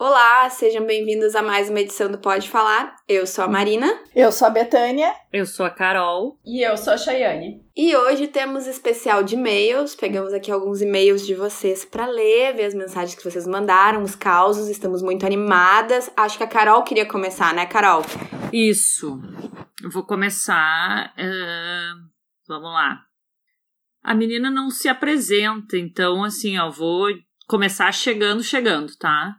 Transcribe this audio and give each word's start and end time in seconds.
Olá, 0.00 0.48
sejam 0.48 0.86
bem-vindos 0.86 1.34
a 1.34 1.42
mais 1.42 1.68
uma 1.68 1.80
edição 1.80 2.08
do 2.08 2.18
Pode 2.18 2.48
Falar. 2.48 2.94
Eu 3.08 3.26
sou 3.26 3.42
a 3.42 3.48
Marina. 3.48 4.00
Eu 4.14 4.30
sou 4.30 4.46
a 4.46 4.50
Betânia. 4.50 5.12
Eu 5.32 5.44
sou 5.44 5.66
a 5.66 5.70
Carol. 5.70 6.38
E 6.46 6.62
eu 6.62 6.76
sou 6.76 6.92
a 6.92 6.96
Chayane. 6.96 7.64
E 7.76 7.96
hoje 7.96 8.28
temos 8.28 8.68
especial 8.68 9.24
de 9.24 9.34
e-mails. 9.34 9.96
Pegamos 9.96 10.32
aqui 10.32 10.52
alguns 10.52 10.80
e-mails 10.80 11.26
de 11.26 11.34
vocês 11.34 11.84
para 11.84 12.06
ler, 12.06 12.54
ver 12.54 12.66
as 12.66 12.74
mensagens 12.74 13.16
que 13.16 13.28
vocês 13.28 13.44
mandaram, 13.44 14.04
os 14.04 14.14
causos. 14.14 14.68
Estamos 14.68 15.02
muito 15.02 15.26
animadas. 15.26 16.08
Acho 16.16 16.38
que 16.38 16.44
a 16.44 16.48
Carol 16.48 16.84
queria 16.84 17.04
começar, 17.04 17.52
né, 17.52 17.66
Carol? 17.66 18.04
Isso. 18.52 19.20
Eu 19.82 19.90
vou 19.90 20.06
começar. 20.06 21.12
Uh, 21.18 22.08
vamos 22.46 22.72
lá. 22.72 23.00
A 24.04 24.14
menina 24.14 24.48
não 24.48 24.70
se 24.70 24.88
apresenta, 24.88 25.76
então, 25.76 26.22
assim, 26.22 26.56
ó, 26.56 26.70
vou 26.70 27.08
começar 27.48 27.90
chegando, 27.90 28.44
chegando, 28.44 28.96
tá? 28.96 29.34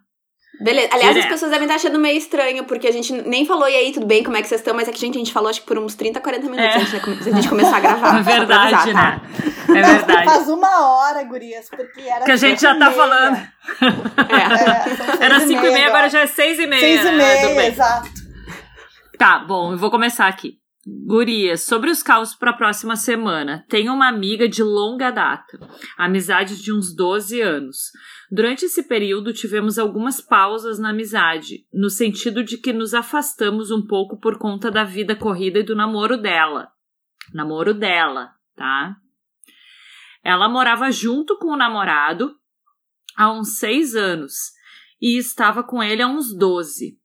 Beleza. 0.59 0.89
Aliás, 0.91 1.13
Direto. 1.13 1.25
as 1.25 1.33
pessoas 1.33 1.51
devem 1.51 1.65
estar 1.65 1.75
achando 1.75 1.99
meio 1.99 2.17
estranho, 2.17 2.65
porque 2.65 2.87
a 2.87 2.91
gente 2.91 3.13
nem 3.13 3.45
falou, 3.45 3.67
e 3.69 3.75
aí, 3.75 3.93
tudo 3.93 4.05
bem, 4.05 4.23
como 4.23 4.35
é 4.35 4.41
que 4.41 4.47
vocês 4.47 4.59
estão? 4.59 4.75
Mas 4.75 4.87
é 4.87 4.91
que, 4.91 4.99
gente, 4.99 5.15
a 5.15 5.19
gente 5.19 5.31
falou, 5.31 5.49
acho 5.49 5.61
que 5.61 5.67
por 5.67 5.77
uns 5.77 5.95
30, 5.95 6.19
40 6.19 6.49
minutos 6.49 6.65
é. 6.65 6.77
antes 6.77 6.91
de 7.23 7.29
a 7.29 7.33
gente 7.33 7.47
começar 7.47 7.77
a 7.77 7.79
gravar. 7.79 8.19
É 8.19 8.23
verdade, 8.23 8.75
avisar, 8.75 8.93
tá? 8.93 9.11
né? 9.11 9.79
É 9.79 9.81
verdade. 9.81 10.25
Faz 10.25 10.49
uma 10.49 10.87
hora, 10.87 11.23
gurias, 11.23 11.69
porque 11.69 12.01
era 12.01 12.25
Que 12.25 12.31
a 12.31 12.35
gente 12.35 12.61
já 12.61 12.77
tá 12.77 12.91
falando. 12.91 13.37
É. 13.37 15.21
é 15.21 15.23
era 15.25 15.39
5 15.39 15.65
e 15.65 15.71
meia, 15.71 15.87
agora 15.87 16.09
já 16.09 16.21
é 16.21 16.27
6 16.27 16.59
e 16.59 16.67
meia. 16.67 17.03
6 17.03 17.05
e 17.05 17.11
meia, 17.15 17.55
né? 17.55 17.67
exato. 17.67 18.09
Tá, 19.17 19.39
bom, 19.39 19.71
eu 19.71 19.77
vou 19.77 19.89
começar 19.89 20.27
aqui. 20.27 20.59
Gurias, 21.05 21.63
sobre 21.63 21.89
os 21.89 22.01
causos 22.01 22.35
para 22.35 22.51
a 22.51 22.55
próxima 22.55 22.95
semana. 22.95 23.63
Tenho 23.69 23.93
uma 23.93 24.07
amiga 24.07 24.47
de 24.47 24.63
longa 24.63 25.11
data, 25.11 25.59
amizade 25.97 26.61
de 26.61 26.73
uns 26.73 26.95
12 26.95 27.41
anos. 27.41 27.91
Durante 28.31 28.65
esse 28.65 28.83
período, 28.83 29.33
tivemos 29.33 29.79
algumas 29.79 30.21
pausas 30.21 30.77
na 30.77 30.91
amizade, 30.91 31.65
no 31.73 31.89
sentido 31.89 32.43
de 32.43 32.57
que 32.57 32.71
nos 32.71 32.93
afastamos 32.93 33.71
um 33.71 33.85
pouco 33.85 34.19
por 34.19 34.37
conta 34.37 34.69
da 34.69 34.83
vida 34.83 35.15
corrida 35.15 35.59
e 35.59 35.63
do 35.63 35.75
namoro 35.75 36.15
dela. 36.15 36.71
Namoro 37.33 37.73
dela, 37.73 38.31
tá? 38.55 38.95
Ela 40.23 40.47
morava 40.47 40.91
junto 40.91 41.37
com 41.39 41.47
o 41.47 41.57
namorado 41.57 42.35
há 43.15 43.31
uns 43.31 43.57
seis 43.57 43.95
anos 43.95 44.33
e 45.01 45.17
estava 45.17 45.63
com 45.63 45.81
ele 45.81 46.03
há 46.03 46.07
uns 46.07 46.35
12. 46.35 46.99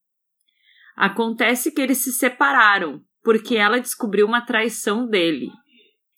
Acontece 0.95 1.73
que 1.73 1.81
eles 1.81 1.99
se 1.99 2.13
separaram 2.13 3.03
porque 3.23 3.57
ela 3.57 3.81
descobriu 3.81 4.27
uma 4.27 4.43
traição 4.43 5.07
dele. 5.07 5.51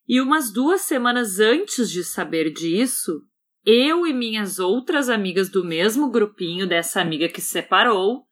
E 0.08 0.20
umas 0.20 0.52
duas 0.52 0.82
semanas 0.82 1.38
antes 1.38 1.90
de 1.90 2.02
saber 2.02 2.52
disso, 2.52 3.22
eu 3.66 4.06
e 4.06 4.12
minhas 4.12 4.60
outras 4.60 5.08
amigas 5.10 5.48
do 5.50 5.64
mesmo 5.64 6.08
grupinho 6.08 6.68
dessa 6.68 7.00
amiga 7.00 7.28
que 7.28 7.40
se 7.40 7.48
separou, 7.48 8.22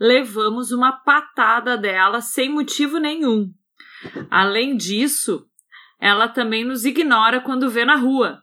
levamos 0.00 0.72
uma 0.72 0.90
patada 0.90 1.78
dela 1.78 2.20
sem 2.20 2.48
motivo 2.48 2.98
nenhum. 2.98 3.48
Além 4.28 4.76
disso, 4.76 5.46
ela 6.00 6.26
também 6.26 6.64
nos 6.64 6.84
ignora 6.84 7.40
quando 7.40 7.70
vê 7.70 7.84
na 7.84 7.94
rua. 7.94 8.42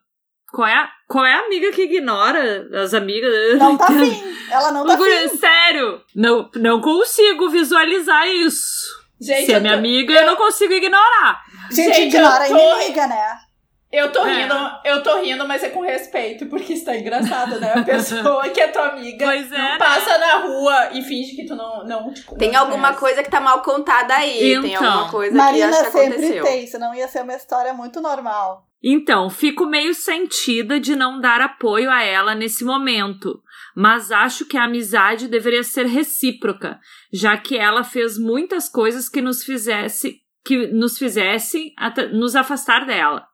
Qual 0.51 0.65
é 0.65 0.73
a, 0.73 0.89
qual 1.07 1.25
é 1.25 1.33
a 1.33 1.45
amiga 1.45 1.71
que 1.73 1.83
ignora 1.83 2.69
as 2.81 2.93
amigas? 2.93 3.59
Não 3.59 3.77
tá 3.77 3.85
afim. 3.91 4.23
Ela 4.49 4.71
não 4.71 4.85
tá 4.85 4.93
afim. 4.93 5.37
Sério, 5.37 6.01
não, 6.15 6.49
não 6.55 6.79
consigo 6.79 7.49
visualizar 7.49 8.25
isso. 8.27 8.97
Gente, 9.21 9.47
Se 9.47 9.53
é 9.53 9.59
minha 9.59 9.73
tô... 9.73 9.79
amiga, 9.79 10.13
eu... 10.13 10.21
eu... 10.21 10.25
não 10.27 10.35
consigo 10.37 10.73
ignorar. 10.73 11.43
Gente, 11.69 11.93
Gente 11.93 12.15
ignora 12.15 12.47
tô... 12.47 12.55
a 12.55 12.77
inimiga, 12.77 13.07
né? 13.07 13.48
Eu 13.91 14.11
tô 14.11 14.23
é. 14.23 14.41
rindo, 14.43 14.53
eu 14.85 15.01
tô 15.01 15.19
rindo, 15.19 15.47
mas 15.47 15.63
é 15.63 15.69
com 15.69 15.81
respeito, 15.81 16.45
porque 16.45 16.73
está 16.73 16.95
engraçado, 16.95 17.59
né? 17.59 17.73
A 17.73 17.81
pessoa 17.81 18.47
que 18.49 18.61
é 18.61 18.67
tua 18.67 18.89
amiga 18.89 19.25
pois 19.25 19.51
é, 19.51 19.57
não 19.57 19.63
né? 19.63 19.77
passa 19.79 20.17
na 20.17 20.33
rua 20.37 20.89
e 20.93 21.01
finge 21.01 21.35
que 21.35 21.45
tu 21.45 21.55
não. 21.55 21.83
não 21.85 22.13
tipo, 22.13 22.37
tem 22.37 22.51
não 22.51 22.59
alguma 22.61 22.89
conhece. 22.89 22.99
coisa 22.99 23.23
que 23.23 23.31
tá 23.31 23.41
mal 23.41 23.61
contada 23.63 24.13
aí. 24.13 24.51
Então, 24.51 24.61
tem 24.63 24.75
alguma 24.75 25.09
coisa 25.09 25.35
Marina 25.35 25.67
que 25.69 25.73
acho 25.73 25.83
que 25.85 25.91
sempre 25.91 26.13
aconteceu. 26.13 26.43
tem, 26.43 26.67
senão 26.67 26.93
ia 26.93 27.07
ser 27.07 27.23
uma 27.23 27.33
história 27.33 27.73
muito 27.73 27.99
normal. 27.99 28.67
Então, 28.81 29.29
fico 29.29 29.65
meio 29.65 29.93
sentida 29.93 30.79
de 30.79 30.95
não 30.95 31.19
dar 31.19 31.41
apoio 31.41 31.89
a 31.89 32.01
ela 32.01 32.33
nesse 32.33 32.63
momento 32.63 33.41
mas 33.75 34.11
acho 34.11 34.45
que 34.45 34.57
a 34.57 34.65
amizade 34.65 35.29
deveria 35.29 35.63
ser 35.63 35.85
recíproca, 35.85 36.79
já 37.13 37.37
que 37.37 37.57
ela 37.57 37.81
fez 37.81 38.17
muitas 38.17 38.67
coisas 38.67 39.07
que 39.07 39.21
nos 39.21 39.43
fizesse 39.43 40.17
que 40.43 40.67
nos 40.67 40.97
fizesse 40.97 41.73
nos 42.11 42.35
afastar 42.35 42.85
dela, 42.85 43.28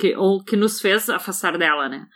que, 0.00 0.16
ou 0.16 0.42
que 0.42 0.56
nos 0.56 0.80
fez 0.80 1.08
afastar 1.10 1.58
dela, 1.58 1.88
né? 1.88 2.06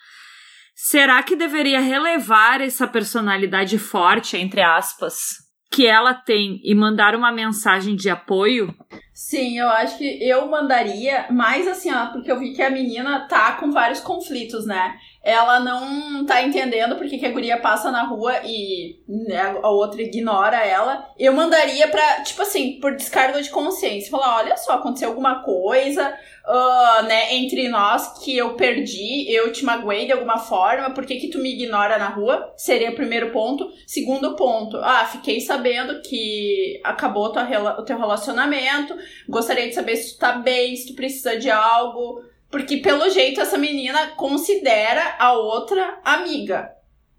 Será 0.75 1.23
que 1.23 1.37
deveria 1.37 1.79
relevar 1.79 2.61
essa 2.61 2.89
personalidade 2.89 3.79
forte, 3.79 4.37
entre 4.37 4.61
aspas, 4.61 5.35
que 5.71 5.87
ela 5.87 6.15
tem 6.15 6.61
e 6.65 6.75
mandar 6.75 7.15
uma 7.15 7.31
mensagem 7.31 7.95
de 7.95 8.09
apoio? 8.09 8.75
Sim, 9.13 9.59
eu 9.59 9.69
acho 9.69 9.99
que 9.99 10.29
eu 10.29 10.49
mandaria, 10.49 11.27
mais 11.31 11.69
assim, 11.69 11.93
ó, 11.93 12.07
porque 12.07 12.31
eu 12.31 12.39
vi 12.39 12.53
que 12.53 12.63
a 12.63 12.71
menina 12.71 13.29
tá 13.29 13.53
com 13.53 13.71
vários 13.71 14.01
conflitos, 14.01 14.67
né? 14.67 14.97
Ela 15.25 15.59
não 15.59 16.27
tá 16.27 16.43
entendendo 16.43 16.97
porque 16.97 17.17
que 17.17 17.25
a 17.25 17.31
guria 17.31 17.57
passa 17.57 17.91
na 17.91 18.03
rua 18.03 18.41
e 18.45 19.01
né, 19.09 19.59
a 19.63 19.71
outra 19.71 20.03
ignora 20.03 20.59
ela. 20.59 21.09
Eu 21.19 21.33
mandaria 21.33 21.89
pra, 21.89 22.23
tipo 22.23 22.43
assim, 22.43 22.79
por 22.79 22.95
descargo 22.95 23.41
de 23.41 23.49
consciência, 23.49 24.11
falar: 24.11 24.37
olha 24.37 24.57
só, 24.59 24.73
aconteceu 24.73 25.09
alguma 25.09 25.43
coisa, 25.43 26.15
uh, 26.47 27.03
né, 27.05 27.35
entre 27.37 27.69
nós 27.69 28.23
que 28.23 28.37
eu 28.37 28.55
perdi, 28.55 29.33
eu 29.33 29.51
te 29.51 29.65
magoei 29.65 30.05
de 30.05 30.13
alguma 30.13 30.37
forma, 30.37 30.91
por 30.91 31.07
que, 31.07 31.17
que 31.17 31.29
tu 31.29 31.39
me 31.39 31.55
ignora 31.55 31.97
na 31.97 32.09
rua? 32.09 32.53
Seria 32.55 32.91
o 32.91 32.95
primeiro 32.95 33.33
ponto. 33.33 33.73
Segundo 33.87 34.37
ponto, 34.37 34.77
ah, 34.77 35.07
fiquei 35.07 35.41
sabendo 35.41 36.03
que 36.03 36.83
acabou 36.85 37.33
tua, 37.33 37.49
o 37.79 37.83
teu 37.83 37.99
relacionamento, 37.99 38.95
gostaria 39.27 39.69
de 39.69 39.75
saber 39.75 39.97
se 39.97 40.15
tu 40.15 40.19
tá 40.19 40.33
bem, 40.33 40.77
se 40.77 40.89
tu 40.89 40.95
precisa 40.95 41.39
de 41.39 41.51
algo 41.51 42.34
porque, 42.55 42.77
pelo 42.77 43.11
jeito, 43.11 43.41
essa 43.41 43.59
menina 43.59 44.13
considera 44.15 45.17
a 45.19 45.33
outra 45.33 45.99
amiga. 46.05 46.71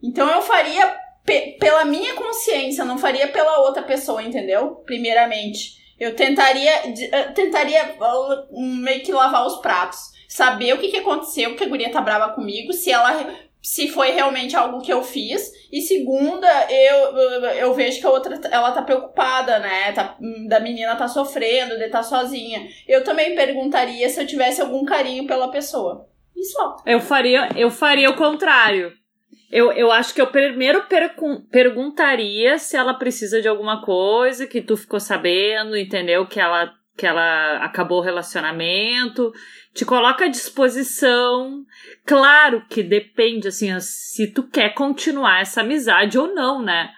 Então 0.02 0.30
eu 0.32 0.42
faria 0.42 0.98
pe 1.26 1.58
pela 1.60 1.84
minha 1.84 2.14
consciência, 2.14 2.86
não 2.86 2.98
faria 2.98 3.28
pela 3.28 3.60
outra 3.60 3.84
pessoa, 3.84 4.24
entendeu? 4.24 4.76
Primeiramente. 4.86 5.76
Eu 6.00 6.16
tentaria, 6.16 6.72
uh, 6.88 7.34
tentaria 7.34 7.98
uh, 8.00 8.62
meio 8.62 9.04
que 9.04 9.12
lavar 9.12 9.46
os 9.46 9.58
pratos. 9.58 10.00
Saber 10.26 10.72
o 10.72 10.78
que, 10.78 10.88
que 10.88 11.00
aconteceu, 11.00 11.54
que 11.58 11.66
a 11.66 11.68
guria 11.68 11.92
tá 11.92 12.00
brava 12.00 12.34
comigo, 12.34 12.72
se 12.72 12.90
ela 12.90 13.36
se 13.66 13.88
foi 13.88 14.12
realmente 14.12 14.56
algo 14.56 14.80
que 14.80 14.94
eu 14.94 15.02
fiz. 15.02 15.52
E 15.72 15.82
segunda, 15.82 16.48
eu, 16.70 17.18
eu 17.54 17.74
vejo 17.74 18.00
que 18.00 18.06
a 18.06 18.12
outra, 18.12 18.40
ela 18.52 18.72
tá 18.72 18.84
preocupada, 18.84 19.58
né? 19.58 19.92
Tá, 19.92 20.16
da 20.48 20.60
menina 20.60 20.96
tá 20.96 21.08
sofrendo, 21.08 21.76
de 21.76 21.90
tá 21.90 22.04
sozinha. 22.04 22.68
Eu 22.88 23.04
também 23.04 23.36
perguntaria 23.36 24.08
se 24.08 24.22
eu 24.22 24.28
tivesse 24.28 24.62
algum 24.62 24.86
carinho 24.86 25.26
pela 25.26 25.50
pessoa. 25.50 26.08
Isso. 26.38 26.56
Eu 26.86 27.00
faria, 27.00 27.50
eu 27.56 27.72
faria 27.72 28.08
o 28.12 28.16
contrário. 28.16 28.94
Eu, 29.52 29.72
eu 29.72 29.92
acho 29.92 30.14
que 30.14 30.22
eu 30.22 30.28
primeiro 30.28 30.86
perguntaria 31.50 32.60
se 32.60 32.78
ela 32.78 32.94
precisa 32.94 33.42
de 33.42 33.48
alguma 33.48 33.82
coisa 33.82 34.46
que 34.46 34.62
tu 34.62 34.78
ficou 34.78 35.00
sabendo, 35.00 35.76
entendeu? 35.76 36.28
Que 36.28 36.40
ela, 36.40 36.72
que 36.98 37.06
ela 37.06 37.58
acabou 37.58 38.00
o 38.00 38.04
relacionamento 38.04 39.34
te 39.74 39.86
coloca 39.86 40.26
à 40.26 40.30
disposição. 40.30 41.66
Claro 42.06 42.66
que 42.70 42.82
depende, 42.82 43.50
assim, 43.50 43.78
se 43.80 44.28
tu 44.32 44.44
quer 44.44 44.74
continuar 44.74 45.42
essa 45.42 45.62
amizade 45.62 46.18
ou 46.18 46.34
não, 46.34 46.62
né? 46.62 46.92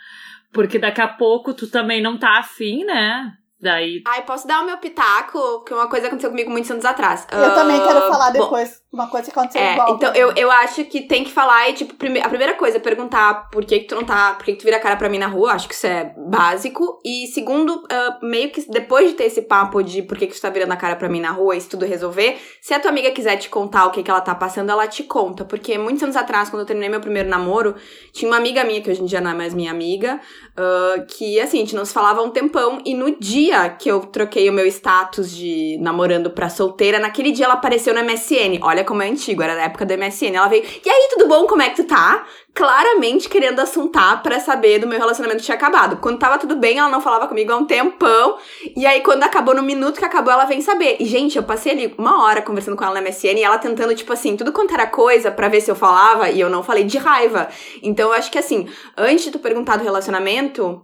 Porque 0.53 0.78
daqui 0.78 1.02
a 1.02 1.07
pouco 1.07 1.53
tu 1.53 1.68
também 1.68 2.02
não 2.02 2.18
tá 2.18 2.38
afim, 2.38 2.86
né? 2.86 3.36
Daí. 3.59 4.03
Ai, 4.06 4.23
posso 4.23 4.47
dar 4.47 4.62
o 4.62 4.66
meu 4.66 4.78
pitaco? 4.78 5.63
Que 5.63 5.73
uma 5.73 5.90
coisa 5.90 6.07
aconteceu 6.07 6.29
comigo 6.29 6.51
muitos 6.51 6.69
anos 6.69 6.85
atrás. 6.85 7.25
Eu 7.31 7.40
uh, 7.40 7.56
também 7.56 7.79
quero 7.81 7.97
ah, 7.97 8.12
falar 8.12 8.29
depois 8.29 8.69
bom, 8.91 8.97
uma 8.97 9.07
coisa 9.07 9.31
que 9.31 9.40
aconteceu 9.40 9.59
é, 9.59 9.73
igual. 9.73 9.95
Então, 9.95 10.13
eu, 10.13 10.31
eu 10.35 10.51
acho 10.51 10.85
que 10.85 11.01
tem 11.01 11.23
que 11.23 11.31
falar 11.31 11.68
e, 11.69 11.73
tipo, 11.73 11.95
prime 11.95 12.19
a 12.22 12.29
primeira 12.29 12.53
coisa 12.53 12.78
é 12.78 12.79
perguntar 12.79 13.50
por 13.50 13.66
que, 13.66 13.79
que 13.79 13.88
tu 13.88 13.95
não 13.95 14.03
tá. 14.03 14.35
Por 14.35 14.45
que, 14.45 14.53
que 14.53 14.59
tu 14.59 14.63
vira 14.63 14.78
a 14.78 14.79
cara 14.79 14.95
pra 14.95 15.09
mim 15.09 15.18
na 15.18 15.25
rua. 15.25 15.54
Acho 15.54 15.68
que 15.68 15.74
isso 15.74 15.88
é 15.88 16.13
básico. 16.30 17.00
E 17.04 17.25
segundo, 17.33 17.77
uh, 17.77 18.25
meio 18.25 18.51
que 18.51 18.62
depois 18.69 19.09
de 19.09 19.15
ter 19.15 19.24
esse 19.24 19.42
papo 19.42 19.81
de 19.81 20.03
por 20.03 20.19
que, 20.19 20.27
que 20.27 20.36
tu 20.36 20.42
tá 20.42 20.51
virando 20.51 20.74
a 20.74 20.77
cara 20.77 20.95
pra 20.95 21.10
mim 21.10 21.19
na 21.19 21.31
rua 21.31 21.56
e 21.56 21.62
se 21.62 21.68
tudo 21.68 21.83
resolver, 21.83 22.39
se 22.62 22.75
a 22.75 22.80
tua 22.80 22.92
amiga 22.92 23.10
quiser 23.10 23.38
te 23.38 23.50
contar 23.50 23.88
o 23.88 23.92
que, 23.92 24.03
que 24.03 24.12
ela 24.12 24.21
tá 24.21 24.36
passando, 24.36 24.71
ela 24.71 24.88
te 24.88 25.01
conta. 25.01 25.44
Porque 25.44 25.80
muitos 25.80 26.03
anos 26.03 26.15
atrás, 26.15 26.48
quando 26.48 26.62
eu 26.62 26.68
terminei 26.68 26.89
meu 26.89 27.01
primeiro 27.01 27.27
namoro, 27.27 27.75
tinha 28.13 28.30
uma 28.30 28.38
amiga 28.38 28.63
minha, 28.63 28.81
que 28.81 28.92
hoje 28.92 29.01
em 29.01 29.06
dia 29.06 29.19
não 29.19 29.31
é 29.31 29.33
mais 29.33 29.56
minha 29.56 29.71
amiga, 29.71 30.21
uh, 30.51 31.06
que 31.07 31.39
assim, 31.39 31.57
a 31.57 31.62
gente 31.62 31.75
não 31.75 31.86
se 31.86 31.94
falava 31.94 32.21
há 32.21 32.24
um 32.24 32.30
tempão, 32.30 32.80
e 32.86 32.94
no 32.94 33.18
dia 33.19 33.47
dia 33.48 33.70
que 33.70 33.90
eu 33.90 34.02
troquei 34.02 34.50
o 34.50 34.54
meu 34.54 34.66
status 34.68 35.32
de 35.32 35.78
namorando 35.80 36.30
pra 36.30 36.50
solteira, 36.50 37.00
naquele 37.00 37.32
dia 37.32 37.46
ela 37.46 37.54
apareceu 37.54 37.94
no 37.94 38.04
MSN. 38.04 38.60
Olha 38.62 38.84
como 38.84 39.02
é 39.02 39.10
antigo, 39.10 39.42
era 39.42 39.56
da 39.56 39.64
época 39.64 39.86
do 39.86 39.98
MSN. 39.98 40.36
Ela 40.36 40.48
veio, 40.48 40.64
e 40.64 40.90
aí, 40.90 41.10
tudo 41.12 41.28
bom? 41.28 41.48
Como 41.48 41.62
é 41.62 41.70
que 41.70 41.78
tu 41.78 41.86
tá? 41.86 42.26
Claramente 42.54 43.30
querendo 43.30 43.60
assuntar 43.60 44.22
para 44.22 44.40
saber 44.40 44.80
do 44.80 44.88
meu 44.88 45.00
relacionamento 45.00 45.44
tinha 45.44 45.56
acabado. 45.56 45.98
Quando 45.98 46.20
tava 46.20 46.38
tudo 46.38 46.56
bem, 46.58 46.78
ela 46.78 46.90
não 46.90 47.00
falava 47.00 47.28
comigo 47.28 47.52
há 47.52 47.58
um 47.58 47.66
tempão. 47.66 48.38
E 48.76 48.86
aí, 48.86 49.02
quando 49.02 49.24
acabou, 49.24 49.56
no 49.56 49.64
minuto 49.64 50.00
que 50.00 50.06
acabou, 50.06 50.34
ela 50.34 50.46
vem 50.46 50.62
saber. 50.62 50.98
E, 51.00 51.06
gente, 51.06 51.38
eu 51.38 51.44
passei 51.44 51.72
ali 51.72 51.96
uma 51.98 52.24
hora 52.24 52.42
conversando 52.42 52.76
com 52.76 52.84
ela 52.84 53.00
no 53.00 53.08
MSN 53.08 53.38
e 53.38 53.44
ela 53.44 53.58
tentando, 53.58 53.96
tipo 53.96 54.12
assim, 54.12 54.36
tudo 54.36 54.52
quanto 54.52 54.74
era 54.74 54.88
coisa 54.88 55.32
para 55.32 55.48
ver 55.48 55.62
se 55.62 55.72
eu 55.72 55.76
falava 55.76 56.30
e 56.30 56.40
eu 56.40 56.50
não 56.50 56.64
falei 56.64 56.84
de 56.84 56.98
raiva. 56.98 57.48
Então, 57.82 58.10
eu 58.10 58.14
acho 58.14 58.32
que 58.32 58.38
assim, 58.38 58.68
antes 58.98 59.26
de 59.26 59.32
tu 59.32 59.40
perguntar 59.40 59.78
do 59.78 59.84
relacionamento, 59.84 60.84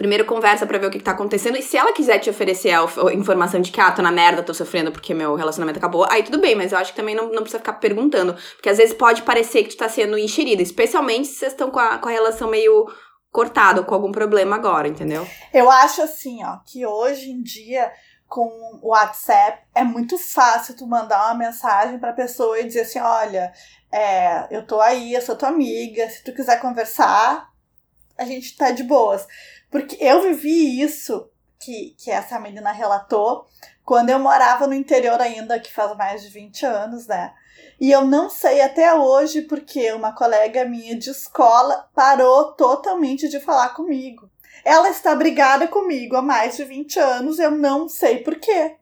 Primeiro 0.00 0.24
conversa 0.24 0.66
para 0.66 0.78
ver 0.78 0.86
o 0.86 0.90
que, 0.90 0.96
que 0.96 1.04
tá 1.04 1.10
acontecendo. 1.10 1.58
E 1.58 1.62
se 1.62 1.76
ela 1.76 1.92
quiser 1.92 2.18
te 2.18 2.30
oferecer 2.30 2.70
a, 2.70 3.12
informação 3.12 3.60
de 3.60 3.70
que, 3.70 3.78
ah, 3.78 3.92
tô 3.92 4.00
na 4.00 4.10
merda, 4.10 4.42
tô 4.42 4.54
sofrendo 4.54 4.90
porque 4.90 5.12
meu 5.12 5.34
relacionamento 5.34 5.78
acabou, 5.78 6.06
aí 6.08 6.22
tudo 6.22 6.40
bem, 6.40 6.54
mas 6.54 6.72
eu 6.72 6.78
acho 6.78 6.92
que 6.92 6.96
também 6.96 7.14
não, 7.14 7.26
não 7.26 7.42
precisa 7.42 7.58
ficar 7.58 7.74
perguntando. 7.74 8.34
Porque 8.54 8.70
às 8.70 8.78
vezes 8.78 8.94
pode 8.94 9.20
parecer 9.20 9.62
que 9.62 9.68
tu 9.68 9.76
tá 9.76 9.90
sendo 9.90 10.16
enxerida, 10.16 10.62
especialmente 10.62 11.28
se 11.28 11.34
vocês 11.34 11.52
estão 11.52 11.70
com 11.70 11.78
a, 11.78 11.98
com 11.98 12.08
a 12.08 12.12
relação 12.12 12.48
meio 12.48 12.90
cortada, 13.30 13.82
com 13.82 13.94
algum 13.94 14.10
problema 14.10 14.56
agora, 14.56 14.88
entendeu? 14.88 15.28
Eu 15.52 15.70
acho 15.70 16.00
assim, 16.00 16.42
ó, 16.46 16.56
que 16.64 16.86
hoje 16.86 17.30
em 17.30 17.42
dia 17.42 17.92
com 18.26 18.48
o 18.80 18.88
WhatsApp 18.88 19.62
é 19.74 19.84
muito 19.84 20.16
fácil 20.16 20.74
tu 20.74 20.86
mandar 20.86 21.26
uma 21.26 21.34
mensagem 21.34 21.98
pra 21.98 22.14
pessoa 22.14 22.58
e 22.58 22.64
dizer 22.64 22.80
assim, 22.80 23.00
olha, 23.00 23.52
é, 23.92 24.46
eu 24.50 24.66
tô 24.66 24.80
aí, 24.80 25.12
eu 25.12 25.20
sou 25.20 25.36
tua 25.36 25.50
amiga, 25.50 26.08
se 26.08 26.24
tu 26.24 26.32
quiser 26.32 26.58
conversar, 26.58 27.50
a 28.16 28.24
gente 28.24 28.56
tá 28.56 28.70
de 28.70 28.82
boas. 28.82 29.26
Porque 29.70 29.96
eu 30.00 30.22
vivi 30.22 30.80
isso 30.80 31.30
que, 31.58 31.94
que 31.98 32.10
essa 32.10 32.38
menina 32.40 32.72
relatou 32.72 33.46
quando 33.84 34.10
eu 34.10 34.18
morava 34.18 34.66
no 34.66 34.74
interior 34.74 35.20
ainda, 35.20 35.60
que 35.60 35.72
faz 35.72 35.96
mais 35.96 36.22
de 36.22 36.28
20 36.28 36.66
anos, 36.66 37.06
né? 37.06 37.32
E 37.80 37.90
eu 37.90 38.04
não 38.04 38.28
sei 38.28 38.60
até 38.60 38.94
hoje 38.94 39.42
porque 39.42 39.92
uma 39.92 40.12
colega 40.12 40.64
minha 40.64 40.96
de 40.96 41.10
escola 41.10 41.88
parou 41.94 42.52
totalmente 42.52 43.28
de 43.28 43.40
falar 43.40 43.70
comigo. 43.70 44.28
Ela 44.64 44.90
está 44.90 45.14
brigada 45.14 45.66
comigo 45.66 46.16
há 46.16 46.22
mais 46.22 46.56
de 46.56 46.64
20 46.64 46.98
anos, 46.98 47.38
eu 47.38 47.50
não 47.50 47.88
sei 47.88 48.18
por 48.18 48.36
quê. 48.36 48.76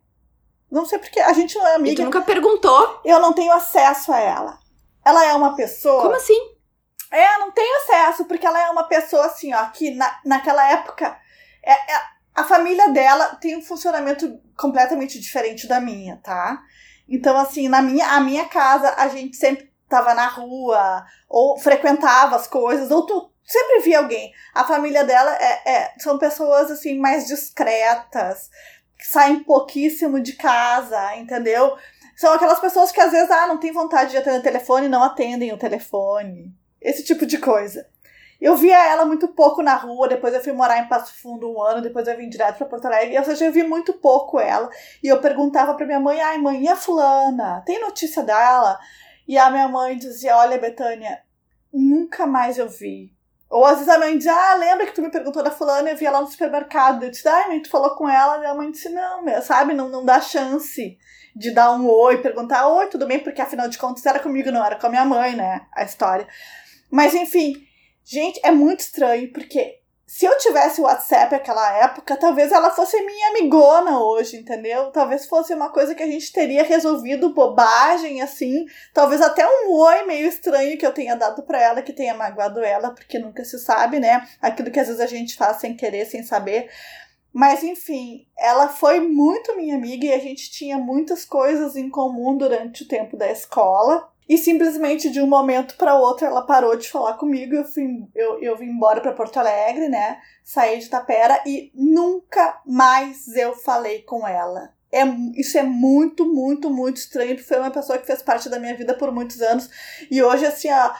Não 0.70 0.84
sei 0.84 0.98
porque 0.98 1.20
a 1.20 1.32
gente 1.32 1.56
não 1.56 1.66
é 1.66 1.74
amiga. 1.76 1.92
E 1.92 1.96
tu 1.96 2.04
nunca 2.04 2.20
perguntou? 2.20 3.00
Eu 3.04 3.20
não 3.20 3.32
tenho 3.32 3.52
acesso 3.52 4.12
a 4.12 4.20
ela. 4.20 4.58
Ela 5.04 5.24
é 5.24 5.32
uma 5.32 5.54
pessoa. 5.54 6.02
Como 6.02 6.14
assim? 6.14 6.57
É, 7.10 7.38
não 7.38 7.50
tenho 7.50 7.76
acesso, 7.78 8.24
porque 8.26 8.46
ela 8.46 8.60
é 8.60 8.70
uma 8.70 8.84
pessoa 8.84 9.26
assim, 9.26 9.54
ó, 9.54 9.64
que 9.66 9.90
na, 9.92 10.20
naquela 10.24 10.70
época. 10.70 11.18
É, 11.62 11.72
é, 11.72 12.02
a 12.34 12.44
família 12.44 12.88
dela 12.90 13.36
tem 13.40 13.56
um 13.56 13.62
funcionamento 13.62 14.40
completamente 14.56 15.18
diferente 15.18 15.66
da 15.66 15.80
minha, 15.80 16.18
tá? 16.22 16.62
Então, 17.08 17.36
assim, 17.36 17.68
na 17.68 17.82
minha, 17.82 18.06
a 18.06 18.20
minha 18.20 18.44
casa, 18.44 18.94
a 18.96 19.08
gente 19.08 19.36
sempre 19.36 19.72
tava 19.88 20.14
na 20.14 20.28
rua, 20.28 21.04
ou 21.28 21.58
frequentava 21.58 22.36
as 22.36 22.46
coisas, 22.46 22.90
ou 22.90 23.06
tu 23.06 23.32
sempre 23.44 23.80
via 23.80 23.98
alguém. 23.98 24.32
A 24.54 24.62
família 24.64 25.02
dela 25.02 25.34
é, 25.34 25.70
é 25.70 25.94
são 25.98 26.18
pessoas, 26.18 26.70
assim, 26.70 26.98
mais 26.98 27.26
discretas, 27.26 28.50
que 28.96 29.06
saem 29.06 29.42
pouquíssimo 29.42 30.20
de 30.20 30.34
casa, 30.34 31.16
entendeu? 31.16 31.76
São 32.16 32.32
aquelas 32.32 32.60
pessoas 32.60 32.92
que 32.92 33.00
às 33.00 33.10
vezes, 33.10 33.30
ah, 33.30 33.46
não 33.46 33.58
tem 33.58 33.72
vontade 33.72 34.10
de 34.10 34.16
atender 34.18 34.40
o 34.40 34.42
telefone 34.42 34.88
não 34.88 35.02
atendem 35.02 35.52
o 35.52 35.58
telefone. 35.58 36.54
Esse 36.80 37.04
tipo 37.04 37.26
de 37.26 37.38
coisa. 37.38 37.86
Eu 38.40 38.56
via 38.56 38.78
ela 38.86 39.04
muito 39.04 39.26
pouco 39.28 39.62
na 39.62 39.74
rua, 39.74 40.06
depois 40.06 40.32
eu 40.32 40.40
fui 40.40 40.52
morar 40.52 40.78
em 40.78 40.86
Passo 40.86 41.12
Fundo 41.20 41.50
um 41.50 41.60
ano, 41.60 41.82
depois 41.82 42.06
eu 42.06 42.16
vim 42.16 42.28
direto 42.28 42.56
para 42.56 42.68
Porto 42.68 42.86
Alegre, 42.86 43.18
ou 43.18 43.24
seja, 43.24 43.46
eu 43.46 43.52
vi 43.52 43.64
muito 43.64 43.94
pouco 43.94 44.38
ela. 44.38 44.70
E 45.02 45.08
eu 45.08 45.20
perguntava 45.20 45.74
para 45.74 45.86
minha 45.86 45.98
mãe: 45.98 46.20
ai, 46.20 46.38
mãe, 46.38 46.62
e 46.62 46.68
a 46.68 46.76
fulana? 46.76 47.62
Tem 47.66 47.80
notícia 47.80 48.22
dela? 48.22 48.78
E 49.26 49.36
a 49.36 49.50
minha 49.50 49.66
mãe 49.68 49.96
dizia: 49.96 50.36
olha, 50.36 50.56
Betânia, 50.56 51.20
nunca 51.72 52.26
mais 52.26 52.58
eu 52.58 52.68
vi. 52.68 53.12
Ou 53.50 53.64
às 53.64 53.78
vezes 53.78 53.88
a 53.88 53.98
mãe 53.98 54.16
dizia: 54.16 54.32
ah, 54.32 54.54
lembra 54.54 54.86
que 54.86 54.92
tu 54.94 55.02
me 55.02 55.10
perguntou 55.10 55.42
da 55.42 55.50
fulana? 55.50 55.90
Eu 55.90 55.96
vi 55.96 56.06
ela 56.06 56.20
no 56.20 56.28
supermercado. 56.28 57.02
Eu 57.02 57.10
disse: 57.10 57.28
ai, 57.28 57.48
mãe, 57.48 57.60
tu 57.60 57.68
falou 57.70 57.96
com 57.96 58.08
ela? 58.08 58.40
E 58.40 58.46
a 58.46 58.54
mãe 58.54 58.70
disse: 58.70 58.88
não, 58.88 59.24
meu, 59.24 59.42
sabe, 59.42 59.74
não, 59.74 59.88
não 59.88 60.04
dá 60.04 60.20
chance 60.20 60.96
de 61.34 61.50
dar 61.50 61.72
um 61.72 61.88
oi, 61.88 62.18
perguntar: 62.18 62.68
oi, 62.68 62.86
tudo 62.86 63.06
bem? 63.06 63.18
Porque 63.18 63.42
afinal 63.42 63.68
de 63.68 63.78
contas 63.78 64.06
era 64.06 64.20
comigo, 64.20 64.52
não 64.52 64.64
era 64.64 64.76
com 64.76 64.86
a 64.86 64.90
minha 64.90 65.04
mãe, 65.04 65.34
né? 65.34 65.66
A 65.74 65.82
história. 65.82 66.28
Mas 66.90 67.14
enfim, 67.14 67.54
gente, 68.04 68.40
é 68.42 68.50
muito 68.50 68.80
estranho, 68.80 69.32
porque 69.32 69.78
se 70.08 70.24
eu 70.24 70.38
tivesse 70.38 70.80
WhatsApp 70.80 71.32
naquela 71.32 71.70
época, 71.80 72.16
talvez 72.16 72.50
ela 72.50 72.70
fosse 72.70 72.98
minha 73.02 73.28
amigona 73.28 74.00
hoje, 74.00 74.38
entendeu? 74.38 74.90
Talvez 74.90 75.26
fosse 75.26 75.52
uma 75.52 75.68
coisa 75.68 75.94
que 75.94 76.02
a 76.02 76.06
gente 76.06 76.32
teria 76.32 76.62
resolvido 76.62 77.34
bobagem, 77.34 78.22
assim. 78.22 78.64
Talvez 78.94 79.20
até 79.20 79.46
um 79.46 79.70
oi 79.70 80.06
meio 80.06 80.26
estranho 80.26 80.78
que 80.78 80.86
eu 80.86 80.94
tenha 80.94 81.14
dado 81.14 81.42
para 81.42 81.60
ela, 81.60 81.82
que 81.82 81.92
tenha 81.92 82.14
magoado 82.14 82.60
ela, 82.60 82.90
porque 82.90 83.18
nunca 83.18 83.44
se 83.44 83.58
sabe, 83.58 84.00
né? 84.00 84.26
Aquilo 84.40 84.70
que 84.70 84.80
às 84.80 84.86
vezes 84.86 85.02
a 85.02 85.06
gente 85.06 85.36
faz 85.36 85.58
sem 85.58 85.76
querer, 85.76 86.06
sem 86.06 86.22
saber. 86.22 86.70
Mas 87.30 87.62
enfim, 87.62 88.26
ela 88.38 88.68
foi 88.68 89.00
muito 89.00 89.54
minha 89.56 89.76
amiga 89.76 90.06
e 90.06 90.14
a 90.14 90.18
gente 90.18 90.50
tinha 90.50 90.78
muitas 90.78 91.26
coisas 91.26 91.76
em 91.76 91.90
comum 91.90 92.34
durante 92.34 92.82
o 92.82 92.88
tempo 92.88 93.14
da 93.14 93.30
escola. 93.30 94.10
E 94.28 94.36
simplesmente 94.36 95.08
de 95.08 95.20
um 95.22 95.26
momento 95.26 95.76
para 95.76 95.94
outro 95.94 96.26
ela 96.26 96.42
parou 96.42 96.76
de 96.76 96.90
falar 96.90 97.14
comigo. 97.14 97.54
Eu, 97.54 97.64
fui, 97.64 98.06
eu, 98.14 98.38
eu 98.40 98.56
vim 98.56 98.66
embora 98.66 99.00
para 99.00 99.14
Porto 99.14 99.38
Alegre, 99.38 99.88
né? 99.88 100.20
Saí 100.44 100.78
de 100.78 100.88
Tapera 100.88 101.42
e 101.46 101.72
nunca 101.74 102.60
mais 102.66 103.28
eu 103.34 103.54
falei 103.54 104.02
com 104.02 104.26
ela. 104.26 104.74
É, 104.92 105.04
isso 105.34 105.56
é 105.58 105.62
muito, 105.62 106.26
muito, 106.26 106.70
muito 106.70 106.96
estranho, 106.96 107.34
porque 107.34 107.48
foi 107.48 107.58
uma 107.58 107.70
pessoa 107.70 107.98
que 107.98 108.06
fez 108.06 108.22
parte 108.22 108.48
da 108.48 108.58
minha 108.58 108.74
vida 108.74 108.94
por 108.94 109.12
muitos 109.12 109.40
anos. 109.40 109.68
E 110.10 110.22
hoje, 110.22 110.46
assim, 110.46 110.70
ó, 110.70 110.92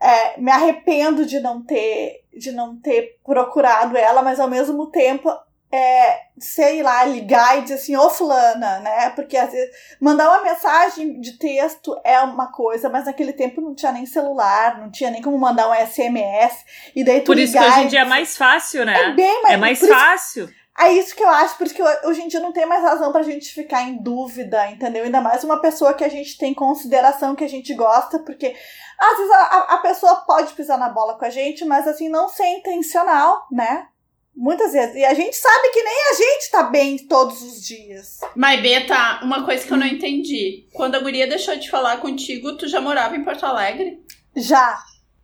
é, 0.00 0.40
me 0.40 0.50
arrependo 0.50 1.24
de 1.24 1.40
não 1.40 1.62
ter 1.62 2.24
de 2.36 2.52
não 2.52 2.76
ter 2.76 3.18
procurado 3.24 3.96
ela, 3.96 4.22
mas 4.22 4.38
ao 4.38 4.48
mesmo 4.48 4.90
tempo 4.90 5.30
é, 5.70 6.20
sei 6.38 6.82
lá, 6.82 7.04
ligar 7.04 7.58
e 7.58 7.62
dizer 7.62 7.74
assim, 7.74 7.96
ô 7.96 8.08
fulana, 8.08 8.78
né? 8.80 9.10
Porque 9.10 9.36
às 9.36 9.50
vezes 9.50 9.74
mandar 10.00 10.28
uma 10.28 10.42
mensagem 10.42 11.20
de 11.20 11.32
texto 11.38 11.98
é 12.04 12.20
uma 12.20 12.52
coisa, 12.52 12.88
mas 12.88 13.06
naquele 13.06 13.32
tempo 13.32 13.60
não 13.60 13.74
tinha 13.74 13.92
nem 13.92 14.06
celular, 14.06 14.78
não 14.78 14.90
tinha 14.90 15.10
nem 15.10 15.20
como 15.20 15.38
mandar 15.38 15.68
um 15.68 15.74
SMS. 15.74 16.64
E 16.94 17.04
daí 17.04 17.20
tu 17.20 17.26
Por 17.26 17.38
isso 17.38 17.52
que 17.52 17.58
hoje 17.58 17.80
em 17.80 17.88
dia 17.88 18.00
é 18.00 18.04
mais 18.04 18.36
fácil, 18.36 18.84
né? 18.84 19.10
É 19.10 19.12
bem 19.12 19.42
mais, 19.42 19.54
é 19.54 19.56
mais 19.56 19.78
fácil. 19.80 20.44
Isso, 20.44 20.54
é 20.78 20.92
isso 20.92 21.16
que 21.16 21.22
eu 21.22 21.28
acho, 21.28 21.56
por 21.56 21.66
isso 21.66 21.74
que 21.74 21.82
hoje 21.82 22.22
em 22.22 22.28
dia 22.28 22.38
não 22.38 22.52
tem 22.52 22.66
mais 22.66 22.82
razão 22.82 23.10
pra 23.10 23.22
gente 23.22 23.52
ficar 23.52 23.82
em 23.82 23.96
dúvida, 23.96 24.70
entendeu? 24.70 25.04
Ainda 25.04 25.20
mais 25.20 25.42
uma 25.42 25.60
pessoa 25.60 25.94
que 25.94 26.04
a 26.04 26.08
gente 26.08 26.38
tem 26.38 26.54
consideração, 26.54 27.34
que 27.34 27.44
a 27.44 27.48
gente 27.48 27.74
gosta, 27.74 28.20
porque 28.20 28.54
às 28.98 29.16
vezes 29.16 29.32
a, 29.32 29.58
a 29.70 29.78
pessoa 29.78 30.16
pode 30.26 30.52
pisar 30.52 30.78
na 30.78 30.90
bola 30.90 31.18
com 31.18 31.24
a 31.24 31.30
gente, 31.30 31.64
mas 31.64 31.88
assim, 31.88 32.08
não 32.08 32.28
ser 32.28 32.46
intencional, 32.46 33.46
né? 33.50 33.88
Muitas 34.36 34.72
vezes. 34.72 34.94
E 34.94 35.04
a 35.04 35.14
gente 35.14 35.34
sabe 35.34 35.70
que 35.70 35.82
nem 35.82 36.10
a 36.10 36.14
gente 36.14 36.50
tá 36.50 36.62
bem 36.64 36.98
todos 36.98 37.42
os 37.42 37.62
dias. 37.62 38.20
Mas, 38.34 38.60
Beta, 38.60 39.20
uma 39.22 39.44
coisa 39.44 39.66
que 39.66 39.72
eu 39.72 39.78
não 39.78 39.86
entendi. 39.86 40.68
Quando 40.74 40.94
a 40.94 41.00
guria 41.00 41.26
deixou 41.26 41.56
de 41.56 41.70
falar 41.70 41.96
contigo, 41.98 42.56
tu 42.56 42.68
já 42.68 42.78
morava 42.78 43.16
em 43.16 43.24
Porto 43.24 43.46
Alegre? 43.46 44.04
Já. 44.36 44.78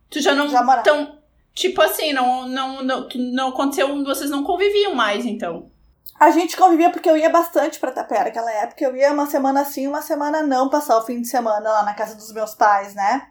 Tu 0.09 0.19
já 0.19 0.33
não. 0.33 0.49
Já 0.49 0.63
morava. 0.63 0.81
Então, 0.81 1.19
tipo 1.53 1.79
assim, 1.79 2.11
não, 2.11 2.47
não, 2.47 2.83
não, 2.83 3.07
não 3.15 3.49
aconteceu. 3.49 4.03
Vocês 4.03 4.31
não 4.31 4.43
conviviam 4.43 4.95
mais, 4.95 5.25
então. 5.25 5.71
A 6.19 6.31
gente 6.31 6.57
convivia 6.57 6.89
porque 6.89 7.09
eu 7.09 7.17
ia 7.17 7.29
bastante 7.29 7.79
pra 7.79 7.91
Tapera 7.91 8.25
naquela 8.25 8.51
época. 8.51 8.83
Eu 8.83 8.95
ia 8.95 9.13
uma 9.13 9.27
semana 9.27 9.63
sim, 9.63 9.87
uma 9.87 10.01
semana 10.01 10.41
não, 10.41 10.69
passar 10.69 10.97
o 10.97 11.05
fim 11.05 11.21
de 11.21 11.27
semana 11.27 11.69
lá 11.69 11.83
na 11.83 11.93
casa 11.93 12.15
dos 12.15 12.31
meus 12.31 12.55
pais, 12.55 12.95
né? 12.95 13.27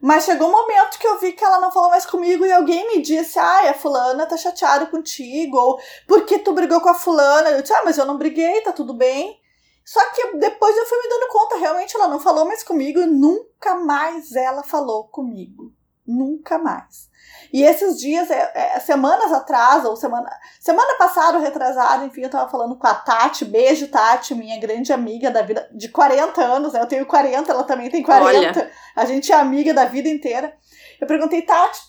Mas 0.00 0.24
chegou 0.24 0.48
um 0.48 0.52
momento 0.52 0.98
que 0.98 1.06
eu 1.06 1.18
vi 1.18 1.32
que 1.32 1.44
ela 1.44 1.58
não 1.58 1.72
falou 1.72 1.90
mais 1.90 2.04
comigo 2.06 2.44
e 2.44 2.52
alguém 2.52 2.86
me 2.88 3.02
disse: 3.02 3.38
Ai, 3.38 3.68
a 3.68 3.74
fulana 3.74 4.26
tá 4.26 4.36
chateada 4.36 4.86
contigo, 4.86 5.56
ou 5.56 5.80
por 6.06 6.24
que 6.24 6.38
tu 6.38 6.52
brigou 6.52 6.80
com 6.80 6.88
a 6.88 6.94
fulana? 6.94 7.50
Eu 7.50 7.62
disse: 7.62 7.74
Ah, 7.74 7.82
mas 7.84 7.98
eu 7.98 8.04
não 8.04 8.18
briguei, 8.18 8.60
tá 8.60 8.72
tudo 8.72 8.94
bem. 8.94 9.40
Só 9.84 10.00
que 10.10 10.36
depois 10.38 10.76
eu 10.76 10.86
fui 10.86 10.98
me 10.98 11.08
dando 11.08 11.28
conta, 11.28 11.58
realmente 11.58 11.94
ela 11.94 12.08
não 12.08 12.18
falou 12.18 12.44
mais 12.44 12.62
comigo 12.64 12.98
e 12.98 13.06
nunca 13.06 13.76
mais 13.76 14.34
ela 14.34 14.64
falou 14.64 15.06
comigo. 15.08 15.72
Nunca 16.04 16.58
mais. 16.58 17.08
E 17.56 17.62
esses 17.62 17.98
dias, 17.98 18.30
é, 18.30 18.52
é, 18.54 18.80
semanas 18.80 19.32
atrás, 19.32 19.82
ou 19.86 19.96
semana, 19.96 20.28
semana 20.60 20.94
passada, 20.98 21.38
retrasada, 21.38 22.04
enfim, 22.04 22.20
eu 22.20 22.28
tava 22.28 22.50
falando 22.50 22.76
com 22.76 22.86
a 22.86 22.94
Tati, 22.94 23.46
beijo 23.46 23.88
Tati, 23.88 24.34
minha 24.34 24.60
grande 24.60 24.92
amiga 24.92 25.30
da 25.30 25.40
vida, 25.40 25.66
de 25.72 25.88
40 25.88 26.38
anos, 26.44 26.74
né? 26.74 26.82
Eu 26.82 26.86
tenho 26.86 27.06
40, 27.06 27.50
ela 27.50 27.64
também 27.64 27.88
tem 27.88 28.02
40. 28.02 28.60
Olha. 28.60 28.70
A 28.94 29.06
gente 29.06 29.32
é 29.32 29.36
amiga 29.36 29.72
da 29.72 29.86
vida 29.86 30.06
inteira. 30.06 30.54
Eu 31.00 31.06
perguntei, 31.06 31.40
Tati, 31.40 31.80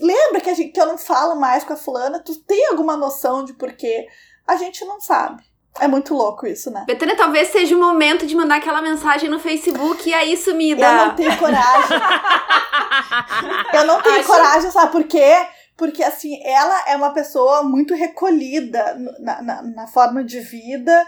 lembra 0.00 0.40
que, 0.40 0.48
a 0.48 0.54
gente, 0.54 0.72
que 0.72 0.80
eu 0.80 0.86
não 0.86 0.96
falo 0.96 1.38
mais 1.38 1.64
com 1.64 1.74
a 1.74 1.76
fulana? 1.76 2.20
Tu 2.20 2.34
tem 2.44 2.68
alguma 2.68 2.96
noção 2.96 3.44
de 3.44 3.52
porquê? 3.52 4.06
A 4.46 4.56
gente 4.56 4.86
não 4.86 4.98
sabe. 5.02 5.44
É 5.80 5.88
muito 5.88 6.14
louco 6.14 6.46
isso, 6.46 6.70
né? 6.70 6.84
Betânia, 6.86 7.16
talvez 7.16 7.48
seja 7.48 7.76
o 7.76 7.80
momento 7.80 8.26
de 8.26 8.34
mandar 8.34 8.56
aquela 8.56 8.82
mensagem 8.82 9.28
no 9.28 9.38
Facebook 9.38 10.08
e 10.08 10.14
aí 10.14 10.36
sumida. 10.36 10.86
Eu 10.86 11.06
não 11.06 11.14
tenho 11.14 11.36
coragem. 11.36 11.98
eu 13.74 13.84
não 13.84 14.02
tenho 14.02 14.20
Acho... 14.20 14.26
coragem, 14.28 14.70
sabe 14.70 14.92
por 14.92 15.04
quê? 15.04 15.46
porque 15.78 16.02
assim, 16.02 16.42
ela 16.44 16.88
é 16.88 16.96
uma 16.96 17.14
pessoa 17.14 17.62
muito 17.62 17.94
recolhida 17.94 18.96
na, 19.20 19.40
na, 19.40 19.62
na, 19.62 19.86
forma 19.86 20.24
de 20.24 20.40
vida. 20.40 21.06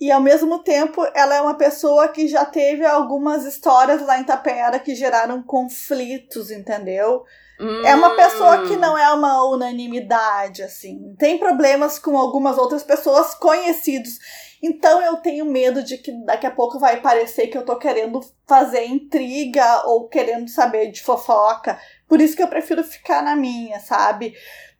E 0.00 0.10
ao 0.10 0.22
mesmo 0.22 0.58
tempo, 0.60 1.06
ela 1.14 1.34
é 1.34 1.40
uma 1.40 1.54
pessoa 1.54 2.08
que 2.08 2.26
já 2.26 2.44
teve 2.44 2.84
algumas 2.84 3.44
histórias 3.44 4.00
lá 4.00 4.18
em 4.18 4.24
Tapera 4.24 4.78
que 4.78 4.94
geraram 4.94 5.42
conflitos, 5.42 6.50
entendeu? 6.50 7.24
Hum. 7.58 7.86
É 7.86 7.94
uma 7.94 8.14
pessoa 8.14 8.66
que 8.66 8.76
não 8.76 8.96
é 8.98 9.10
uma 9.12 9.42
unanimidade, 9.48 10.62
assim. 10.62 11.14
Tem 11.18 11.38
problemas 11.38 11.98
com 11.98 12.16
algumas 12.16 12.58
outras 12.58 12.82
pessoas 12.82 13.34
conhecidos. 13.34 14.18
Então 14.62 15.00
eu 15.02 15.16
tenho 15.18 15.44
medo 15.44 15.82
de 15.82 15.98
que 15.98 16.12
daqui 16.24 16.46
a 16.46 16.50
pouco 16.50 16.78
vai 16.78 17.00
parecer 17.00 17.46
que 17.48 17.56
eu 17.56 17.64
tô 17.64 17.76
querendo 17.76 18.20
fazer 18.46 18.84
intriga 18.84 19.86
ou 19.86 20.08
querendo 20.08 20.48
saber 20.48 20.90
de 20.90 21.02
fofoca. 21.02 21.78
Por 22.08 22.20
isso 22.20 22.36
que 22.36 22.42
eu 22.42 22.48
prefiro 22.48 22.82
ficar 22.82 23.22
na 23.22 23.36
minha, 23.36 23.80
sabe? 23.80 24.34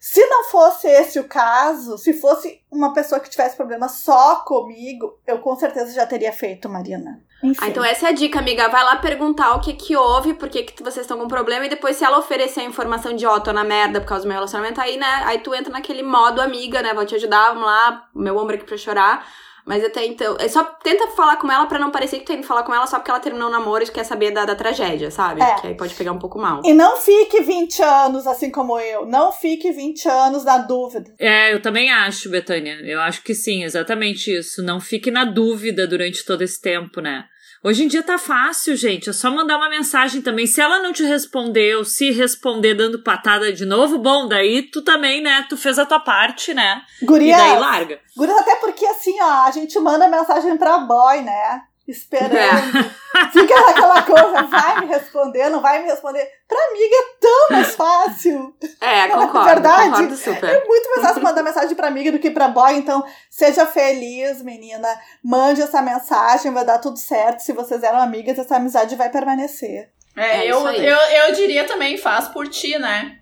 Se 0.09 0.25
não 0.25 0.45
fosse 0.45 0.87
esse 0.87 1.19
o 1.19 1.25
caso, 1.25 1.99
se 1.99 2.13
fosse 2.13 2.63
uma 2.71 2.93
pessoa 2.93 3.21
que 3.21 3.29
tivesse 3.29 3.57
problema 3.57 3.89
só 3.89 4.37
comigo, 4.37 5.19
eu 5.27 5.41
com 5.41 5.57
certeza 5.57 5.93
já 5.93 6.07
teria 6.07 6.33
feito, 6.33 6.69
Marina. 6.69 7.21
Ah, 7.59 7.67
então 7.67 7.85
essa 7.85 8.07
é 8.07 8.11
a 8.11 8.13
dica, 8.13 8.39
amiga. 8.39 8.69
Vai 8.69 8.85
lá 8.85 8.95
perguntar 8.95 9.57
o 9.57 9.61
que 9.61 9.73
que 9.73 9.97
houve, 9.97 10.35
por 10.35 10.49
que, 10.49 10.63
que 10.63 10.81
vocês 10.81 11.05
estão 11.05 11.19
com 11.19 11.27
problema, 11.27 11.67
e 11.67 11.69
depois, 11.69 11.97
se 11.97 12.05
ela 12.05 12.21
oferecer 12.21 12.61
a 12.61 12.65
informação 12.65 13.17
de, 13.17 13.27
ó, 13.27 13.35
oh, 13.35 13.41
tô 13.41 13.53
na 13.53 13.65
merda 13.65 14.01
por 14.01 14.07
causa 14.07 14.23
do 14.23 14.29
meu 14.29 14.37
relacionamento, 14.37 14.81
aí, 14.81 14.97
né, 14.97 15.23
aí 15.25 15.41
tu 15.41 15.53
entra 15.53 15.73
naquele 15.73 16.05
modo 16.05 16.41
amiga, 16.41 16.81
né, 16.83 16.95
vou 16.95 17.05
te 17.05 17.17
ajudar, 17.17 17.49
vamos 17.49 17.67
lá, 17.67 18.09
meu 18.15 18.37
ombro 18.37 18.55
aqui 18.55 18.65
pra 18.65 18.77
chorar. 18.77 19.27
Mas 19.67 19.85
até 19.85 20.07
então. 20.07 20.37
É 20.39 20.49
só 20.49 20.63
tenta 20.63 21.09
falar 21.09 21.37
com 21.37 21.51
ela 21.51 21.67
para 21.67 21.81
não 21.81 21.91
parecer 21.91 22.21
que 22.21 22.25
tá 22.25 22.35
indo 22.35 22.47
falar 22.47 22.63
com 22.63 22.73
ela 22.73 22.87
só 22.87 22.99
porque 22.99 23.11
ela 23.11 23.19
terminou 23.19 23.49
o 23.49 23.51
namoro 23.51 23.83
e 23.83 23.91
quer 23.91 24.05
saber 24.05 24.31
da, 24.31 24.45
da 24.45 24.55
tragédia, 24.55 25.11
sabe? 25.11 25.43
É. 25.43 25.55
Que 25.61 25.67
aí 25.67 25.75
pode 25.75 25.95
pegar 25.95 26.13
um 26.13 26.19
pouco 26.19 26.39
mal. 26.39 26.63
E 26.65 26.73
não 26.73 26.97
fique 26.97 27.43
20 27.43 27.83
anos 27.83 28.27
assim 28.29 28.51
como 28.51 28.79
eu. 28.79 29.05
Não 29.05 29.33
fique 29.33 29.73
20 29.73 30.09
anos 30.09 30.45
na 30.45 30.59
dúvida. 30.59 31.13
É, 31.19 31.53
eu 31.53 31.61
também 31.61 31.91
acho, 31.91 32.31
Betânia. 32.31 32.79
Eu 32.85 33.01
acho 33.01 33.23
que 33.25 33.35
sim, 33.35 33.65
exatamente 33.65 34.31
isso. 34.31 34.63
Não 34.63 34.79
fique 34.79 35.11
na 35.11 35.25
dúvida 35.25 35.85
durante 35.87 36.25
todo 36.25 36.43
esse 36.43 36.61
tempo, 36.61 37.01
né? 37.01 37.25
Hoje 37.67 37.83
em 37.83 37.89
dia 37.89 38.01
tá 38.01 38.17
fácil, 38.17 38.77
gente. 38.77 39.11
É 39.11 39.13
só 39.13 39.29
mandar 39.29 39.57
uma 39.57 39.69
mensagem 39.69 40.23
também. 40.23 40.47
Se 40.47 40.61
ela 40.61 40.79
não 40.79 40.93
te 40.93 41.03
responder 41.03 41.77
ou 41.77 41.85
se 41.85 42.13
responder 42.13 42.75
dando 42.75 43.03
patada 43.03 43.53
de 43.53 43.67
novo, 43.67 43.99
bom, 43.99 44.29
daí 44.29 44.63
tu 44.63 44.85
também, 44.85 45.21
né? 45.21 45.45
Tu 45.49 45.57
fez 45.57 45.77
a 45.77 45.85
tua 45.85 45.99
parte, 45.99 46.55
né? 46.55 46.81
Guria, 47.03 47.35
e 47.35 47.37
daí 47.37 47.59
larga. 47.59 47.99
Guria, 48.17 48.39
até 48.39 48.55
porque 48.55 48.87
assim, 48.87 49.21
ó, 49.21 49.47
a 49.47 49.51
gente 49.51 49.77
manda 49.81 50.07
mensagem 50.07 50.57
pra 50.57 50.79
boy, 50.79 51.23
né? 51.23 51.63
Esperando. 51.87 52.79
É. 52.79 53.31
Fica 53.33 53.61
naquela 53.61 54.03
coisa, 54.03 54.43
vai 54.43 54.81
me 54.81 54.87
responder, 54.87 55.49
não 55.49 55.61
vai 55.61 55.83
me 55.83 55.89
responder. 55.89 56.29
Pra 56.47 56.59
amiga 56.71 56.95
é 56.95 57.21
tão 57.21 57.47
mais 57.51 57.75
fácil. 57.75 58.55
É, 58.81 59.09
concordo. 59.09 59.39
É 59.39 59.55
verdade. 59.55 59.91
Concordo 59.91 60.17
super. 60.17 60.51
É 60.51 60.65
muito 60.67 60.91
mais 60.91 61.03
fácil 61.03 61.23
mandar 61.23 61.43
mensagem 61.43 61.75
pra 61.75 61.89
amiga 61.89 62.13
do 62.13 62.19
que 62.19 62.31
pra 62.31 62.49
boy. 62.49 62.75
Então, 62.75 63.05
seja 63.31 63.67
feliz, 63.67 64.43
menina. 64.43 64.89
Mande 65.23 65.63
essa 65.63 65.81
mensagem, 65.81 66.53
vai 66.53 66.65
dar 66.65 66.79
tudo 66.79 66.99
certo. 66.99 67.41
Se 67.41 67.53
vocês 67.53 67.83
eram 67.83 67.99
amigas, 67.99 68.39
essa 68.39 68.57
amizade 68.57 68.97
vai 68.97 69.09
permanecer. 69.09 69.91
É, 70.17 70.39
é 70.39 70.47
eu, 70.47 70.67
eu, 70.69 70.97
eu 70.97 71.33
diria 71.35 71.65
também, 71.65 71.99
faz 71.99 72.29
por 72.29 72.49
ti, 72.49 72.79
né? 72.79 73.19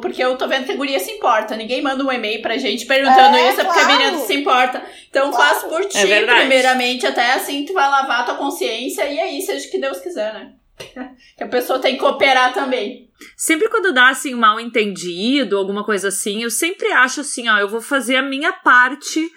Porque 0.00 0.22
eu 0.22 0.36
tô 0.36 0.46
vendo 0.46 0.66
que 0.66 0.72
a 0.72 0.76
guria 0.76 0.98
se 0.98 1.10
importa. 1.12 1.56
Ninguém 1.56 1.82
manda 1.82 2.04
um 2.04 2.12
e-mail 2.12 2.40
pra 2.42 2.56
gente 2.56 2.86
perguntando 2.86 3.36
é, 3.36 3.50
isso, 3.50 3.60
é 3.60 3.64
porque 3.64 3.80
a 3.80 3.86
menina 3.86 4.18
se 4.18 4.34
importa. 4.34 4.82
Então 5.08 5.30
claro. 5.30 5.60
faz 5.60 5.64
por 5.64 5.84
ti, 5.86 5.98
é 5.98 6.24
primeiramente, 6.24 7.06
até 7.06 7.32
assim 7.32 7.64
tu 7.64 7.72
vai 7.72 7.88
lavar 7.88 8.20
a 8.20 8.24
tua 8.24 8.34
consciência 8.36 9.06
e 9.08 9.18
aí, 9.18 9.42
seja 9.42 9.66
o 9.66 9.70
que 9.70 9.78
Deus 9.78 9.98
quiser, 9.98 10.32
né? 10.32 10.52
que 11.36 11.42
a 11.42 11.48
pessoa 11.48 11.78
tem 11.78 11.94
que 11.94 12.00
cooperar 12.00 12.52
também. 12.52 13.08
Sempre 13.36 13.68
quando 13.68 13.92
dá 13.92 14.10
assim 14.10 14.34
um 14.34 14.38
mal 14.38 14.60
entendido, 14.60 15.58
alguma 15.58 15.84
coisa 15.84 16.08
assim, 16.08 16.42
eu 16.42 16.50
sempre 16.50 16.92
acho 16.92 17.20
assim, 17.20 17.48
ó, 17.48 17.58
eu 17.58 17.68
vou 17.68 17.80
fazer 17.80 18.16
a 18.16 18.22
minha 18.22 18.52
parte 18.52 19.28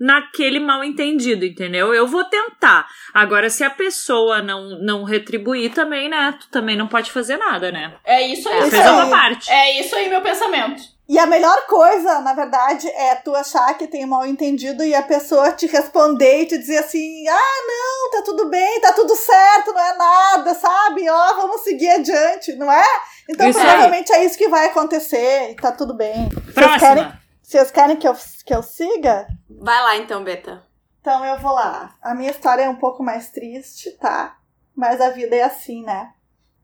naquele 0.00 0.58
mal 0.58 0.82
entendido, 0.82 1.44
entendeu? 1.44 1.92
Eu 1.92 2.06
vou 2.06 2.24
tentar. 2.24 2.88
Agora, 3.12 3.50
se 3.50 3.62
a 3.62 3.68
pessoa 3.68 4.40
não, 4.40 4.70
não 4.80 5.04
retribuir 5.04 5.74
também, 5.74 6.08
né? 6.08 6.34
Tu 6.40 6.48
também 6.48 6.76
não 6.76 6.88
pode 6.88 7.12
fazer 7.12 7.36
nada, 7.36 7.70
né? 7.70 7.92
É 8.02 8.26
isso 8.26 8.48
aí. 8.48 8.60
É, 8.60 8.70
fez 8.70 8.86
a 8.86 8.94
tua 8.94 9.10
parte. 9.10 9.50
É 9.50 9.80
isso 9.80 9.94
aí, 9.94 10.08
meu 10.08 10.22
pensamento. 10.22 10.82
E 11.06 11.18
a 11.18 11.26
melhor 11.26 11.66
coisa, 11.66 12.20
na 12.20 12.32
verdade, 12.32 12.88
é 12.88 13.16
tu 13.16 13.34
achar 13.34 13.76
que 13.76 13.88
tem 13.88 14.06
mal 14.06 14.24
entendido 14.24 14.84
e 14.84 14.94
a 14.94 15.02
pessoa 15.02 15.50
te 15.50 15.66
responder 15.66 16.42
e 16.42 16.46
te 16.46 16.56
dizer 16.56 16.78
assim: 16.78 17.26
ah, 17.28 17.66
não, 17.66 18.10
tá 18.12 18.22
tudo 18.24 18.48
bem, 18.48 18.80
tá 18.80 18.92
tudo 18.92 19.14
certo, 19.16 19.72
não 19.72 19.82
é 19.82 19.96
nada, 19.96 20.54
sabe? 20.54 21.10
Ó, 21.10 21.34
vamos 21.34 21.62
seguir 21.62 21.90
adiante, 21.90 22.54
não 22.54 22.70
é? 22.72 22.86
Então, 23.28 23.48
isso 23.48 23.58
provavelmente 23.58 24.12
aí. 24.12 24.22
é 24.22 24.24
isso 24.24 24.38
que 24.38 24.48
vai 24.48 24.66
acontecer 24.66 25.50
e 25.50 25.56
tá 25.56 25.72
tudo 25.72 25.94
bem. 25.94 26.28
Próxima. 26.54 27.20
Vocês 27.50 27.68
querem, 27.72 27.96
que 27.96 28.06
eu, 28.06 28.14
que 28.46 28.54
eu 28.54 28.62
siga? 28.62 29.26
Vai 29.48 29.82
lá 29.82 29.96
então, 29.96 30.22
Beta. 30.22 30.64
Então 31.00 31.24
eu 31.24 31.36
vou 31.40 31.50
lá. 31.50 31.96
A 32.00 32.14
minha 32.14 32.30
história 32.30 32.62
é 32.62 32.68
um 32.68 32.76
pouco 32.76 33.02
mais 33.02 33.30
triste, 33.30 33.90
tá? 33.98 34.38
Mas 34.72 35.00
a 35.00 35.10
vida 35.10 35.34
é 35.34 35.42
assim, 35.42 35.82
né? 35.82 36.14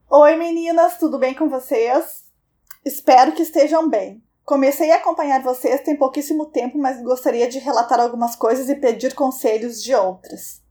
Oi 0.08 0.36
meninas, 0.36 0.96
tudo 0.96 1.18
bem 1.18 1.34
com 1.34 1.48
vocês? 1.48 2.26
Espero 2.84 3.32
que 3.32 3.42
estejam 3.42 3.88
bem. 3.88 4.22
Comecei 4.44 4.92
a 4.92 4.98
acompanhar 4.98 5.42
vocês 5.42 5.80
tem 5.80 5.96
pouquíssimo 5.96 6.46
tempo, 6.46 6.78
mas 6.78 7.02
gostaria 7.02 7.48
de 7.48 7.58
relatar 7.58 7.98
algumas 7.98 8.36
coisas 8.36 8.68
e 8.68 8.76
pedir 8.76 9.12
conselhos 9.12 9.82
de 9.82 9.92
outras. 9.92 10.62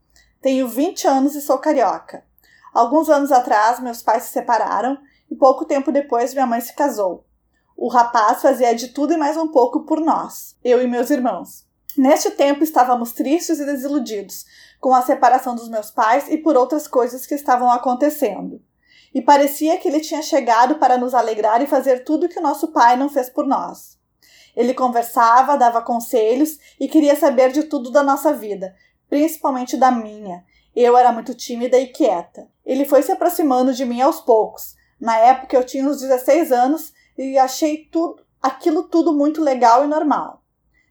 Tenho 0.41 0.65
20 0.65 1.09
anos 1.09 1.35
e 1.35 1.41
sou 1.41 1.57
carioca. 1.57 2.23
Alguns 2.73 3.09
anos 3.09 3.33
atrás, 3.33 3.81
meus 3.81 4.01
pais 4.01 4.23
se 4.23 4.29
separaram 4.29 4.97
e 5.29 5.35
pouco 5.35 5.65
tempo 5.65 5.91
depois 5.91 6.33
minha 6.33 6.47
mãe 6.47 6.61
se 6.61 6.73
casou. 6.73 7.24
O 7.77 7.89
rapaz 7.89 8.41
fazia 8.41 8.73
de 8.73 8.87
tudo 8.87 9.13
e 9.13 9.17
mais 9.17 9.35
um 9.35 9.49
pouco 9.49 9.81
por 9.81 9.99
nós, 9.99 10.55
eu 10.63 10.81
e 10.81 10.87
meus 10.87 11.09
irmãos. 11.09 11.65
Neste 11.97 12.31
tempo 12.31 12.63
estávamos 12.63 13.11
tristes 13.11 13.59
e 13.59 13.65
desiludidos 13.65 14.45
com 14.79 14.95
a 14.95 15.01
separação 15.01 15.55
dos 15.55 15.67
meus 15.67 15.91
pais 15.91 16.29
e 16.29 16.37
por 16.37 16.55
outras 16.55 16.87
coisas 16.87 17.25
que 17.25 17.35
estavam 17.35 17.69
acontecendo. 17.69 18.61
E 19.13 19.21
parecia 19.21 19.77
que 19.77 19.89
ele 19.89 19.99
tinha 19.99 20.21
chegado 20.21 20.75
para 20.75 20.97
nos 20.97 21.13
alegrar 21.13 21.61
e 21.61 21.67
fazer 21.67 22.05
tudo 22.05 22.29
que 22.29 22.39
o 22.39 22.41
nosso 22.41 22.69
pai 22.69 22.95
não 22.95 23.09
fez 23.09 23.29
por 23.29 23.45
nós. 23.45 23.97
Ele 24.55 24.73
conversava, 24.73 25.57
dava 25.57 25.81
conselhos 25.81 26.57
e 26.79 26.87
queria 26.87 27.15
saber 27.15 27.51
de 27.51 27.63
tudo 27.63 27.91
da 27.91 28.01
nossa 28.01 28.31
vida, 28.31 28.73
principalmente 29.09 29.75
da 29.75 29.91
minha. 29.91 30.45
Eu 30.73 30.95
era 30.95 31.11
muito 31.11 31.33
tímida 31.33 31.77
e 31.77 31.87
quieta. 31.87 32.47
Ele 32.65 32.85
foi 32.85 33.03
se 33.03 33.11
aproximando 33.11 33.73
de 33.73 33.83
mim 33.83 33.99
aos 33.99 34.21
poucos. 34.21 34.75
Na 34.97 35.17
época 35.17 35.57
eu 35.57 35.65
tinha 35.65 35.85
uns 35.85 35.99
16 35.99 36.53
anos 36.53 36.94
e 37.17 37.37
achei 37.37 37.85
tudo, 37.91 38.23
aquilo 38.41 38.83
tudo 38.83 39.13
muito 39.13 39.41
legal 39.41 39.83
e 39.83 39.87
normal. 39.87 40.41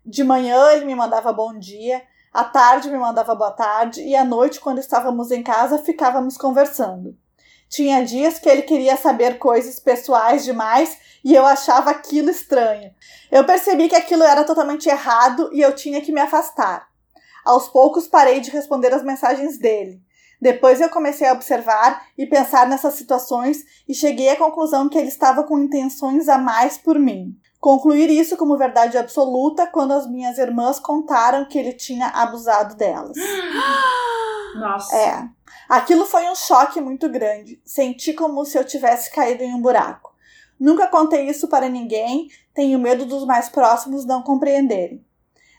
De 0.04 0.22
manhã 0.22 0.70
ele 0.72 0.84
me 0.84 0.94
mandava 0.94 1.32
bom 1.32 1.58
dia, 1.58 2.02
à 2.32 2.44
tarde 2.44 2.90
me 2.90 2.98
mandava 2.98 3.34
boa 3.34 3.52
tarde 3.52 4.02
e 4.02 4.14
à 4.14 4.24
noite, 4.24 4.60
quando 4.60 4.78
estávamos 4.78 5.30
em 5.30 5.42
casa, 5.42 5.78
ficávamos 5.78 6.36
conversando. 6.36 7.16
Tinha 7.68 8.04
dias 8.04 8.38
que 8.38 8.48
ele 8.48 8.62
queria 8.62 8.96
saber 8.96 9.38
coisas 9.38 9.80
pessoais 9.80 10.44
demais 10.44 10.98
e 11.24 11.34
eu 11.34 11.46
achava 11.46 11.90
aquilo 11.90 12.30
estranho. 12.30 12.92
Eu 13.30 13.44
percebi 13.44 13.88
que 13.88 13.96
aquilo 13.96 14.22
era 14.22 14.44
totalmente 14.44 14.88
errado 14.88 15.48
e 15.52 15.60
eu 15.60 15.74
tinha 15.74 16.00
que 16.00 16.12
me 16.12 16.20
afastar. 16.20 16.88
Aos 17.44 17.68
poucos 17.68 18.06
parei 18.06 18.40
de 18.40 18.50
responder 18.50 18.92
as 18.92 19.02
mensagens 19.02 19.58
dele. 19.58 20.00
Depois 20.44 20.78
eu 20.78 20.90
comecei 20.90 21.26
a 21.26 21.32
observar 21.32 22.06
e 22.18 22.26
pensar 22.26 22.68
nessas 22.68 22.92
situações 22.92 23.64
e 23.88 23.94
cheguei 23.94 24.28
à 24.28 24.36
conclusão 24.36 24.90
que 24.90 24.98
ele 24.98 25.08
estava 25.08 25.42
com 25.42 25.58
intenções 25.58 26.28
a 26.28 26.36
mais 26.36 26.76
por 26.76 26.98
mim. 26.98 27.34
Concluir 27.58 28.10
isso 28.10 28.36
como 28.36 28.58
verdade 28.58 28.98
absoluta 28.98 29.66
quando 29.66 29.92
as 29.92 30.06
minhas 30.06 30.36
irmãs 30.36 30.78
contaram 30.78 31.46
que 31.46 31.58
ele 31.58 31.72
tinha 31.72 32.08
abusado 32.08 32.74
delas. 32.74 33.16
Nossa. 34.54 34.94
É. 34.94 35.26
Aquilo 35.66 36.04
foi 36.04 36.28
um 36.28 36.34
choque 36.34 36.78
muito 36.78 37.08
grande. 37.08 37.58
Senti 37.64 38.12
como 38.12 38.44
se 38.44 38.58
eu 38.58 38.64
tivesse 38.64 39.10
caído 39.10 39.42
em 39.42 39.54
um 39.54 39.62
buraco. 39.62 40.12
Nunca 40.60 40.86
contei 40.88 41.26
isso 41.26 41.48
para 41.48 41.70
ninguém, 41.70 42.28
tenho 42.52 42.78
medo 42.78 43.06
dos 43.06 43.24
mais 43.24 43.48
próximos 43.48 44.04
não 44.04 44.22
compreenderem. 44.22 45.02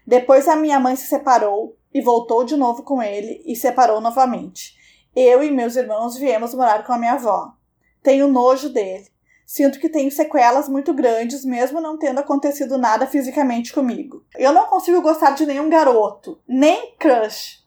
Depois 0.06 0.48
a 0.48 0.56
minha 0.56 0.80
mãe 0.80 0.96
se 0.96 1.08
separou 1.08 1.75
e 1.92 2.01
voltou 2.01 2.44
de 2.44 2.56
novo 2.56 2.84
com 2.84 3.01
ele 3.01 3.42
e 3.48 3.56
separou 3.56 4.00
novamente. 4.00 4.75
Eu 5.15 5.41
e 5.41 5.50
meus 5.50 5.77
irmãos 5.77 6.17
viemos 6.17 6.53
morar 6.53 6.84
com 6.84 6.91
a 6.91 6.98
minha 6.98 7.13
avó. 7.13 7.53
Tenho 8.03 8.27
nojo 8.27 8.67
dele. 8.67 9.07
Sinto 9.45 9.79
que 9.79 9.88
tenho 9.88 10.12
sequelas 10.12 10.67
muito 10.67 10.93
grandes, 10.93 11.45
mesmo 11.45 11.79
não 11.79 11.98
tendo 11.98 12.19
acontecido 12.19 12.77
nada 12.77 13.07
fisicamente 13.07 13.72
comigo. 13.72 14.25
Eu 14.36 14.51
não 14.51 14.65
consigo 14.65 15.01
gostar 15.01 15.31
de 15.31 15.45
nenhum 15.45 15.69
garoto, 15.69 16.41
nem 16.45 16.95
crush. 17.00 17.63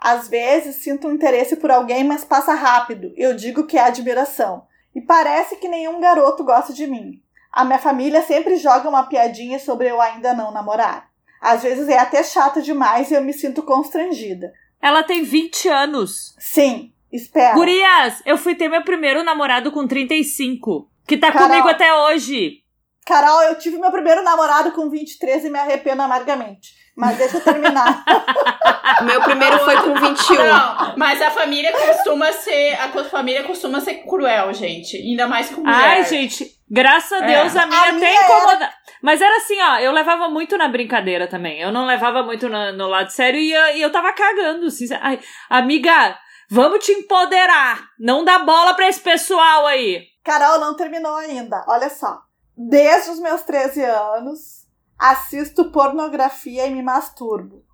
Às 0.00 0.28
vezes 0.28 0.76
sinto 0.76 1.08
um 1.08 1.12
interesse 1.12 1.56
por 1.56 1.70
alguém, 1.70 2.02
mas 2.02 2.24
passa 2.24 2.54
rápido. 2.54 3.12
Eu 3.14 3.36
digo 3.36 3.66
que 3.66 3.76
é 3.76 3.82
admiração. 3.82 4.66
E 4.94 5.00
parece 5.02 5.56
que 5.56 5.68
nenhum 5.68 6.00
garoto 6.00 6.44
gosta 6.44 6.72
de 6.72 6.86
mim. 6.86 7.20
A 7.52 7.62
minha 7.62 7.78
família 7.78 8.22
sempre 8.22 8.56
joga 8.56 8.88
uma 8.88 9.06
piadinha 9.06 9.58
sobre 9.58 9.90
eu 9.90 10.00
ainda 10.00 10.32
não 10.32 10.50
namorar. 10.50 11.10
Às 11.42 11.62
vezes 11.62 11.88
é 11.88 11.98
até 11.98 12.22
chato 12.22 12.62
demais 12.62 13.10
e 13.10 13.14
eu 13.14 13.22
me 13.22 13.34
sinto 13.34 13.62
constrangida. 13.62 14.54
Ela 14.80 15.02
tem 15.02 15.22
20 15.22 15.68
anos. 15.68 16.34
Sim, 16.38 16.92
espera. 17.12 17.54
Gurias, 17.54 18.22
eu 18.24 18.36
fui 18.36 18.54
ter 18.54 18.68
meu 18.68 18.82
primeiro 18.82 19.22
namorado 19.24 19.72
com 19.72 19.86
35. 19.86 20.88
Que 21.06 21.16
tá 21.16 21.30
Carol, 21.30 21.48
comigo 21.48 21.68
até 21.68 21.94
hoje. 21.94 22.62
Carol, 23.06 23.42
eu 23.44 23.58
tive 23.58 23.78
meu 23.78 23.90
primeiro 23.90 24.22
namorado 24.22 24.72
com 24.72 24.90
23 24.90 25.44
e 25.44 25.50
me 25.50 25.58
arrependo 25.58 26.02
amargamente. 26.02 26.74
Mas 26.96 27.18
deixa 27.18 27.36
eu 27.36 27.40
terminar. 27.42 28.04
meu 29.04 29.22
primeiro 29.22 29.58
foi 29.60 29.76
com 29.82 29.94
21. 29.94 30.34
Não, 30.34 30.94
mas 30.96 31.20
a 31.20 31.30
família 31.30 31.70
costuma 31.72 32.32
ser. 32.32 32.72
A 32.80 33.04
família 33.04 33.44
costuma 33.44 33.80
ser 33.80 33.96
cruel, 34.06 34.52
gente. 34.54 34.96
Ainda 34.96 35.28
mais 35.28 35.50
com 35.50 35.60
mulher. 35.60 35.76
Ai, 35.76 36.04
gente, 36.04 36.50
graças 36.68 37.12
a 37.12 37.26
Deus 37.26 37.54
é. 37.54 37.58
a 37.58 37.66
minha 37.66 37.82
a 37.82 37.90
incomoda. 37.90 38.64
Era... 38.64 38.72
Mas 39.02 39.20
era 39.20 39.36
assim, 39.36 39.60
ó, 39.60 39.78
eu 39.78 39.92
levava 39.92 40.28
muito 40.28 40.56
na 40.56 40.68
brincadeira 40.68 41.26
também. 41.26 41.60
Eu 41.60 41.72
não 41.72 41.86
levava 41.86 42.22
muito 42.22 42.48
no, 42.48 42.72
no 42.72 42.88
lado 42.88 43.10
sério 43.10 43.38
e, 43.38 43.52
e, 43.52 43.82
eu 43.82 43.92
tava 43.92 44.12
cagando. 44.12 44.66
Assim, 44.66 44.86
Ai, 45.00 45.20
amiga, 45.48 46.18
vamos 46.50 46.84
te 46.84 46.92
empoderar. 46.92 47.88
Não 47.98 48.24
dá 48.24 48.38
bola 48.38 48.74
pra 48.74 48.88
esse 48.88 49.00
pessoal 49.00 49.66
aí. 49.66 50.04
Carol, 50.24 50.58
não 50.58 50.74
terminou 50.74 51.16
ainda. 51.16 51.64
Olha 51.68 51.88
só. 51.88 52.22
Desde 52.56 53.10
os 53.10 53.20
meus 53.20 53.42
13 53.42 53.84
anos, 53.84 54.66
assisto 54.98 55.70
pornografia 55.70 56.66
e 56.66 56.70
me 56.70 56.82
masturbo. 56.82 57.64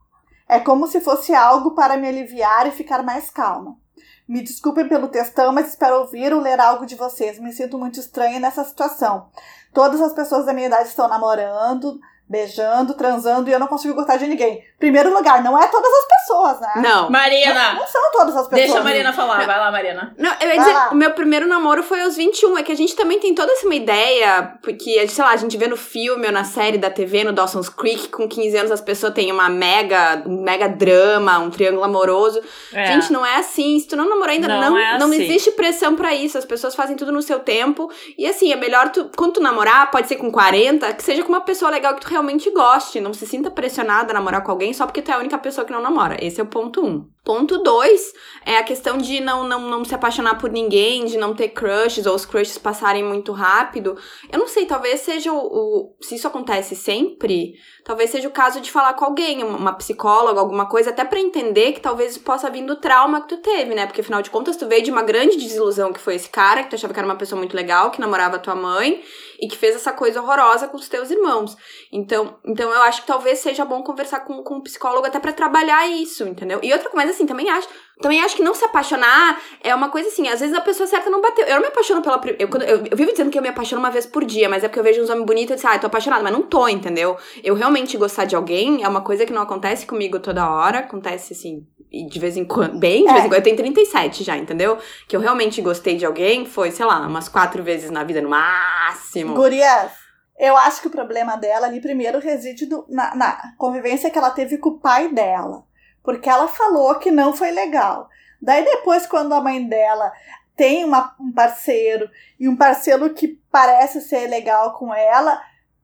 É 0.49 0.61
como 0.61 0.87
se 0.87 1.01
fosse 1.01 1.35
algo 1.35 1.75
para 1.75 1.97
me 1.97 2.09
aliviar 2.09 2.67
e 2.67 2.73
ficar 2.73 3.03
mais 3.03 3.31
calma. 3.31 3.82
Me 4.29 4.43
desculpem 4.43 4.89
pelo 4.89 5.09
textão, 5.09 5.53
mas 5.53 5.69
espero 5.69 6.01
ouvir 6.01 6.33
ou 6.33 6.41
ler 6.41 6.61
algo 6.61 6.87
de 6.87 6.95
vocês. 6.95 7.39
Me 7.39 7.53
sinto 7.53 7.79
muito 7.79 7.99
estranha 7.99 8.39
nessa 8.39 8.65
situação. 8.65 9.29
Todas 9.73 10.01
as 10.01 10.13
pessoas 10.13 10.47
da 10.47 10.53
minha 10.53 10.69
idade 10.69 10.89
estão 10.89 11.09
namorando, 11.09 11.99
beijando, 12.29 12.95
transando 12.95 13.51
e 13.51 13.53
eu 13.53 13.59
não 13.59 13.67
consigo 13.67 13.95
gostar 13.95 14.17
de 14.17 14.27
ninguém. 14.27 14.65
Primeiro 14.79 15.13
lugar, 15.13 15.45
não 15.45 15.57
é 15.57 15.69
todas 15.69 15.93
as 15.93 16.09
pessoas, 16.09 16.61
né? 16.61 16.73
Não. 16.77 17.11
Marina! 17.11 17.73
Não, 17.73 17.81
não 17.81 17.87
são 17.87 18.11
todas 18.11 18.35
as 18.37 18.49
pessoas. 18.49 18.67
Deixa 18.67 18.81
a 18.81 18.83
Marina 18.83 19.13
falar, 19.13 19.39
não. 19.39 19.47
vai 19.47 19.59
lá, 19.59 19.71
Marina. 19.71 20.15
Não, 20.17 20.33
eu 20.41 20.49
ia 20.49 20.59
dizer, 20.59 20.77
o 20.91 20.95
meu 20.95 21.11
primeiro 21.13 21.47
namoro 21.47 21.83
foi 21.83 22.01
aos 22.01 22.17
21. 22.17 22.59
É 22.59 22.63
que 22.63 22.73
a 22.73 22.77
gente 22.77 22.97
também 22.97 23.21
tem 23.21 23.35
toda 23.35 23.53
essa 23.53 23.73
ideia, 23.73 24.55
porque, 24.63 25.07
sei 25.09 25.25
lá, 25.25 25.33
a 25.33 25.37
gente 25.37 25.57
vê 25.57 25.67
no 25.69 25.77
filme 25.77 26.27
ou 26.27 26.33
na 26.33 26.45
série 26.45 26.79
da 26.79 26.91
TV, 26.91 27.23
no 27.23 27.33
Dawson's 27.33 27.69
Creek, 27.69 28.09
com 28.09 28.27
15 28.27 28.57
anos 28.57 28.71
as 28.73 28.81
pessoas 28.81 29.13
têm 29.13 29.31
uma 29.31 29.49
mega, 29.49 30.23
um 30.27 30.43
mega 30.43 30.69
drama, 30.69 31.39
um 31.39 31.51
triângulo 31.51 31.85
amoroso. 31.85 32.41
É. 32.73 32.87
Gente, 32.87 33.13
não 33.13 33.25
é 33.25 33.37
assim. 33.37 33.79
Se 33.79 33.87
tu 33.87 33.97
não 33.97 34.09
namorou 34.09 34.33
ainda, 34.33 34.49
não, 34.49 34.71
não, 34.71 34.79
é 34.79 34.99
não 34.99 35.09
assim. 35.09 35.23
existe 35.23 35.51
pressão 35.53 35.95
para 35.95 36.15
isso. 36.15 36.39
As 36.39 36.45
pessoas 36.45 36.75
fazem 36.75 36.97
tudo 36.97 37.13
no 37.13 37.21
seu 37.21 37.41
tempo. 37.41 37.91
E 38.17 38.27
assim, 38.27 38.53
é 38.53 38.57
melhor 38.57 38.91
tu, 38.91 39.11
quando 39.17 39.35
tu 39.35 39.41
namorar, 39.41 39.91
pode 39.91 40.09
ser 40.09 40.17
com 40.17 40.33
40, 40.33 40.93
que 40.95 41.03
seja 41.05 41.23
com 41.23 41.29
uma 41.29 41.43
pessoa 41.43 41.71
legal 41.71 41.95
que 41.95 42.01
tu 42.01 42.09
realmente 42.13 42.51
goste 42.51 43.01
não 43.01 43.13
se 43.13 43.27
sinta 43.27 43.51
pressionada 43.51 44.13
a 44.13 44.15
namorar 44.15 44.45
com 44.45 44.51
alguém 44.51 44.73
só 44.73 44.87
porque 44.87 45.03
tu 45.03 45.11
é 45.11 45.15
a 45.15 45.19
única 45.19 45.39
pessoa 45.39 45.65
que 45.65 45.73
não 45.73 45.83
namora. 45.83 46.17
Esse 46.25 46.41
é 46.41 46.45
o 46.45 46.47
ponto 46.47 46.85
um. 46.85 47.09
Ponto 47.25 47.59
dois 47.59 48.13
é 48.45 48.57
a 48.57 48.65
questão 48.65 48.99
de 48.99 49.21
não, 49.21 49.45
não, 49.45 49.61
não 49.61 49.85
se 49.85 49.95
apaixonar 49.95 50.39
por 50.39 50.51
ninguém, 50.51 51.05
de 51.05 51.17
não 51.17 51.35
ter 51.35 51.51
crushes 51.51 52.05
ou 52.05 52.17
os 52.17 52.27
crushes 52.27 52.59
passarem 52.59 53.05
muito 53.05 53.31
rápido. 53.31 53.97
Eu 54.31 54.41
não 54.41 54.49
sei, 54.49 54.67
talvez 54.67 55.03
seja 55.03 55.33
o, 55.33 55.39
o 55.39 55.97
se 56.01 56.17
isso 56.17 56.27
acontece 56.27 56.75
sempre, 56.75 57.55
talvez 57.85 58.11
seja 58.11 58.27
o 58.27 58.33
caso 58.33 58.61
de 58.61 58.73
falar 58.73 58.95
com 58.95 59.05
alguém, 59.05 59.45
uma 59.45 59.73
psicóloga, 59.75 60.41
alguma 60.41 60.69
coisa, 60.69 60.91
até 60.91 61.05
para 61.05 61.21
entender 61.21 61.73
que 61.73 61.81
talvez 61.81 62.19
possa 62.19 62.51
vir 62.51 62.67
do 62.67 62.75
trauma 62.75 63.21
que 63.21 63.29
tu 63.29 63.37
teve, 63.37 63.73
né? 63.73 63.87
Porque 63.87 64.01
afinal 64.01 64.21
de 64.21 64.31
contas 64.31 64.57
tu 64.57 64.67
veio 64.67 64.83
de 64.83 64.91
uma 64.91 65.03
grande 65.03 65.37
desilusão 65.37 65.93
que 65.93 66.01
foi 66.01 66.17
esse 66.17 66.29
cara, 66.29 66.65
que 66.65 66.71
tu 66.71 66.75
achava 66.75 66.93
que 66.93 66.99
era 66.99 67.07
uma 67.07 67.17
pessoa 67.17 67.39
muito 67.39 67.55
legal, 67.55 67.93
que 67.93 68.01
namorava 68.01 68.37
tua 68.41 68.57
mãe 68.57 69.01
e 69.41 69.47
que 69.47 69.57
fez 69.57 69.77
essa 69.77 69.93
coisa 69.93 70.21
horrorosa 70.21 70.67
com 70.67 70.77
os 70.77 70.89
teus 70.89 71.11
irmãos. 71.11 71.57
Então, 71.93 72.39
então 72.45 72.71
eu 72.71 72.83
acho 72.83 73.03
que 73.03 73.07
talvez 73.07 73.39
seja 73.39 73.65
bom 73.65 73.83
conversar 73.83 74.21
com, 74.21 74.43
com 74.43 74.57
um 74.57 74.61
psicólogo 74.61 75.07
até 75.07 75.21
para 75.21 75.33
trabalhar 75.33 75.87
isso, 75.89 76.27
entendeu? 76.27 76.59
E 76.63 76.73
outra 76.73 76.91
coisa 76.91 77.12
assim, 77.13 77.27
também 77.27 77.49
acho 77.49 77.69
também 78.03 78.21
acho 78.21 78.37
que 78.37 78.43
não 78.43 78.53
se 78.53 78.65
apaixonar 78.65 79.41
é 79.63 79.75
uma 79.75 79.89
coisa 79.89 80.09
assim, 80.09 80.29
às 80.29 80.41
vezes 80.41 80.55
a 80.55 80.61
pessoa 80.61 80.87
certa 80.87 81.09
não 81.09 81.21
bateu. 81.21 81.47
Eu 81.47 81.55
não 81.55 81.63
me 81.63 81.69
apaixono 81.69 82.03
pela. 82.03 82.21
Eu, 82.39 82.49
eu, 82.49 82.61
eu, 82.61 82.87
eu 82.91 82.97
vivo 82.97 83.13
dizendo 83.13 83.31
que 83.31 83.39
eu 83.39 83.43
me 83.43 83.49
apaixono 83.49 83.81
uma 83.81 83.91
vez 83.91 84.05
por 84.05 84.25
dia, 84.25 84.49
mas 84.49 84.65
é 84.65 84.69
porque 84.69 84.81
eu 84.81 84.85
vejo 84.85 85.01
uns 85.01 85.09
homens 85.09 85.25
bonitos 85.25 85.53
e 85.53 85.55
disse, 85.55 85.67
ah, 85.67 85.77
eu 85.77 85.81
tô 85.81 85.87
apaixonada, 85.87 86.23
mas 86.23 86.33
não 86.33 86.43
tô, 86.43 86.69
entendeu? 86.69 87.17
Eu 87.43 87.55
realmente 87.55 87.97
gostar 87.97 88.25
de 88.25 88.35
alguém 88.35 88.83
é 88.83 88.89
uma 88.89 89.01
coisa 89.01 89.25
que 89.25 89.33
não 89.33 89.43
acontece 89.43 89.87
comigo 89.87 90.19
toda 90.19 90.51
hora, 90.51 90.81
acontece 90.81 91.33
assim, 91.33 91.65
de 91.91 92.19
vez 92.19 92.37
em 92.37 92.45
quando. 92.45 92.79
Bem, 92.79 93.05
de 93.05 93.11
é. 93.11 93.13
vez 93.13 93.25
em 93.25 93.29
quando. 93.29 93.39
Eu 93.39 93.45
tenho 93.45 93.57
37 93.57 94.25
já, 94.25 94.37
entendeu? 94.37 94.79
Que 95.07 95.17
eu 95.17 95.21
realmente 95.21 95.63
gostei 95.63 95.97
de 95.97 96.05
alguém 96.05 96.45
foi, 96.45 96.73
sei 96.73 96.85
lá, 96.85 97.07
umas 97.07 97.29
quatro 97.29 97.63
vezes 97.63 97.91
na 97.91 98.03
vida 98.03 98.21
no 98.21 98.29
máximo. 98.29 99.35
Gurias, 99.35 99.93
eu 100.39 100.57
acho 100.57 100.81
que 100.81 100.89
o 100.89 100.91
problema 100.91 101.37
dela 101.37 101.69
ali 101.69 101.81
primeiro 101.81 102.19
reside 102.19 102.67
do, 102.67 102.85
na, 102.89 103.15
na 103.15 103.43
convivência 103.57 104.11
que 104.11 104.19
ela 104.19 104.31
teve 104.31 104.59
com 104.59 104.71
o 104.71 104.81
pai 104.81 105.09
dela 105.09 105.65
porque 106.03 106.29
ela 106.29 106.49
falou 106.49 106.97
que 106.97 107.11
não 107.11 107.33
foi 107.33 107.51
legal. 107.51 108.09
Daí 108.41 108.65
depois, 108.65 109.07
quando 109.07 109.33
a 109.35 109.41
mãe 109.41 109.67
dela 109.67 110.13
tem 110.57 110.85
uma, 110.85 111.15
um 111.19 111.33
parceiro 111.33 112.11
e 112.39 112.49
um 112.49 112.57
parceiro 112.57 113.15
que 113.15 113.41
parece 113.51 114.01
ser 114.01 114.27
legal 114.27 114.75
com 114.75 114.93
ela, 114.93 115.41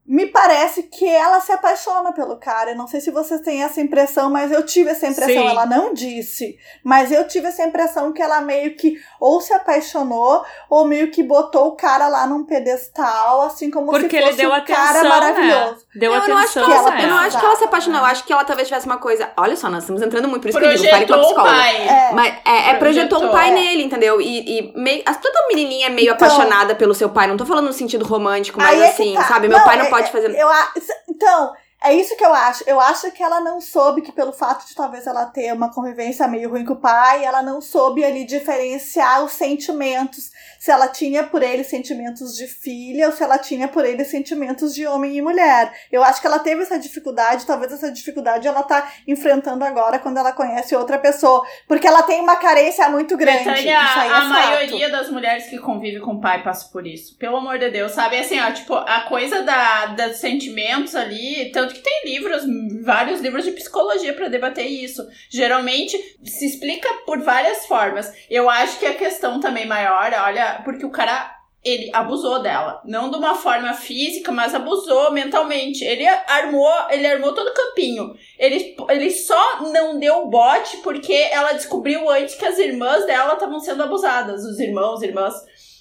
me 0.09 0.25
parece 0.25 0.85
que 0.85 1.07
ela 1.07 1.39
se 1.39 1.53
apaixona 1.53 2.13
pelo 2.13 2.39
cara. 2.39 2.71
Eu 2.71 2.77
não 2.77 2.87
sei 2.87 2.99
se 2.99 3.11
vocês 3.11 3.43
têm 3.43 3.63
essa 3.63 3.79
impressão, 3.79 4.31
mas 4.31 4.51
eu 4.51 4.65
tive 4.65 4.89
essa 4.89 5.07
impressão. 5.07 5.43
Sim. 5.43 5.49
Ela 5.49 5.67
não 5.67 5.93
disse, 5.93 6.57
mas 6.83 7.13
eu 7.13 7.29
tive 7.29 7.49
essa 7.49 7.63
impressão 7.63 8.11
que 8.11 8.23
ela 8.23 8.41
meio 8.41 8.75
que 8.75 8.99
ou 9.21 9.39
se 9.43 9.53
apaixonou 9.53 10.43
ou 10.71 10.87
meio 10.87 11.11
que 11.11 11.23
botou 11.23 11.69
o 11.69 11.77
cara 11.77 12.09
lá 12.09 12.27
num 12.27 12.43
pedestal, 12.45 13.43
assim 13.43 13.71
como 13.71 13.91
Porque 13.91 14.09
se 14.09 14.17
fosse 14.17 14.29
ele 14.29 14.37
deu 14.37 14.51
um 14.51 14.55
atenção, 14.55 14.83
cara 14.83 15.03
né? 15.03 15.09
maravilhoso. 15.11 15.87
Deu 15.95 16.11
eu 16.11 16.19
atenção. 16.19 16.35
Não 16.35 16.43
acho 16.43 16.53
que 16.55 16.73
ela, 16.73 17.03
eu 17.03 17.09
não 17.09 17.19
acho 17.19 17.39
que 17.39 17.45
ela 17.45 17.57
se 17.57 17.65
apaixonou. 17.65 18.01
Eu 18.01 18.07
acho 18.07 18.25
que 18.25 18.33
ela 18.33 18.45
talvez 18.45 18.67
tivesse 18.67 18.87
uma 18.87 18.97
coisa. 18.97 19.31
Olha 19.37 19.57
só, 19.57 19.69
nós 19.69 19.83
estamos 19.83 20.01
entrando 20.01 20.27
muito, 20.27 20.41
por 20.41 20.49
isso 20.49 20.59
projetou 20.59 20.89
que 20.89 20.89
eu 20.89 21.07
digo, 21.07 21.07
fale 21.07 21.07
com 21.07 21.15
a 21.15 21.27
psicóloga. 21.27 21.55
Pai. 21.55 21.87
É. 21.87 22.13
Mas 22.15 22.35
é, 22.47 22.71
é 22.71 22.75
projetou, 22.79 23.25
um 23.25 23.31
pai 23.31 23.51
é. 23.51 23.53
nele, 23.53 23.83
entendeu? 23.83 24.23
E, 24.23 24.59
e 24.59 24.73
meio, 24.75 25.05
toda 25.21 25.47
menininha 25.49 25.89
é 25.89 25.91
meio 25.91 26.15
então, 26.15 26.27
apaixonada 26.27 26.75
pelo 26.75 26.95
seu 26.95 27.11
pai. 27.11 27.27
Não 27.27 27.37
tô 27.37 27.45
falando 27.45 27.67
no 27.67 27.75
sentido 27.75 28.07
romântico, 28.07 28.59
mas 28.59 28.81
é 28.81 28.89
assim, 28.89 29.13
tá. 29.13 29.25
sabe? 29.25 29.49
Meu 29.49 29.59
não, 29.59 29.65
pai 29.67 29.77
não 29.77 29.87
pode 29.87 29.98
fazer. 30.07 30.35
Eu, 30.35 30.49
então, 31.09 31.53
é 31.85 31.95
isso 31.95 32.17
que 32.17 32.25
eu 32.25 32.35
acho. 32.35 32.65
Eu 32.67 32.81
acho 32.81 33.11
que 33.13 33.23
ela 33.23 33.41
não 33.41 33.61
soube 33.61 34.03
que, 34.03 34.11
pelo 34.11 34.33
fato 34.33 34.67
de 34.67 34.75
talvez 34.75 35.07
ela 35.07 35.27
ter 35.27 35.53
uma 35.53 35.73
convivência 35.73 36.27
meio 36.27 36.51
ruim 36.51 36.65
com 36.65 36.73
o 36.73 36.81
pai, 36.81 37.25
ela 37.25 37.41
não 37.41 37.61
soube 37.61 38.05
ali 38.05 38.25
diferenciar 38.25 39.25
os 39.25 39.33
sentimentos. 39.33 40.33
Se 40.59 40.73
ela 40.73 40.89
tinha 40.89 41.23
por 41.23 41.41
ele 41.41 41.63
sentimentos 41.63 42.37
de 42.37 42.49
filha 42.49 43.07
ou 43.07 43.13
se 43.13 43.23
ela 43.23 43.39
tinha 43.39 43.69
por 43.69 43.85
ele 43.85 44.05
sentimentos 44.05 44.75
de 44.75 44.87
homem 44.89 45.17
e 45.17 45.23
mulher. 45.23 45.73
Eu 45.93 46.03
acho 46.03 46.21
que 46.21 46.27
ela 46.27 46.41
teve 46.41 46.63
essa 46.63 46.77
dificuldade, 46.79 47.47
talvez 47.47 47.73
essa 47.73 47.93
dificuldade 47.93 48.49
ela 48.49 48.65
tá 48.65 48.93
enfrentando 49.07 49.65
agora 49.65 50.01
quando 50.01 50.17
ela 50.17 50.33
conhece 50.33 50.75
outra 50.75 50.99
pessoa. 50.99 51.47
Porque 51.69 51.87
ela 51.87 52.03
tem 52.03 52.21
uma 52.21 52.35
carência 52.35 52.89
muito 52.89 53.17
grande. 53.17 53.45
Betânia, 53.45 53.61
isso 53.61 53.99
aí 53.99 54.09
é 54.09 54.13
a 54.13 54.21
fato. 54.21 54.29
maioria 54.29 54.91
das 54.91 55.09
mulheres 55.11 55.47
que 55.47 55.59
convivem 55.59 56.01
com 56.01 56.15
o 56.15 56.21
pai 56.21 56.43
passa 56.43 56.69
por 56.73 56.85
isso. 56.85 57.17
Pelo 57.17 57.37
amor 57.37 57.57
de 57.57 57.71
Deus, 57.71 57.93
sabe? 57.93 58.19
Assim, 58.19 58.41
ó, 58.41 58.51
tipo, 58.51 58.75
a 58.75 59.03
coisa 59.09 59.43
da, 59.43 59.87
dos 59.87 60.17
sentimentos 60.17 60.97
ali, 60.97 61.53
tanto 61.53 61.68
tanto 61.69 61.75
que 61.75 61.83
tem 61.83 62.03
livros, 62.05 62.43
vários 62.83 63.21
livros 63.21 63.45
de 63.45 63.53
psicologia 63.53 64.15
para 64.15 64.29
debater 64.29 64.67
isso. 64.67 65.07
Geralmente 65.29 65.97
se 66.25 66.47
explica 66.47 66.89
por 67.05 67.21
várias 67.21 67.67
formas. 67.67 68.11
Eu 68.31 68.49
acho 68.49 68.79
que 68.79 68.87
a 68.87 68.95
questão 68.95 69.41
também 69.41 69.67
maior, 69.67 70.13
olha, 70.13 70.63
porque 70.65 70.85
o 70.85 70.91
cara 70.91 71.37
ele 71.65 71.91
abusou 71.93 72.41
dela, 72.41 72.81
não 72.85 73.11
de 73.11 73.17
uma 73.17 73.35
forma 73.35 73.75
física, 73.75 74.31
mas 74.31 74.55
abusou 74.55 75.11
mentalmente. 75.11 75.85
Ele 75.85 76.07
armou, 76.07 76.73
ele 76.89 77.07
armou 77.07 77.35
todo 77.35 77.49
o 77.49 77.55
campinho. 77.55 78.15
Ele, 78.39 78.77
ele 78.89 79.11
só 79.11 79.63
não 79.63 79.99
deu 79.99 80.27
bote 80.29 80.79
porque 80.79 81.13
ela 81.13 81.53
descobriu 81.53 82.09
antes 82.09 82.37
que 82.37 82.47
as 82.47 82.59
irmãs 82.59 83.05
dela 83.07 83.35
estavam 83.35 83.61
sendo 83.61 83.83
abusadas, 83.83 84.45
os 84.45 84.59
irmãos, 84.59 85.03
irmãs. 85.03 85.35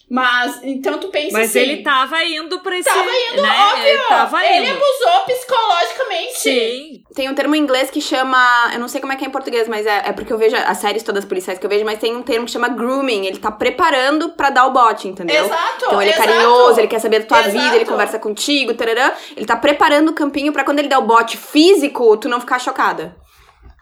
Mas, 0.10 0.62
então 0.64 0.98
tu 1.00 1.10
pensa 1.10 1.38
Mas 1.38 1.50
assim... 1.50 1.60
ele 1.60 1.84
tava 1.84 2.24
indo 2.24 2.62
pra 2.62 2.78
esse... 2.78 2.88
Tava 2.90 3.02
indo, 3.10 3.42
né? 3.42 3.50
óbvio! 3.72 3.86
Ele, 3.88 4.04
tava 4.08 4.46
ele 4.46 4.70
indo. 4.70 4.78
abusou 4.78 5.26
psicologicamente. 5.26 6.40
Sim. 6.40 7.04
Tem 7.14 7.30
um 7.30 7.36
termo 7.36 7.56
em 7.56 7.60
inglês 7.60 7.90
que 7.90 8.00
chama. 8.00 8.70
Eu 8.74 8.80
não 8.80 8.88
sei 8.88 9.02
como 9.02 9.12
é 9.12 9.16
que 9.18 9.26
é 9.26 9.28
em 9.28 9.32
português, 9.32 9.68
mas 9.68 9.86
é, 9.86 10.04
é 10.06 10.12
porque 10.14 10.32
eu 10.32 10.38
vejo 10.38 10.56
as 10.56 10.78
séries 10.78 11.04
todas 11.04 11.26
policiais 11.26 11.60
que 11.60 11.66
eu 11.66 11.70
vejo, 11.70 11.84
mas 11.84 12.00
tem 12.00 12.16
um 12.16 12.24
termo 12.24 12.46
que 12.46 12.52
chama 12.52 12.70
grooming. 12.70 13.26
Ele 13.26 13.38
tá 13.38 13.52
preparando 13.52 14.30
pra 14.30 14.50
dar 14.50 14.66
o 14.68 14.72
bote, 14.72 15.08
entendeu? 15.10 15.44
Exato, 15.46 15.86
Então 15.88 16.02
ele 16.02 16.12
exato. 16.12 16.24
é 16.30 16.34
carinhoso, 16.34 16.80
ele 16.80 16.88
quer 16.88 17.00
saber 17.00 17.20
da 17.20 17.26
tua 17.26 17.40
Exato. 17.42 17.52
vida, 17.58 17.76
ele 17.76 17.86
conversa 17.86 18.18
contigo, 18.18 18.74
tarará. 18.76 19.14
Ele 19.36 19.46
tá 19.46 19.56
preparando 19.58 20.10
o 20.10 20.14
campinho 20.14 20.54
pra 20.54 20.64
quando 20.64 20.80
ele 20.80 20.88
der 20.88 20.98
o 20.98 21.02
bote 21.02 21.36
físico, 21.38 22.16
tu 22.18 22.30
não 22.30 22.40
ficar 22.40 22.60
chocada. 22.60 23.16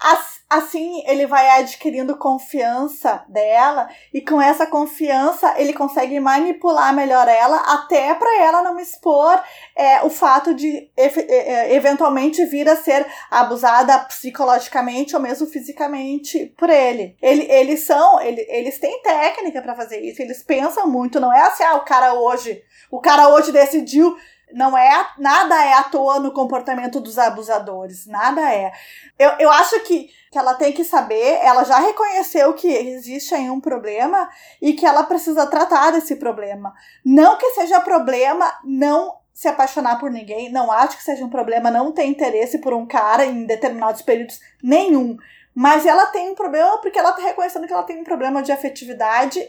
As- 0.02 0.35
Assim, 0.48 1.04
ele 1.08 1.26
vai 1.26 1.50
adquirindo 1.60 2.18
confiança 2.18 3.26
dela 3.28 3.90
e 4.14 4.22
com 4.22 4.40
essa 4.40 4.68
confiança 4.68 5.56
ele 5.58 5.74
consegue 5.74 6.20
manipular 6.20 6.94
melhor 6.94 7.28
ela, 7.28 7.58
até 7.74 8.14
para 8.14 8.44
ela 8.44 8.62
não 8.62 8.80
expor 8.80 9.42
é, 9.76 10.04
o 10.04 10.10
fato 10.10 10.54
de 10.54 10.88
é, 10.96 11.06
é, 11.06 11.74
eventualmente 11.74 12.46
vir 12.46 12.70
a 12.70 12.76
ser 12.76 13.08
abusada 13.32 13.98
psicologicamente 14.00 15.16
ou 15.16 15.22
mesmo 15.22 15.48
fisicamente 15.48 16.54
por 16.58 16.70
ele. 16.70 17.18
ele 17.22 17.52
eles 17.52 17.86
são, 17.86 18.22
ele, 18.22 18.46
eles 18.48 18.78
têm 18.80 19.02
técnica 19.02 19.64
para 19.64 19.76
fazer 19.76 20.00
isso, 20.00 20.22
eles 20.22 20.44
pensam 20.44 20.88
muito, 20.88 21.20
não 21.20 21.34
é 21.34 21.42
assim, 21.42 21.64
ah, 21.64 21.76
o 21.76 21.86
cara 21.86 22.14
hoje, 22.14 22.62
o 22.92 23.02
cara 23.02 23.30
hoje 23.30 23.52
decidiu 23.52 24.16
não 24.54 24.78
é 24.78 25.08
nada 25.18 25.64
é 25.66 25.74
à 25.74 25.84
toa 25.84 26.20
no 26.20 26.32
comportamento 26.32 27.00
dos 27.00 27.18
abusadores, 27.18 28.06
nada 28.06 28.42
é. 28.54 28.72
Eu, 29.18 29.32
eu 29.40 29.52
acho 29.52 29.80
que, 29.82 30.10
que 30.32 30.38
ela 30.38 30.54
tem 30.54 30.72
que 30.72 30.84
saber, 30.84 31.40
ela 31.42 31.64
já 31.64 31.80
reconheceu 31.80 32.54
que 32.54 32.68
existe 32.68 33.34
aí 33.34 33.50
um 33.50 33.60
problema 33.60 34.30
e 34.62 34.74
que 34.74 34.86
ela 34.86 35.04
precisa 35.04 35.48
tratar 35.48 35.92
desse 35.92 36.16
problema. 36.16 36.74
Não 37.04 37.38
que 37.38 37.52
seja 37.52 37.80
problema 37.82 38.54
não 38.64 39.18
se 39.34 39.50
apaixonar 39.50 40.00
por 40.00 40.10
ninguém, 40.10 40.50
não 40.50 40.72
acho 40.72 40.96
que 40.98 41.04
seja 41.04 41.26
um 41.26 41.30
problema 41.30 41.70
não 41.70 41.92
ter 41.92 42.06
interesse 42.06 42.60
por 42.60 42.74
um 42.74 42.86
cara 42.86 43.26
em 43.26 43.46
determinados 43.46 44.02
períodos 44.02 44.40
nenhum. 44.64 45.18
Mas 45.54 45.86
ela 45.86 46.06
tem 46.08 46.30
um 46.30 46.36
problema 46.36 46.78
porque 46.80 47.00
ela 47.00 47.14
tá 47.14 47.22
reconhecendo 47.22 47.68
que 47.68 47.74
ela 47.74 47.84
tem 47.84 48.00
um 48.00 48.04
problema 48.04 48.42
de 48.42 48.52
afetividade 48.52 49.42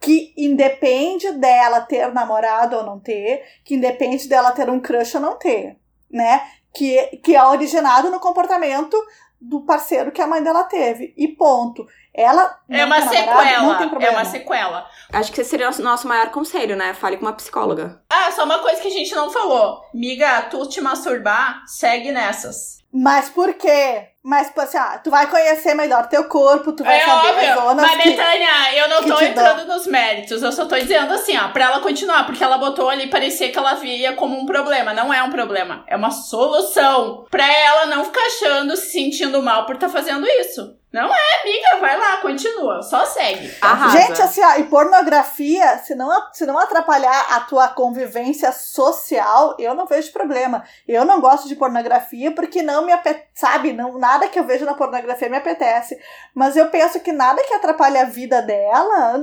que 0.00 0.32
independe 0.36 1.32
dela 1.32 1.80
ter 1.80 2.12
namorado 2.12 2.76
ou 2.76 2.84
não 2.84 2.98
ter, 2.98 3.42
que 3.64 3.74
independe 3.74 4.28
dela 4.28 4.52
ter 4.52 4.68
um 4.68 4.80
crush 4.80 5.14
ou 5.16 5.20
não 5.20 5.36
ter, 5.36 5.76
né? 6.10 6.42
Que, 6.74 7.18
que 7.22 7.34
é 7.34 7.42
originado 7.42 8.10
no 8.10 8.20
comportamento 8.20 8.96
do 9.40 9.60
parceiro 9.60 10.12
que 10.12 10.20
a 10.20 10.26
mãe 10.26 10.42
dela 10.42 10.64
teve. 10.64 11.14
E 11.16 11.28
ponto. 11.28 11.86
Ela 12.12 12.58
é 12.68 12.84
uma 12.84 13.02
sequela. 13.02 13.50
É 13.50 14.10
uma 14.10 14.24
sequela. 14.24 14.90
Acho 15.12 15.32
que 15.32 15.40
esse 15.40 15.50
seria 15.50 15.70
o 15.70 15.82
nosso 15.82 16.08
maior 16.08 16.30
conselho, 16.30 16.74
né? 16.74 16.94
Fale 16.94 17.18
com 17.18 17.26
uma 17.26 17.34
psicóloga. 17.34 18.02
Ah, 18.08 18.32
só 18.32 18.44
uma 18.44 18.58
coisa 18.60 18.80
que 18.80 18.88
a 18.88 18.92
gente 18.92 19.14
não 19.14 19.30
falou. 19.30 19.82
Miga, 19.92 20.42
tu 20.42 20.66
te 20.68 20.80
masturbar, 20.80 21.62
segue 21.66 22.10
nessas. 22.12 22.82
Mas 22.92 23.28
por 23.28 23.52
quê? 23.54 24.08
Mas, 24.26 24.48
tipo 24.48 24.60
assim, 24.60 24.76
ah, 24.76 25.00
tu 25.04 25.08
vai 25.08 25.30
conhecer 25.30 25.72
melhor 25.72 26.08
teu 26.08 26.24
corpo, 26.24 26.72
tu 26.72 26.82
vai 26.82 26.98
é 26.98 27.04
saber 27.04 27.28
óbvio. 27.28 27.48
as 27.48 27.54
zonas 27.54 27.86
Mas, 27.86 28.02
que, 28.02 28.10
Betânia, 28.10 28.74
eu 28.74 28.88
não 28.88 29.02
tô 29.04 29.20
entrando 29.24 29.64
dão. 29.64 29.76
nos 29.76 29.86
méritos. 29.86 30.42
Eu 30.42 30.50
só 30.50 30.66
tô 30.66 30.76
dizendo 30.76 31.14
assim, 31.14 31.38
ó, 31.38 31.50
pra 31.50 31.66
ela 31.66 31.78
continuar. 31.78 32.26
Porque 32.26 32.42
ela 32.42 32.58
botou 32.58 32.90
ali, 32.90 33.08
parecia 33.08 33.52
que 33.52 33.56
ela 33.56 33.74
via 33.74 34.14
como 34.14 34.36
um 34.36 34.44
problema. 34.44 34.92
Não 34.92 35.14
é 35.14 35.22
um 35.22 35.30
problema. 35.30 35.84
É 35.86 35.94
uma 35.94 36.10
solução. 36.10 37.24
Pra 37.30 37.46
ela 37.46 37.86
não 37.86 38.04
ficar 38.04 38.22
achando, 38.22 38.76
se 38.76 38.90
sentindo 38.90 39.40
mal 39.40 39.64
por 39.64 39.76
estar 39.76 39.86
tá 39.86 39.92
fazendo 39.92 40.26
isso. 40.26 40.76
Não 40.96 41.14
é, 41.14 41.40
amiga. 41.42 41.78
Vai 41.78 41.98
lá, 41.98 42.16
continua. 42.22 42.80
Só 42.82 43.04
segue. 43.04 43.54
Arrasa. 43.60 44.00
Gente, 44.00 44.22
assim, 44.22 44.42
ó, 44.42 44.54
e 44.56 44.64
pornografia, 44.64 45.76
se 45.84 45.94
não, 45.94 46.10
se 46.32 46.46
não 46.46 46.58
atrapalhar 46.58 47.34
a 47.36 47.40
tua 47.40 47.68
convivência 47.68 48.50
social, 48.50 49.54
eu 49.58 49.74
não 49.74 49.84
vejo 49.84 50.10
problema. 50.10 50.64
Eu 50.88 51.04
não 51.04 51.20
gosto 51.20 51.48
de 51.48 51.54
pornografia 51.54 52.32
porque 52.32 52.62
não 52.62 52.86
me 52.86 52.92
apetece, 52.92 53.26
sabe? 53.34 53.74
Não, 53.74 53.98
nada 53.98 54.15
que 54.28 54.38
eu 54.38 54.44
vejo 54.44 54.64
na 54.64 54.74
pornografia 54.74 55.28
me 55.28 55.36
apetece. 55.36 55.98
Mas 56.34 56.56
eu 56.56 56.68
penso 56.70 57.00
que 57.00 57.12
nada 57.12 57.42
que 57.42 57.54
atrapalhe 57.54 57.98
a 57.98 58.04
vida 58.04 58.40
dela, 58.42 59.18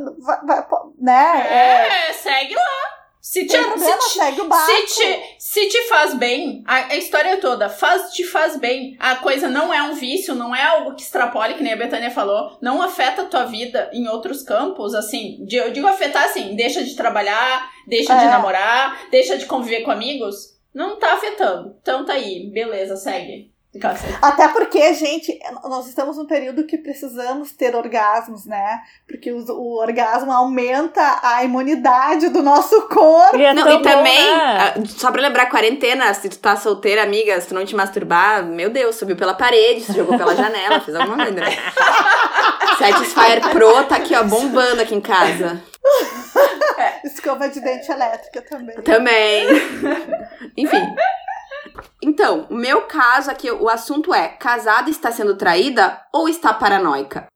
né? 0.99 1.47
É, 1.49 2.09
É, 2.09 2.13
segue 2.13 2.55
lá. 2.55 2.61
Se 3.21 3.47
te, 3.47 3.57
problema, 3.57 4.01
se 4.01 4.19
segue 4.19 4.41
o 4.41 4.47
barco. 4.49 4.65
Se 4.69 4.85
te, 5.01 5.35
se 5.39 5.69
te 5.69 5.81
faz 5.87 6.13
bem, 6.13 6.61
a, 6.67 6.75
a 6.75 6.95
história 6.97 7.37
toda, 7.37 7.69
faz, 7.69 8.11
te 8.11 8.25
faz 8.25 8.57
bem. 8.57 8.97
A 8.99 9.15
coisa 9.15 9.47
não 9.47 9.73
é 9.73 9.81
um 9.81 9.93
vício, 9.93 10.35
não 10.35 10.53
é 10.53 10.61
algo 10.61 10.93
que 10.93 11.03
extrapole, 11.03 11.53
que 11.53 11.63
nem 11.63 11.71
a 11.71 11.77
Betânia 11.77 12.11
falou, 12.11 12.57
não 12.61 12.81
afeta 12.81 13.21
a 13.21 13.25
tua 13.25 13.45
vida 13.45 13.89
em 13.93 14.09
outros 14.09 14.43
campos, 14.43 14.93
assim, 14.93 15.37
de- 15.45 15.55
eu 15.55 15.71
digo 15.71 15.87
afetar 15.87 16.25
assim, 16.25 16.53
deixa 16.53 16.83
de 16.83 16.97
trabalhar, 16.97 17.71
deixa 17.87 18.13
de 18.13 18.25
É. 18.25 18.29
namorar, 18.29 19.07
deixa 19.09 19.37
de 19.37 19.45
conviver 19.45 19.83
com 19.83 19.91
amigos, 19.91 20.59
não 20.73 20.99
tá 20.99 21.13
afetando. 21.13 21.77
Então 21.81 22.03
tá 22.05 22.13
aí, 22.13 22.49
beleza, 22.51 22.97
segue. 22.97 23.52
Até 24.21 24.47
porque, 24.49 24.93
gente, 24.93 25.39
nós 25.63 25.87
estamos 25.87 26.15
num 26.15 26.27
período 26.27 26.65
que 26.65 26.77
precisamos 26.77 27.51
ter 27.51 27.75
orgasmos, 27.75 28.45
né? 28.45 28.81
Porque 29.07 29.31
o, 29.31 29.43
o 29.51 29.79
orgasmo 29.79 30.31
aumenta 30.31 31.19
a 31.23 31.43
imunidade 31.43 32.29
do 32.29 32.43
nosso 32.43 32.87
corpo. 32.87 33.35
E 33.35 33.43
é 33.43 33.53
Não, 33.53 33.67
e 33.67 33.81
também, 33.81 34.37
né? 34.37 34.59
ah, 34.59 34.73
só 34.85 35.11
pra 35.11 35.21
lembrar, 35.21 35.47
quarentena, 35.47 36.13
se 36.13 36.29
tu 36.29 36.37
tá 36.37 36.55
solteira, 36.55 37.01
amiga, 37.01 37.39
se 37.41 37.47
tu 37.47 37.55
não 37.55 37.65
te 37.65 37.75
masturbar, 37.75 38.43
meu 38.45 38.69
Deus, 38.69 38.95
subiu 38.95 39.15
pela 39.15 39.33
parede, 39.33 39.81
se 39.81 39.93
jogou 39.93 40.17
pela 40.17 40.35
janela, 40.35 40.79
fez 40.79 40.95
alguma 40.95 41.17
coisa, 41.17 41.41
né? 41.41 41.49
Satisfyer 42.77 43.49
Pro 43.49 43.83
tá 43.85 43.95
aqui, 43.95 44.15
ó, 44.15 44.23
bombando 44.23 44.81
aqui 44.81 44.93
em 44.93 45.01
casa. 45.01 45.61
Escova 47.03 47.49
de 47.49 47.59
dente 47.59 47.91
elétrica 47.91 48.41
também. 48.41 48.75
Também. 48.81 49.47
Enfim. 50.57 50.95
Então, 52.01 52.47
o 52.49 52.55
meu 52.55 52.83
caso 52.83 53.31
aqui, 53.31 53.49
o 53.51 53.69
assunto 53.69 54.13
é: 54.13 54.27
casada 54.27 54.89
está 54.89 55.11
sendo 55.11 55.35
traída 55.35 55.99
ou 56.13 56.27
está 56.27 56.53
paranoica? 56.53 57.27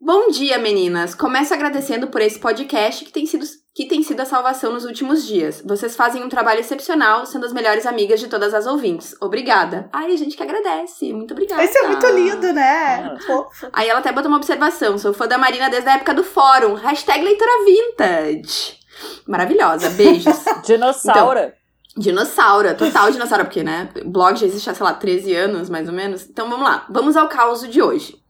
Bom 0.00 0.28
dia, 0.28 0.56
meninas! 0.58 1.14
Começo 1.14 1.52
agradecendo 1.52 2.06
por 2.06 2.20
esse 2.20 2.38
podcast 2.38 3.04
que 3.04 3.10
tem 3.10 3.26
sido, 3.26 3.44
que 3.74 3.88
tem 3.88 4.02
sido 4.04 4.20
a 4.20 4.24
salvação 4.24 4.72
nos 4.72 4.84
últimos 4.84 5.26
dias. 5.26 5.60
Vocês 5.66 5.96
fazem 5.96 6.22
um 6.22 6.28
trabalho 6.28 6.60
excepcional, 6.60 7.26
sendo 7.26 7.44
as 7.44 7.52
melhores 7.52 7.86
amigas 7.86 8.20
de 8.20 8.28
todas 8.28 8.54
as 8.54 8.66
ouvintes. 8.66 9.16
Obrigada. 9.20 9.88
Ai, 9.92 10.12
a 10.12 10.16
gente 10.16 10.36
que 10.36 10.42
agradece. 10.44 11.12
Muito 11.12 11.32
obrigada. 11.32 11.64
Isso 11.64 11.78
é 11.78 11.88
muito 11.88 12.06
lindo, 12.06 12.52
né? 12.52 13.18
Fofo. 13.26 13.68
Aí 13.72 13.88
ela 13.88 13.98
até 13.98 14.12
botou 14.12 14.28
uma 14.28 14.36
observação. 14.36 14.96
Sou 14.96 15.12
fã 15.12 15.26
da 15.26 15.38
Marina 15.38 15.68
desde 15.68 15.88
a 15.88 15.94
época 15.94 16.14
do 16.14 16.22
fórum. 16.22 16.74
Hashtag 16.74 17.24
leitora 17.24 17.64
vintage. 17.64 18.78
Maravilhosa. 19.26 19.90
Beijos. 19.90 20.44
Dinossauro. 20.64 21.52
Dinossauro, 21.96 22.76
total 22.76 23.10
dinossauro, 23.10 23.44
porque, 23.44 23.62
né? 23.62 23.88
O 24.04 24.10
blog 24.10 24.36
já 24.36 24.46
existe 24.46 24.68
há, 24.68 24.74
sei 24.74 24.84
lá, 24.84 24.92
13 24.92 25.34
anos, 25.34 25.70
mais 25.70 25.88
ou 25.88 25.94
menos. 25.94 26.28
Então 26.28 26.48
vamos 26.48 26.64
lá, 26.64 26.86
vamos 26.90 27.16
ao 27.16 27.28
caos 27.28 27.66
de 27.68 27.80
hoje. 27.80 28.20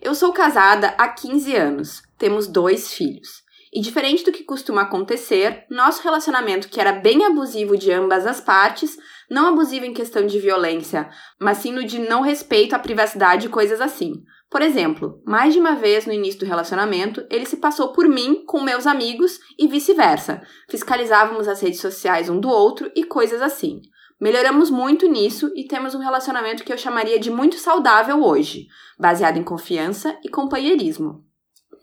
Eu 0.00 0.14
sou 0.14 0.32
casada 0.32 0.94
há 0.96 1.08
15 1.08 1.54
anos, 1.54 2.02
temos 2.16 2.46
dois 2.46 2.92
filhos. 2.92 3.42
E 3.72 3.80
diferente 3.80 4.24
do 4.24 4.32
que 4.32 4.42
costuma 4.42 4.82
acontecer, 4.82 5.64
nosso 5.70 6.02
relacionamento, 6.02 6.68
que 6.68 6.80
era 6.80 6.92
bem 6.92 7.24
abusivo 7.24 7.76
de 7.76 7.92
ambas 7.92 8.26
as 8.26 8.40
partes, 8.40 8.96
não 9.30 9.48
abusivo 9.48 9.84
em 9.84 9.92
questão 9.92 10.26
de 10.26 10.40
violência, 10.40 11.08
mas 11.38 11.58
sim 11.58 11.70
no 11.70 11.84
de 11.84 12.00
não 12.00 12.20
respeito 12.20 12.74
à 12.74 12.80
privacidade 12.80 13.46
e 13.46 13.50
coisas 13.50 13.80
assim. 13.80 14.24
Por 14.50 14.62
exemplo, 14.62 15.22
mais 15.24 15.54
de 15.54 15.60
uma 15.60 15.76
vez 15.76 16.06
no 16.06 16.12
início 16.12 16.40
do 16.40 16.46
relacionamento, 16.46 17.24
ele 17.30 17.46
se 17.46 17.58
passou 17.58 17.92
por 17.92 18.08
mim 18.08 18.44
com 18.44 18.60
meus 18.60 18.84
amigos 18.84 19.38
e 19.56 19.68
vice-versa. 19.68 20.42
Fiscalizávamos 20.68 21.46
as 21.46 21.60
redes 21.60 21.80
sociais 21.80 22.28
um 22.28 22.40
do 22.40 22.48
outro 22.48 22.90
e 22.96 23.04
coisas 23.04 23.40
assim. 23.40 23.80
Melhoramos 24.20 24.68
muito 24.68 25.06
nisso 25.08 25.52
e 25.54 25.68
temos 25.68 25.94
um 25.94 26.00
relacionamento 26.00 26.64
que 26.64 26.72
eu 26.72 26.76
chamaria 26.76 27.18
de 27.18 27.30
muito 27.30 27.56
saudável 27.56 28.24
hoje, 28.24 28.66
baseado 28.98 29.38
em 29.38 29.44
confiança 29.44 30.18
e 30.24 30.28
companheirismo. 30.28 31.24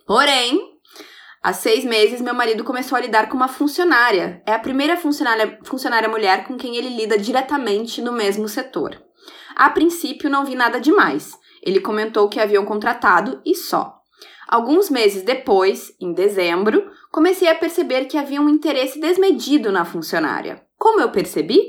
Porém, 0.06 0.60
há 1.41 1.53
seis 1.53 1.86
meses 1.86 2.19
meu 2.19 2.34
marido 2.34 2.65
começou 2.65 2.97
a 2.97 3.01
lidar 3.01 3.30
com 3.30 3.38
uma 3.38 3.47
funcionária. 3.47 4.43
É 4.45 4.53
a 4.53 4.60
primeira 4.60 4.97
funcionária, 4.97 5.58
funcionária 5.63 6.10
mulher 6.10 6.45
com 6.45 6.58
quem 6.58 6.75
ele 6.75 6.89
lida 6.89 7.17
diretamente 7.17 8.01
no 8.01 8.12
mesmo 8.12 8.47
setor. 8.47 9.01
A 9.56 9.69
princípio, 9.69 10.30
não 10.30 10.45
vi 10.45 10.53
nada 10.53 10.82
demais. 10.82 11.32
Ele 11.67 11.82
comentou 11.82 12.30
que 12.30 12.39
haviam 12.39 12.63
contratado 12.63 13.41
e 13.45 13.53
só. 13.53 13.99
Alguns 14.47 14.89
meses 14.89 15.21
depois, 15.21 15.93
em 15.99 16.13
dezembro, 16.13 16.89
comecei 17.12 17.49
a 17.49 17.56
perceber 17.56 18.06
que 18.06 18.17
havia 18.17 18.39
um 18.39 18.47
interesse 18.47 19.01
desmedido 19.01 19.69
na 19.69 19.84
funcionária. 19.84 20.63
Como 20.77 21.01
eu 21.01 21.12
percebi? 21.12 21.60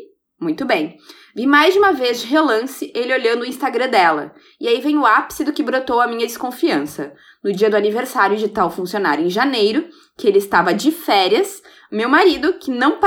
Muito 0.41 0.65
bem. 0.65 0.97
Vi 1.39 1.47
mais 1.47 1.73
de 1.73 1.79
uma 1.79 1.93
vez 1.93 2.21
de 2.21 2.27
relance 2.27 2.91
ele 2.97 3.15
olhando 3.15 3.43
o 3.43 3.47
Instagram 3.47 3.89
dela. 3.89 4.35
E 4.61 4.67
aí 4.67 4.81
vem 4.81 4.99
o 4.99 5.07
ápice 5.07 5.45
do 5.45 5.53
que 5.53 5.63
brotou 5.63 6.01
a 6.01 6.09
minha 6.09 6.27
desconfiança. 6.27 7.13
No 7.45 7.53
dia 7.53 7.71
do 7.71 7.77
aniversário 7.77 8.37
de 8.37 8.49
tal 8.49 8.69
funcionário 8.69 9.25
em 9.25 9.31
janeiro, 9.31 9.87
que 10.19 10.27
ele 10.27 10.39
estava 10.39 10.75
de 10.75 10.91
férias, 10.91 11.63
meu 11.93 12.09
marido, 12.09 12.55
que 12.55 12.73
não, 12.73 12.99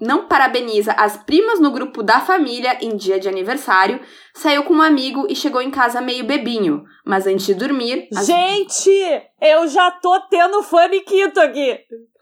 não 0.00 0.26
parabeniza 0.26 0.90
as 0.94 1.16
primas 1.18 1.60
no 1.60 1.70
grupo 1.70 2.02
da 2.02 2.18
família 2.18 2.76
em 2.82 2.96
dia 2.96 3.20
de 3.20 3.28
aniversário, 3.28 4.00
saiu 4.34 4.64
com 4.64 4.74
um 4.74 4.82
amigo 4.82 5.28
e 5.30 5.36
chegou 5.36 5.62
em 5.62 5.70
casa 5.70 6.00
meio 6.00 6.24
bebinho. 6.24 6.82
Mas 7.06 7.28
antes 7.28 7.46
de 7.46 7.54
dormir. 7.54 8.08
as- 8.12 8.26
Gente, 8.26 8.90
eu 9.40 9.68
já 9.68 9.88
tô 9.92 10.20
tendo 10.28 10.64
faniquito 10.64 11.38
aqui. 11.38 11.78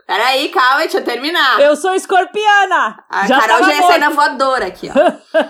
Peraí, 0.06 0.48
calma, 0.50 0.78
deixa 0.80 0.98
eu 0.98 1.04
terminar. 1.04 1.60
Eu 1.60 1.74
sou 1.74 1.92
escorpiana. 1.94 3.04
A 3.10 3.26
já 3.26 3.40
Carol 3.40 3.64
já 3.64 3.74
ia 3.74 3.82
sair 3.82 3.98
na 3.98 4.10
voadora 4.10 4.66
aqui, 4.66 4.88
ó. 4.88 5.42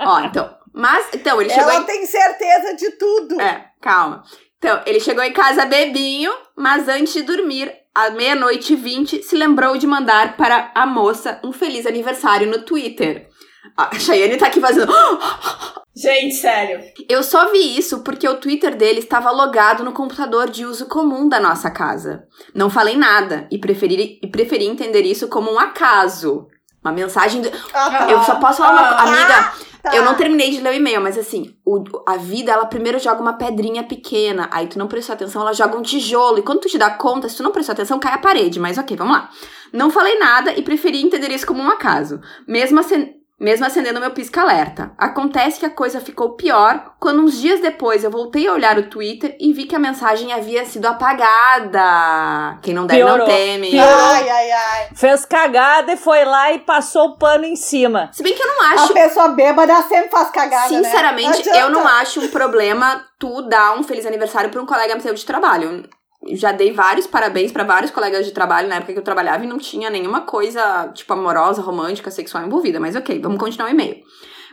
ó, 0.00 0.20
então. 0.20 0.56
Mas, 0.72 1.08
então, 1.12 1.40
ele 1.40 1.50
chegou 1.50 1.70
Ela 1.70 1.80
em. 1.80 1.84
tem 1.84 2.06
certeza 2.06 2.74
de 2.74 2.90
tudo. 2.92 3.40
É, 3.40 3.66
calma. 3.82 4.22
Então, 4.56 4.80
ele 4.86 5.00
chegou 5.00 5.22
em 5.22 5.32
casa 5.32 5.66
bebinho, 5.66 6.32
mas 6.56 6.88
antes 6.88 7.12
de 7.12 7.22
dormir, 7.22 7.72
à 7.94 8.10
meia-noite 8.10 8.72
e 8.72 8.76
vinte, 8.76 9.22
se 9.22 9.36
lembrou 9.36 9.76
de 9.76 9.86
mandar 9.86 10.36
para 10.36 10.70
a 10.74 10.86
moça 10.86 11.38
um 11.44 11.52
feliz 11.52 11.84
aniversário 11.84 12.48
no 12.48 12.62
Twitter. 12.62 13.28
A 13.76 13.98
Cheyenne 13.98 14.36
tá 14.38 14.46
aqui 14.46 14.60
fazendo. 14.60 14.92
Gente, 15.96 16.36
sério. 16.36 16.80
Eu 17.08 17.22
só 17.24 17.50
vi 17.50 17.76
isso 17.76 18.00
porque 18.04 18.28
o 18.28 18.36
Twitter 18.36 18.76
dele 18.76 19.00
estava 19.00 19.30
logado 19.32 19.82
no 19.82 19.92
computador 19.92 20.48
de 20.48 20.64
uso 20.64 20.86
comum 20.86 21.28
da 21.28 21.40
nossa 21.40 21.70
casa. 21.70 22.24
Não 22.54 22.70
falei 22.70 22.96
nada 22.96 23.48
e 23.50 23.58
preferi, 23.58 24.18
e 24.22 24.26
preferi 24.28 24.64
entender 24.66 25.02
isso 25.02 25.26
como 25.28 25.50
um 25.52 25.58
acaso. 25.58 26.46
Uma 26.84 26.92
mensagem. 26.92 27.42
de- 27.42 27.50
Ah, 27.74 27.90
tá. 27.90 28.10
Eu 28.10 28.22
só 28.22 28.36
posso 28.36 28.58
falar 28.62 28.72
uma 28.80 28.90
Ah. 28.90 29.02
coisa. 29.02 29.16
Amiga, 29.18 29.52
Tá. 29.82 29.96
eu 29.96 30.04
não 30.04 30.14
terminei 30.14 30.50
de 30.52 30.60
ler 30.60 30.70
o 30.70 30.76
e-mail, 30.76 31.00
mas 31.00 31.18
assim, 31.18 31.56
o- 31.66 31.82
a 32.06 32.16
vida, 32.16 32.52
ela 32.52 32.66
primeiro 32.66 32.98
joga 33.00 33.20
uma 33.20 33.32
pedrinha 33.32 33.82
pequena, 33.82 34.48
aí 34.52 34.68
tu 34.68 34.78
não 34.78 34.86
prestou 34.86 35.14
atenção, 35.14 35.42
ela 35.42 35.52
joga 35.52 35.76
um 35.76 35.82
tijolo, 35.82 36.38
e 36.38 36.42
quando 36.42 36.60
tu 36.60 36.68
te 36.68 36.78
dá 36.78 36.90
conta, 36.90 37.28
se 37.28 37.36
tu 37.36 37.42
não 37.42 37.50
prestou 37.50 37.72
atenção, 37.72 37.98
cai 37.98 38.12
a 38.14 38.18
parede, 38.18 38.60
mas 38.60 38.78
ok, 38.78 38.96
vamos 38.96 39.14
lá. 39.14 39.30
Não 39.72 39.90
falei 39.90 40.16
nada 40.18 40.52
e 40.52 40.62
preferi 40.62 41.02
entender 41.02 41.30
isso 41.32 41.46
como 41.46 41.60
um 41.60 41.68
acaso. 41.68 42.20
Mesmo, 42.46 42.78
acen- 42.78 43.14
mesmo 43.38 43.66
acendendo 43.66 44.00
meu 44.00 44.10
pisca-alerta. 44.10 44.92
Acontece 44.98 45.60
que 45.60 45.66
a 45.66 45.70
coisa 45.70 46.00
ficou 46.00 46.30
pior 46.30 46.94
quando 46.98 47.22
uns 47.22 47.40
dias 47.40 47.60
depois 47.60 48.02
eu 48.02 48.10
voltei 48.10 48.46
a 48.46 48.52
olhar 48.52 48.78
o 48.78 48.90
Twitter 48.90 49.36
e 49.40 49.52
vi 49.52 49.64
que 49.64 49.76
a 49.76 49.78
mensagem 49.78 50.32
havia 50.32 50.64
sido 50.64 50.86
apagada. 50.86 52.58
Quem 52.62 52.74
não 52.74 52.86
deve 52.86 53.00
Piorou. 53.00 53.18
não 53.18 53.26
teme. 53.26 53.70
Piorou. 53.70 53.94
Ai, 53.94 54.28
ai, 54.28 54.50
ai. 54.50 54.88
Fez 54.94 55.24
cagada 55.24 55.92
e 55.92 55.96
foi 55.96 56.24
lá 56.24 56.52
e 56.52 56.58
passou 56.58 57.10
o 57.10 57.18
pano 57.18 57.44
em 57.44 57.56
cima. 57.56 58.10
Se 58.12 58.22
bem 58.22 58.34
que 58.34 58.42
eu 58.42 58.46
não 58.46 58.62
A 58.62 58.70
acho 58.72 58.92
pessoa 58.92 59.28
bêbada 59.28 59.80
sempre 59.82 60.10
faz 60.10 60.30
cagada, 60.30 60.70
né? 60.70 60.82
Sinceramente, 60.82 61.48
Não 61.48 61.56
eu 61.56 61.70
não 61.70 61.86
acho 61.86 62.20
um 62.20 62.28
problema 62.28 63.04
tu 63.18 63.42
dar 63.42 63.78
um 63.78 63.82
feliz 63.82 64.04
aniversário 64.06 64.50
pra 64.50 64.60
um 64.60 64.66
colega 64.66 64.98
seu 65.00 65.14
de 65.14 65.24
trabalho. 65.24 65.88
Já 66.36 66.52
dei 66.52 66.72
vários 66.72 67.06
parabéns 67.06 67.52
pra 67.52 67.64
vários 67.64 67.90
colegas 67.90 68.26
de 68.26 68.32
trabalho 68.32 68.68
na 68.68 68.76
época 68.76 68.92
que 68.92 68.98
eu 68.98 69.04
trabalhava 69.04 69.44
e 69.44 69.46
não 69.46 69.58
tinha 69.58 69.90
nenhuma 69.90 70.22
coisa, 70.22 70.90
tipo, 70.94 71.12
amorosa, 71.12 71.62
romântica, 71.62 72.10
sexual 72.10 72.44
envolvida. 72.44 72.78
Mas 72.80 72.96
ok, 72.96 73.20
vamos 73.20 73.38
continuar 73.38 73.68
o 73.68 73.70
e-mail. 73.70 74.02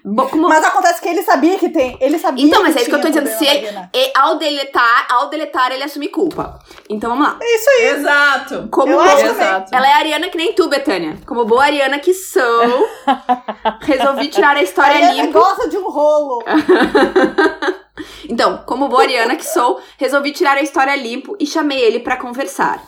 Bom, 0.08 0.28
como- 0.30 0.48
Mas 0.48 0.64
acontece 0.64 1.02
que 1.02 1.10
ele 1.10 1.24
sabia 1.24 1.58
que 1.58 1.70
tem. 1.70 1.98
Ele 2.00 2.20
sabia 2.20 2.46
Então, 2.46 2.62
mas 2.62 2.76
é 2.76 2.82
isso 2.82 2.90
que 2.90 2.96
eu 2.96 3.02
tô 3.02 3.08
dizendo. 3.08 3.28
Se 3.28 3.44
problema, 3.46 3.90
ele, 3.92 4.06
e 4.06 4.12
ao 4.16 4.38
deletar, 4.38 5.08
ao 5.10 5.30
deletar, 5.30 5.72
ele 5.72 5.84
assumir 5.84 6.10
culpa. 6.10 6.60
Então 6.88 7.10
vamos 7.10 7.26
lá. 7.28 7.40
É 7.42 7.56
isso 7.56 7.70
aí. 7.72 7.86
Exato. 7.88 8.68
Como 8.72 8.92
Eu 8.92 8.98
boa-. 9.00 9.22
Exato. 9.22 9.74
Ela 9.76 9.88
é 9.88 9.94
ariana 9.94 10.30
que 10.30 10.38
nem 10.38 10.54
tu, 10.54 10.68
Betânia. 10.70 11.18
Como 11.26 11.44
boa 11.46 11.64
ariana 11.64 11.98
que 11.98 12.14
sou, 12.14 12.88
resolvi 13.82 14.28
tirar 14.28 14.56
a 14.56 14.60
A 14.60 14.64
história 14.64 14.96
Ariana 14.96 15.24
limpa. 15.24 15.40
gosta 15.40 15.68
de 15.70 15.78
um 15.78 15.90
rolo. 15.90 16.44
Então, 18.30 18.64
como 18.66 18.88
boa 18.90 19.04
ariana 19.04 19.36
que 19.36 19.46
sou, 19.46 19.80
resolvi 19.98 20.32
tirar 20.32 20.58
a 20.58 20.62
história 20.62 20.96
limpo 20.96 21.36
e 21.40 21.46
chamei 21.46 21.80
ele 21.80 22.00
pra 22.00 22.18
conversar. 22.18 22.84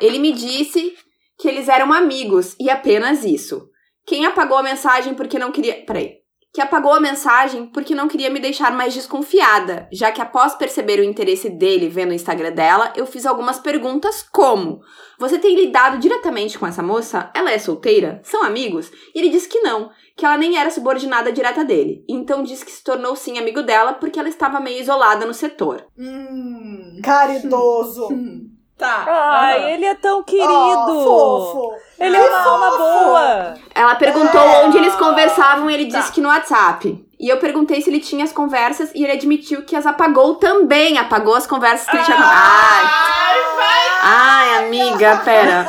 Ele 0.00 0.18
me 0.18 0.30
disse 0.32 0.94
que 1.38 1.48
eles 1.48 1.68
eram 1.68 1.92
amigos 1.92 2.54
e 2.60 2.70
apenas 2.70 3.24
isso. 3.24 3.68
Quem 4.06 4.26
apagou 4.26 4.56
a 4.58 4.62
mensagem 4.62 5.14
porque 5.14 5.38
não 5.38 5.50
queria. 5.50 5.84
Peraí. 5.86 6.18
Que 6.54 6.60
apagou 6.60 6.92
a 6.92 7.00
mensagem 7.00 7.66
porque 7.66 7.96
não 7.96 8.06
queria 8.06 8.30
me 8.30 8.38
deixar 8.38 8.70
mais 8.70 8.94
desconfiada, 8.94 9.88
já 9.90 10.12
que 10.12 10.22
após 10.22 10.54
perceber 10.54 11.00
o 11.00 11.04
interesse 11.04 11.50
dele 11.50 11.88
vendo 11.88 12.10
o 12.10 12.14
Instagram 12.14 12.52
dela, 12.52 12.92
eu 12.94 13.04
fiz 13.06 13.26
algumas 13.26 13.58
perguntas 13.58 14.24
como: 14.30 14.80
Você 15.18 15.36
tem 15.36 15.56
lidado 15.56 15.98
diretamente 15.98 16.56
com 16.56 16.64
essa 16.64 16.80
moça? 16.80 17.28
Ela 17.34 17.50
é 17.50 17.58
solteira? 17.58 18.20
São 18.22 18.44
amigos? 18.44 18.92
E 19.12 19.18
ele 19.18 19.30
disse 19.30 19.48
que 19.48 19.62
não, 19.62 19.90
que 20.16 20.24
ela 20.24 20.38
nem 20.38 20.56
era 20.56 20.70
subordinada 20.70 21.32
direta 21.32 21.64
dele. 21.64 22.04
Então 22.08 22.44
disse 22.44 22.64
que 22.64 22.70
se 22.70 22.84
tornou 22.84 23.16
sim 23.16 23.36
amigo 23.36 23.60
dela 23.60 23.94
porque 23.94 24.20
ela 24.20 24.28
estava 24.28 24.60
meio 24.60 24.80
isolada 24.80 25.26
no 25.26 25.34
setor. 25.34 25.84
Hum. 25.98 27.00
Caridoso. 27.02 28.12
Hum. 28.12 28.53
Tá. 28.76 29.04
Ai, 29.06 29.58
Aham. 29.60 29.68
ele 29.68 29.84
é 29.84 29.94
tão 29.94 30.22
querido. 30.22 30.48
Oh, 30.50 31.44
fofo. 31.52 31.72
Ele 31.98 32.16
é 32.16 32.20
uma 32.28 32.42
alma 32.42 32.70
boa. 32.76 33.54
Ela 33.74 33.94
perguntou 33.94 34.40
É. 34.40 34.64
onde 34.64 34.76
eles 34.76 34.94
conversavam 34.96 35.70
e 35.70 35.74
ele 35.74 35.90
Tá. 35.92 35.98
disse 36.00 36.10
que 36.12 36.20
no 36.20 36.28
WhatsApp. 36.28 37.02
E 37.20 37.28
eu 37.28 37.38
perguntei 37.38 37.80
se 37.80 37.88
ele 37.88 38.00
tinha 38.00 38.24
as 38.24 38.32
conversas 38.32 38.90
e 38.94 39.04
ele 39.04 39.12
admitiu 39.12 39.62
que 39.62 39.76
as 39.76 39.86
apagou 39.86 40.34
também. 40.34 40.98
Apagou 40.98 41.34
as 41.36 41.46
conversas 41.46 41.88
que 41.88 41.96
ele 41.96 42.04
tinha. 42.04 42.16
Ai, 42.18 42.84
Ai, 42.84 43.40
vai. 43.56 43.88
ai, 44.02 44.64
amiga, 44.66 45.16
pera. 45.24 45.66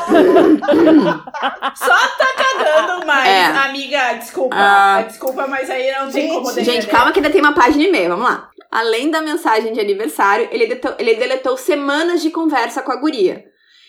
Só 1.75 1.95
tá 2.17 2.27
cagando 2.35 3.05
mais. 3.05 3.27
É. 3.29 3.45
Amiga, 3.45 4.13
desculpa. 4.15 4.55
Ah. 4.57 5.03
Desculpa, 5.07 5.45
mas 5.47 5.69
aí 5.69 5.91
não 5.91 6.09
tem 6.11 6.23
Gente, 6.27 6.33
como. 6.33 6.51
Gente, 6.59 6.87
calma 6.87 7.11
que 7.11 7.19
ainda 7.19 7.29
tem 7.29 7.41
uma 7.41 7.53
página 7.53 7.83
e 7.83 7.91
meia, 7.91 8.09
vamos 8.09 8.25
lá. 8.25 8.49
Além 8.75 9.09
da 9.09 9.21
mensagem 9.21 9.71
de 9.71 9.79
aniversário, 9.79 10.49
ele 10.51 10.67
deletou, 10.67 10.95
ele 10.99 11.15
deletou 11.15 11.55
semanas 11.55 12.21
de 12.21 12.29
conversa 12.29 12.81
com 12.81 12.91
a 12.91 12.97
guria. 12.97 13.45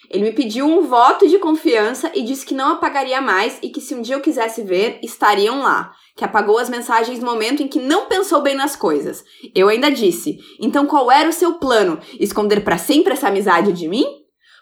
Ele 0.08 0.22
me 0.22 0.32
pediu 0.32 0.64
um 0.64 0.82
voto 0.82 1.26
de 1.26 1.40
confiança 1.40 2.12
e 2.14 2.22
disse 2.22 2.46
que 2.46 2.54
não 2.54 2.74
apagaria 2.74 3.20
mais 3.20 3.58
e 3.60 3.68
que 3.68 3.80
se 3.80 3.96
um 3.96 4.00
dia 4.00 4.14
eu 4.14 4.20
quisesse 4.20 4.62
ver, 4.62 5.00
estariam 5.02 5.60
lá. 5.60 5.92
Que 6.14 6.24
apagou 6.24 6.56
as 6.56 6.70
mensagens 6.70 7.18
no 7.18 7.26
momento 7.26 7.64
em 7.64 7.66
que 7.66 7.80
não 7.80 8.06
pensou 8.06 8.40
bem 8.42 8.54
nas 8.54 8.76
coisas. 8.76 9.24
Eu 9.52 9.68
ainda 9.68 9.90
disse: 9.90 10.38
então 10.60 10.86
qual 10.86 11.10
era 11.10 11.28
o 11.28 11.32
seu 11.32 11.54
plano? 11.54 11.98
Esconder 12.20 12.62
pra 12.62 12.78
sempre 12.78 13.14
essa 13.14 13.26
amizade 13.26 13.72
de 13.72 13.88
mim? 13.88 14.06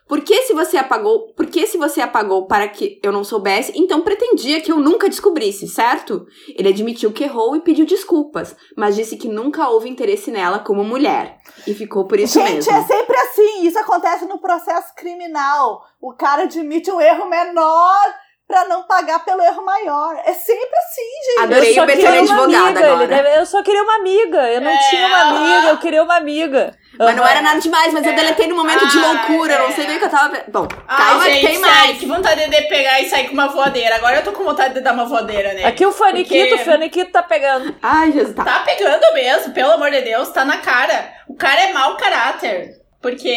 Por 0.06 0.20
que 0.20 0.42
se 0.42 0.52
você 0.52 0.76
apagou? 0.76 1.32
Por 1.34 1.46
que 1.46 1.66
se 1.66 1.78
você 1.78 2.00
apagou 2.02 2.46
para 2.46 2.68
que 2.68 3.00
eu 3.02 3.10
não 3.10 3.24
soubesse, 3.24 3.72
então 3.74 4.02
pretendia 4.02 4.60
que 4.60 4.70
eu 4.70 4.76
nunca 4.76 5.08
descobrisse, 5.08 5.66
certo? 5.66 6.26
Ele 6.58 6.68
admitiu 6.68 7.10
que 7.10 7.24
errou 7.24 7.56
e 7.56 7.60
pediu 7.60 7.86
desculpas, 7.86 8.54
mas 8.76 8.96
disse 8.96 9.16
que 9.16 9.28
nunca 9.28 9.66
houve 9.68 9.88
interesse 9.88 10.30
nela 10.30 10.58
como 10.58 10.84
mulher. 10.84 11.38
E 11.66 11.72
ficou 11.72 12.06
por 12.06 12.20
isso 12.20 12.38
Gente, 12.38 12.52
mesmo. 12.54 12.72
é 12.72 12.82
sempre 12.82 13.16
assim. 13.16 13.66
Isso 13.66 13.78
acontece 13.78 14.26
no 14.26 14.38
processo 14.38 14.94
criminal. 14.94 15.80
O 16.00 16.12
cara 16.12 16.42
admite 16.42 16.90
um 16.90 17.00
erro 17.00 17.26
menor 17.28 18.14
pra 18.46 18.68
não 18.68 18.82
pagar 18.82 19.24
pelo 19.24 19.40
erro 19.40 19.64
maior. 19.64 20.16
É 20.22 20.34
sempre 20.34 20.76
assim, 20.78 21.32
gente. 21.32 21.44
Adorei 21.44 21.70
eu 21.70 21.74
só 21.76 21.82
o 21.82 21.86
Betânia 21.86 22.10
queria 22.10 22.22
uma 22.22 22.42
advogada 22.42 22.68
amiga. 22.68 22.86
agora. 22.92 23.04
Ele 23.04 23.14
deve- 23.22 23.40
eu 23.40 23.46
só 23.46 23.62
queria 23.62 23.82
uma 23.82 23.94
amiga. 23.96 24.52
Eu 24.52 24.60
não 24.60 24.70
É, 24.70 24.78
tinha 24.90 25.06
uma 25.06 25.18
amiga, 25.22 25.68
eu 25.70 25.78
queria 25.78 26.02
uma 26.02 26.16
amiga. 26.16 26.76
Mas 26.98 27.16
não 27.16 27.26
era 27.26 27.42
nada 27.42 27.60
demais, 27.60 27.92
mas 27.92 28.04
eu 28.06 28.12
É. 28.12 28.14
deletei 28.14 28.46
no 28.46 28.56
momento 28.56 28.86
de 28.86 28.98
Ah, 28.98 29.02
loucura, 29.28 29.54
eu 29.54 29.58
não 29.60 29.68
é. 29.68 29.72
sei 29.72 29.86
nem 29.86 29.96
o 29.96 29.98
que 29.98 30.04
eu 30.04 30.10
tava. 30.10 30.44
Bom, 30.48 30.68
Ai, 30.86 30.96
calma 31.08 31.24
gente, 31.24 31.40
que 31.40 31.46
tem 31.46 31.56
sério, 31.58 31.74
mais. 31.76 31.98
que 31.98 32.06
vontade 32.06 32.48
de 32.50 32.62
pegar 32.62 33.00
e 33.00 33.08
sair 33.08 33.26
com 33.26 33.32
uma 33.34 33.48
voadeira. 33.48 33.96
Agora 33.96 34.16
eu 34.16 34.22
tô 34.24 34.32
com 34.32 34.44
vontade 34.44 34.74
de 34.74 34.80
dar 34.80 34.92
uma 34.92 35.04
voadeira, 35.04 35.52
né? 35.54 35.64
Aqui 35.64 35.84
o 35.84 35.92
Faniquito, 35.92 36.48
Porque- 36.50 36.62
o 36.62 36.64
Faniquito 36.64 37.10
tá 37.12 37.22
pegando. 37.22 37.74
Ai, 37.82 38.12
Jesus, 38.12 38.34
tá. 38.34 38.44
Tá 38.44 38.60
pegando 38.60 39.12
mesmo, 39.12 39.52
pelo 39.52 39.72
amor 39.72 39.90
de 39.90 40.02
Deus, 40.02 40.28
tá 40.30 40.44
na 40.44 40.58
cara. 40.58 41.12
O 41.28 41.34
cara 41.34 41.60
é 41.62 41.72
mau 41.72 41.96
caráter. 41.96 42.70
Porque. 43.02 43.34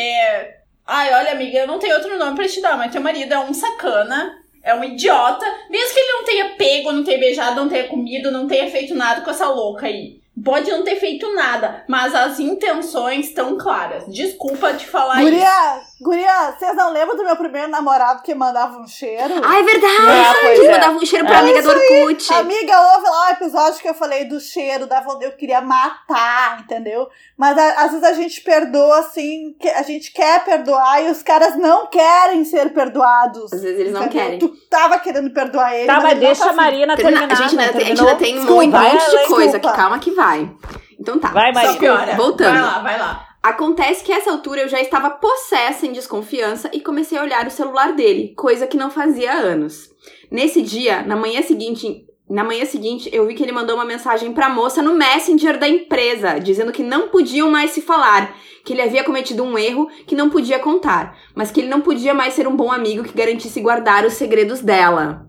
Ai, 0.86 1.14
olha, 1.14 1.32
amiga, 1.32 1.58
eu 1.60 1.68
não 1.68 1.80
tenho 1.80 1.96
outro 1.96 2.18
nome 2.18 2.36
pra 2.36 2.48
te 2.48 2.62
dar, 2.62 2.78
mas 2.78 2.92
teu 2.92 3.02
marido 3.02 3.34
é 3.34 3.40
um 3.40 3.54
sacana, 3.54 4.34
é 4.64 4.74
um 4.74 4.84
idiota. 4.84 5.46
Mesmo 5.70 5.94
que 5.94 6.00
ele 6.00 6.12
não 6.14 6.24
tenha 6.24 6.50
pego, 6.56 6.92
não 6.94 7.04
tenha 7.04 7.18
beijado, 7.20 7.56
não 7.60 7.68
tenha 7.68 7.88
comido, 7.88 8.32
não 8.32 8.48
tenha 8.48 8.70
feito 8.72 8.96
nada 8.96 9.22
com 9.22 9.30
essa 9.32 9.50
louca 9.50 9.88
aí. 9.88 10.18
Pode 10.44 10.70
não 10.70 10.84
ter 10.84 10.98
feito 10.98 11.34
nada, 11.34 11.84
mas 11.88 12.14
as 12.14 12.40
intenções 12.40 13.28
estão 13.28 13.58
claras. 13.58 14.06
Desculpa 14.08 14.74
te 14.74 14.86
falar 14.86 15.24
isso. 15.34 15.87
Guria, 16.00 16.52
vocês 16.58 16.76
não 16.76 16.92
lembram 16.94 17.18
do 17.18 17.24
meu 17.24 17.36
primeiro 17.36 17.70
namorado 17.70 18.22
que 18.22 18.36
mandava 18.36 18.78
um 18.78 18.86
cheiro? 18.88 19.34
Ai, 19.44 19.64
verdade! 19.64 20.46
É, 20.46 20.56
que 20.56 20.62
é. 20.68 20.72
mandava 20.72 20.96
um 20.96 21.04
cheiro 21.04 21.26
pra 21.26 21.38
É 21.38 21.40
amiga 21.40 21.62
do 21.64 21.70
Orkut. 21.70 22.34
Amiga, 22.34 22.82
ouve 22.94 23.10
lá 23.10 23.28
o 23.28 23.32
episódio 23.32 23.80
que 23.82 23.90
eu 23.90 23.96
falei 23.96 24.26
do 24.26 24.40
cheiro, 24.40 24.86
da 24.86 25.04
eu 25.22 25.32
queria 25.32 25.60
matar, 25.60 26.60
entendeu? 26.60 27.08
Mas 27.36 27.58
a- 27.58 27.84
às 27.86 27.92
vezes 27.94 28.04
a 28.04 28.14
gente 28.14 28.42
perdoa 28.42 29.00
assim, 29.00 29.56
que 29.60 29.68
a 29.70 29.82
gente 29.82 30.12
quer 30.12 30.46
perdoar 30.46 31.04
e 31.04 31.10
os 31.10 31.24
caras 31.24 31.56
não 31.58 31.88
querem 31.88 32.46
ser 32.46 32.72
perdoados. 32.74 33.52
Às 33.52 33.62
vezes 33.64 33.80
eles 33.80 33.94
não 33.94 34.08
querem. 34.08 34.38
Tu 34.38 34.50
tava 34.70 35.00
querendo 35.00 35.32
perdoar 35.34 35.74
ele, 35.74 35.88
Tá, 35.88 35.96
mas, 35.96 36.04
mas 36.04 36.20
deixa 36.20 36.44
tá 36.46 36.50
a 36.52 36.54
Marina 36.54 36.96
Termina- 36.96 37.28
terminar. 37.28 37.34
a 37.44 37.48
gente 37.48 37.60
ainda 37.60 37.66
não 37.66 37.74
tem, 37.74 37.82
a 37.82 37.90
gente 37.90 38.00
ainda 38.02 38.16
tem 38.16 38.36
Desculpa, 38.36 38.64
um 38.64 38.68
monte 38.70 38.92
de 38.92 38.98
desculpa. 39.12 39.28
coisa, 39.36 39.60
que 39.60 39.72
calma 39.74 39.98
que 40.00 40.12
vai. 40.12 40.52
Então 41.00 41.18
tá. 41.20 41.30
Vai, 41.30 41.52
Marina. 41.52 42.16
Voltando. 42.16 42.54
Vai 42.54 42.62
lá, 42.62 42.80
vai 42.80 43.00
lá. 43.00 43.27
Acontece 43.48 44.04
que 44.04 44.12
a 44.12 44.18
essa 44.18 44.30
altura 44.30 44.64
eu 44.64 44.68
já 44.68 44.82
estava 44.82 45.10
possessa 45.10 45.88
em 45.88 45.94
desconfiança 45.94 46.70
e 46.74 46.82
comecei 46.82 47.18
a 47.18 47.22
olhar 47.22 47.48
o 47.48 47.50
celular 47.50 47.94
dele, 47.94 48.34
coisa 48.36 48.68
que 48.68 48.76
não 48.76 48.92
fazia 48.92 49.32
há 49.32 49.38
anos. 49.38 49.90
Nesse 50.30 50.62
dia, 50.62 51.02
na 51.04 51.16
manhã 51.16 51.42
seguinte, 51.42 52.06
na 52.30 52.44
manhã 52.44 52.66
seguinte, 52.66 53.10
eu 53.14 53.26
vi 53.26 53.36
que 53.36 53.42
ele 53.42 53.54
mandou 53.54 53.78
uma 53.78 53.86
mensagem 53.86 54.34
pra 54.34 54.50
moça 54.50 54.82
no 54.82 54.96
Messenger 54.96 55.58
da 55.58 55.66
empresa, 55.66 56.40
dizendo 56.40 56.74
que 56.74 56.84
não 56.84 57.08
podiam 57.08 57.50
mais 57.50 57.72
se 57.72 57.82
falar, 57.82 58.36
que 58.66 58.74
ele 58.74 58.82
havia 58.82 59.06
cometido 59.06 59.46
um 59.46 59.58
erro 59.58 59.88
que 60.06 60.14
não 60.14 60.30
podia 60.30 60.60
contar, 60.60 61.18
mas 61.34 61.50
que 61.50 61.62
ele 61.62 61.70
não 61.70 61.80
podia 61.80 62.14
mais 62.14 62.34
ser 62.34 62.50
um 62.50 62.56
bom 62.56 62.70
amigo 62.70 63.06
que 63.06 63.18
garantisse 63.18 63.62
guardar 63.62 64.06
os 64.06 64.16
segredos 64.16 64.60
dela. 64.60 65.26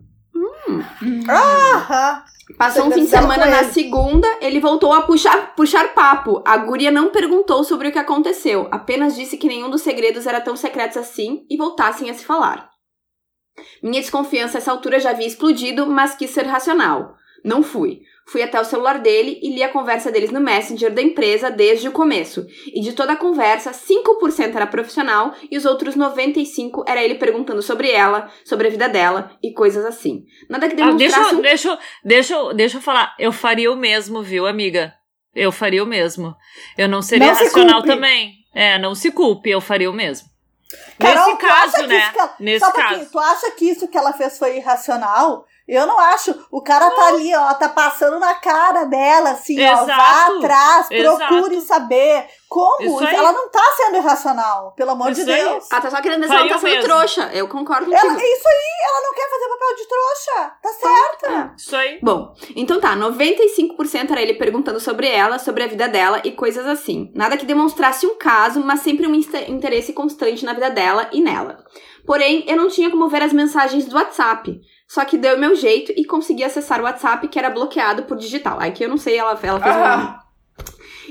Aham. 1.29 2.25
Passou 2.57 2.87
um 2.87 2.91
fim 2.91 3.05
de 3.05 3.11
semana 3.11 3.47
na 3.47 3.65
segunda, 3.65 4.27
ele 4.41 4.59
voltou 4.59 4.93
a 4.93 5.03
puxar, 5.03 5.55
puxar 5.55 5.93
papo. 5.93 6.43
A 6.47 6.57
guria 6.57 6.91
não 6.91 7.11
perguntou 7.11 7.63
sobre 7.63 7.89
o 7.89 7.93
que 7.93 7.99
aconteceu, 7.99 8.69
apenas 8.71 9.15
disse 9.15 9.37
que 9.37 9.49
nenhum 9.49 9.69
dos 9.69 9.83
segredos 9.83 10.27
era 10.27 10.41
tão 10.41 10.57
secretos 10.57 10.97
assim 10.97 11.45
e 11.51 11.57
voltassem 11.57 12.09
a 12.09 12.15
se 12.15 12.25
falar. 12.25 12.71
Minha 13.83 14.01
desconfiança 14.01 14.57
a 14.57 14.61
essa 14.61 14.71
altura 14.71 14.99
já 14.99 15.11
havia 15.11 15.27
explodido, 15.27 15.87
mas 15.87 16.15
quis 16.15 16.31
ser 16.31 16.47
racional. 16.47 17.17
Não 17.45 17.63
fui. 17.63 18.03
Fui 18.31 18.43
até 18.43 18.61
o 18.61 18.65
celular 18.65 18.99
dele 18.99 19.39
e 19.43 19.51
li 19.55 19.63
a 19.63 19.69
conversa 19.73 20.13
deles 20.13 20.31
no 20.31 20.39
Messenger 20.41 20.93
da 20.93 21.01
empresa 21.01 21.51
desde 21.51 21.89
o 21.89 21.93
começo. 21.93 22.47
E 22.75 22.81
de 22.81 22.93
toda 22.93 23.15
a 23.15 23.17
conversa, 23.17 23.73
5% 23.73 24.55
era 24.55 24.67
profissional 24.67 25.33
e 25.51 25.57
os 25.57 25.65
outros 25.65 25.97
95% 25.97 26.85
era 26.87 27.03
ele 27.03 27.15
perguntando 27.15 27.63
sobre 27.63 27.91
ela, 27.91 28.31
sobre 28.45 28.67
a 28.67 28.71
vida 28.71 28.89
dela 28.89 29.31
e 29.43 29.53
coisas 29.53 29.85
assim. 29.85 30.25
Nada 30.49 30.69
que 30.69 30.75
Ah, 30.75 30.87
demonstrasse 30.87 31.15
deixa, 31.15 31.33
um 31.33 31.37
eu- 31.37 31.43
deixa, 31.43 31.79
deixa, 32.05 32.55
deixa 32.55 32.77
eu 32.79 32.83
falar. 32.83 33.15
Eu 33.19 33.33
faria 33.33 33.73
o 33.73 33.77
mesmo, 33.77 34.23
viu, 34.23 34.47
amiga? 34.47 34.93
Eu 35.35 35.51
faria 35.53 35.83
o 35.83 35.87
mesmo. 35.87 36.35
Eu 36.77 36.89
não 36.89 37.01
seria 37.01 37.29
Não 37.29 37.35
se 37.35 37.45
racional 37.45 37.77
culpe. 37.83 37.89
também. 37.89 38.35
É, 38.55 38.79
não 38.79 38.95
se 38.95 39.11
culpe, 39.11 39.51
eu 39.51 39.61
faria 39.61 39.91
o 39.91 39.95
mesmo. 39.95 40.29
Carol, 40.99 41.29
Nesse 41.29 41.39
caso, 41.39 41.87
né? 41.87 42.13
ela- 42.15 42.35
Nesse 42.41 42.67
Só 42.67 42.73
caso. 42.73 43.11
tu 43.11 43.19
acha 43.19 43.51
que 43.53 43.65
isso 43.71 43.89
que 43.89 43.97
ela 43.97 44.13
fez 44.13 44.39
foi 44.39 44.57
irracional? 44.59 45.47
Eu 45.69 45.87
não 45.87 46.01
acho. 46.01 46.35
O 46.51 46.63
cara 46.63 46.91
tá 46.91 47.09
ali, 47.09 47.35
ó, 47.35 47.53
tá 47.53 47.69
passando 47.69 48.19
na 48.19 48.35
cara 48.37 48.85
dela, 48.85 49.33
assim, 49.33 49.63
ó. 49.63 49.75
Vá 49.75 49.83
Exato. 49.83 50.39
atrás, 50.39 50.91
Exato. 50.91 51.19
procure 51.19 51.61
saber 51.61 52.27
como. 52.49 53.05
Ela 53.05 53.33
não 53.33 53.51
tá 53.51 53.63
sendo 53.77 53.97
irracional, 53.99 54.73
pelo 54.75 54.93
amor 54.93 55.11
Isso 55.11 55.27
de. 55.27 55.27
Deus. 55.27 55.69
Ah, 55.71 55.81
tá 55.81 55.91
só 55.91 56.01
querendo 56.01 56.23
dizer 56.23 56.35
que 56.35 56.41
ela 56.41 56.49
tá 56.49 56.59
sendo 56.59 56.71
mesmo. 56.71 56.85
trouxa. 56.85 57.31
Eu 57.35 57.49
concordo 57.49 57.85
contigo. 57.85 58.07
Ela, 58.07 58.15
isso 58.15 58.49
aí, 58.49 58.89
ela 58.89 59.03
não 59.03 59.15
quer 59.15 59.29
fazer 59.29 59.49
papel 59.49 59.77
de 59.77 59.89
trouxa. 59.89 60.53
Tá 60.63 60.73
certo. 60.73 61.27
É. 61.27 61.55
Isso 61.55 61.77
aí. 61.77 61.99
Bom, 62.03 62.35
então 62.57 62.81
tá, 62.81 62.97
95% 62.97 64.11
era 64.11 64.23
ele 64.23 64.35
perguntando 64.35 64.81
sobre 64.81 65.07
ela, 65.07 65.39
sobre 65.39 65.65
a 65.65 65.67
vida 65.67 65.87
dela 65.87 66.23
e 66.25 66.33
coisas 66.33 66.67
assim. 66.67 67.13
Nada 67.15 67.37
que 67.37 67.45
demonstrasse 67.45 68.07
um 68.07 68.17
caso, 68.17 68.61
mas 68.61 68.81
sempre 68.81 69.07
um 69.07 69.15
interesse 69.15 69.93
constante 69.93 70.47
na 70.47 70.55
vida 70.55 70.71
dela 70.71 71.11
e 71.13 71.21
nela. 71.21 71.59
Porém, 72.07 72.43
eu 72.49 72.57
não 72.57 72.69
tinha 72.69 72.91
como 72.91 73.07
ver 73.07 73.23
as 73.23 73.35
mensagens 73.35 73.85
do 73.85 73.95
WhatsApp. 73.95 74.59
Só 74.89 75.05
que 75.05 75.19
deu 75.19 75.37
o 75.37 75.39
meu 75.39 75.55
jeito 75.55 75.93
e 75.95 76.05
consegui 76.05 76.43
acessar 76.43 76.81
o 76.81 76.85
WhatsApp 76.85 77.29
que 77.29 77.39
era 77.39 77.51
bloqueado 77.51 78.05
por 78.05 78.17
digital. 78.17 78.57
Aí 78.59 78.73
que 78.73 78.83
eu 78.83 78.89
não 78.89 78.97
sei, 78.97 79.19
ela, 79.19 79.39
ela 79.43 79.61
fez 79.61 79.77
um. 79.77 79.79
Ah, 79.85 80.25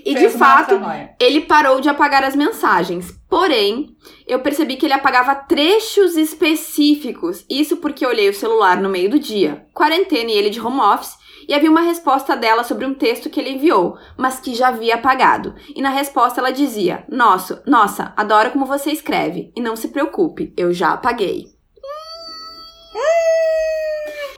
E 0.04 0.14
de 0.16 0.22
fez 0.22 0.36
uma 0.36 0.46
fato, 0.46 0.80
ele 1.20 1.42
parou 1.42 1.80
de 1.80 1.88
apagar 1.88 2.24
as 2.24 2.36
mensagens. 2.36 3.14
Porém, 3.30 3.96
eu 4.28 4.40
percebi 4.40 4.78
que 4.78 4.86
ele 4.86 4.94
apagava 4.94 5.36
trechos 5.36 6.18
específicos. 6.18 7.46
Isso 7.48 7.78
porque 7.78 8.04
eu 8.04 8.10
olhei 8.10 8.30
o 8.30 8.34
celular 8.34 8.82
no 8.82 8.90
meio 8.90 9.12
do 9.12 9.20
dia, 9.20 9.68
quarentena 9.74 10.32
e 10.32 10.34
ele 10.34 10.50
de 10.50 10.60
home 10.60 10.80
office, 10.80 11.16
e 11.48 11.54
havia 11.54 11.70
uma 11.70 11.82
resposta 11.82 12.36
dela 12.36 12.64
sobre 12.64 12.86
um 12.86 12.94
texto 12.94 13.30
que 13.30 13.40
ele 13.40 13.52
enviou, 13.52 13.98
mas 14.18 14.40
que 14.40 14.56
já 14.56 14.70
havia 14.70 14.96
apagado. 14.96 15.56
E 15.76 15.82
na 15.82 15.90
resposta 15.90 16.42
ela 16.42 16.52
dizia: 16.52 17.06
Nossa, 17.10 17.62
nossa, 17.66 18.12
adoro 18.18 18.52
como 18.52 18.66
você 18.66 18.92
escreve. 18.92 19.52
E 19.56 19.62
não 19.62 19.76
se 19.76 19.90
preocupe, 19.90 20.52
eu 20.58 20.74
já 20.74 20.94
apaguei. 20.94 21.57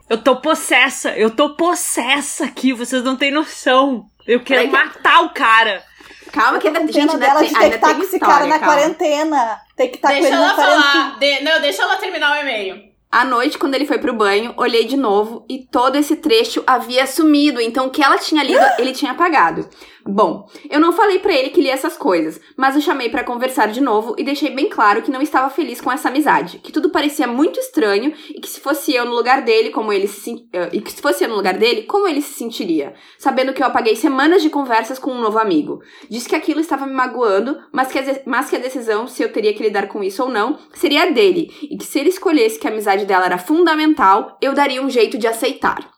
Eu 0.09 0.17
tô 0.23 0.37
possessa, 0.37 1.11
eu 1.17 1.29
tô 1.29 1.55
possessa 1.55 2.45
aqui, 2.45 2.73
vocês 2.73 3.03
não 3.03 3.15
têm 3.15 3.31
noção. 3.31 4.05
Eu 4.27 4.39
quero 4.43 4.69
Peraí 4.69 4.69
que- 4.69 4.95
matar 4.95 5.21
o 5.23 5.29
cara. 5.29 5.83
Calma, 6.31 6.59
que 6.59 6.67
ainda, 6.67 6.81
com 6.81 6.87
gente, 6.87 6.99
ainda 7.11 7.17
dela 7.17 7.39
tem, 7.39 7.47
de 7.49 7.53
ter 7.53 7.57
que 7.59 7.63
ainda 7.63 7.75
estar 7.75 7.95
com 7.95 8.03
esse 8.03 8.19
cara 8.19 8.45
na 8.45 8.59
calma. 8.59 8.75
quarentena. 8.75 9.59
Tem 9.75 9.89
que 9.89 9.95
estar 9.95 10.09
com 10.09 10.13
Deixa 10.15 10.27
ele 10.29 10.37
na 10.37 10.43
ela 10.45 10.53
quarentena. 10.55 10.83
falar. 10.91 11.19
De- 11.19 11.39
Não, 11.43 11.61
deixa 11.61 11.81
ela 11.83 11.97
terminar 11.97 12.37
o 12.37 12.41
e-mail. 12.41 12.89
À 13.11 13.25
noite, 13.25 13.57
quando 13.57 13.73
ele 13.73 13.87
foi 13.87 13.97
pro 13.97 14.13
banho, 14.13 14.53
olhei 14.55 14.85
de 14.85 14.95
novo 14.95 15.43
e 15.49 15.65
todo 15.65 15.95
esse 15.95 16.15
trecho 16.17 16.63
havia 16.67 17.07
sumido, 17.07 17.59
então 17.59 17.87
o 17.87 17.89
que 17.89 18.03
ela 18.03 18.19
tinha 18.19 18.43
lido, 18.43 18.63
ele 18.77 18.91
tinha 18.93 19.11
apagado. 19.13 19.67
Bom, 20.05 20.47
eu 20.69 20.79
não 20.79 20.93
falei 20.93 21.19
pra 21.19 21.33
ele 21.33 21.49
que 21.49 21.61
lia 21.61 21.73
essas 21.73 21.97
coisas, 21.97 22.39
mas 22.55 22.75
o 22.75 22.81
chamei 22.81 23.09
pra 23.09 23.23
conversar 23.23 23.67
de 23.67 23.81
novo 23.81 24.15
e 24.17 24.23
deixei 24.23 24.49
bem 24.49 24.69
claro 24.69 25.01
que 25.01 25.11
não 25.11 25.21
estava 25.21 25.49
feliz 25.49 25.81
com 25.81 25.91
essa 25.91 26.07
amizade, 26.09 26.59
que 26.59 26.71
tudo 26.71 26.89
parecia 26.89 27.27
muito 27.27 27.59
estranho 27.59 28.13
e 28.29 28.39
que 28.39 28.49
se 28.49 28.61
fosse 28.61 28.93
eu 28.93 29.05
no 29.05 29.13
lugar 29.13 29.41
dele, 29.41 29.71
como 29.71 29.91
ele 29.91 30.07
se 30.07 30.47
eh, 30.53 30.69
e 30.73 30.81
que 30.81 30.91
se 30.91 31.01
fosse 31.01 31.23
eu 31.23 31.29
no 31.29 31.35
lugar 31.35 31.57
dele, 31.57 31.83
como 31.83 32.07
ele 32.07 32.21
se 32.21 32.33
sentiria, 32.33 32.93
sabendo 33.17 33.53
que 33.53 33.61
eu 33.61 33.67
apaguei 33.67 33.95
semanas 33.95 34.41
de 34.41 34.49
conversas 34.49 34.97
com 34.97 35.11
um 35.11 35.21
novo 35.21 35.37
amigo. 35.37 35.79
Disse 36.09 36.29
que 36.29 36.35
aquilo 36.35 36.61
estava 36.61 36.85
me 36.85 36.93
magoando, 36.93 37.57
mas 37.71 37.91
que, 37.91 37.99
mas 38.25 38.49
que 38.49 38.55
a 38.55 38.59
decisão 38.59 39.07
se 39.07 39.21
eu 39.21 39.31
teria 39.31 39.53
que 39.53 39.63
lidar 39.63 39.87
com 39.87 40.03
isso 40.03 40.23
ou 40.23 40.29
não 40.29 40.57
seria 40.73 41.11
dele, 41.11 41.51
e 41.61 41.77
que 41.77 41.85
se 41.85 41.99
ele 41.99 42.09
escolhesse 42.09 42.59
que 42.59 42.67
a 42.67 42.71
amizade 42.71 43.05
dela 43.05 43.25
era 43.25 43.37
fundamental, 43.37 44.37
eu 44.41 44.53
daria 44.53 44.81
um 44.81 44.89
jeito 44.89 45.17
de 45.17 45.27
aceitar. 45.27 45.91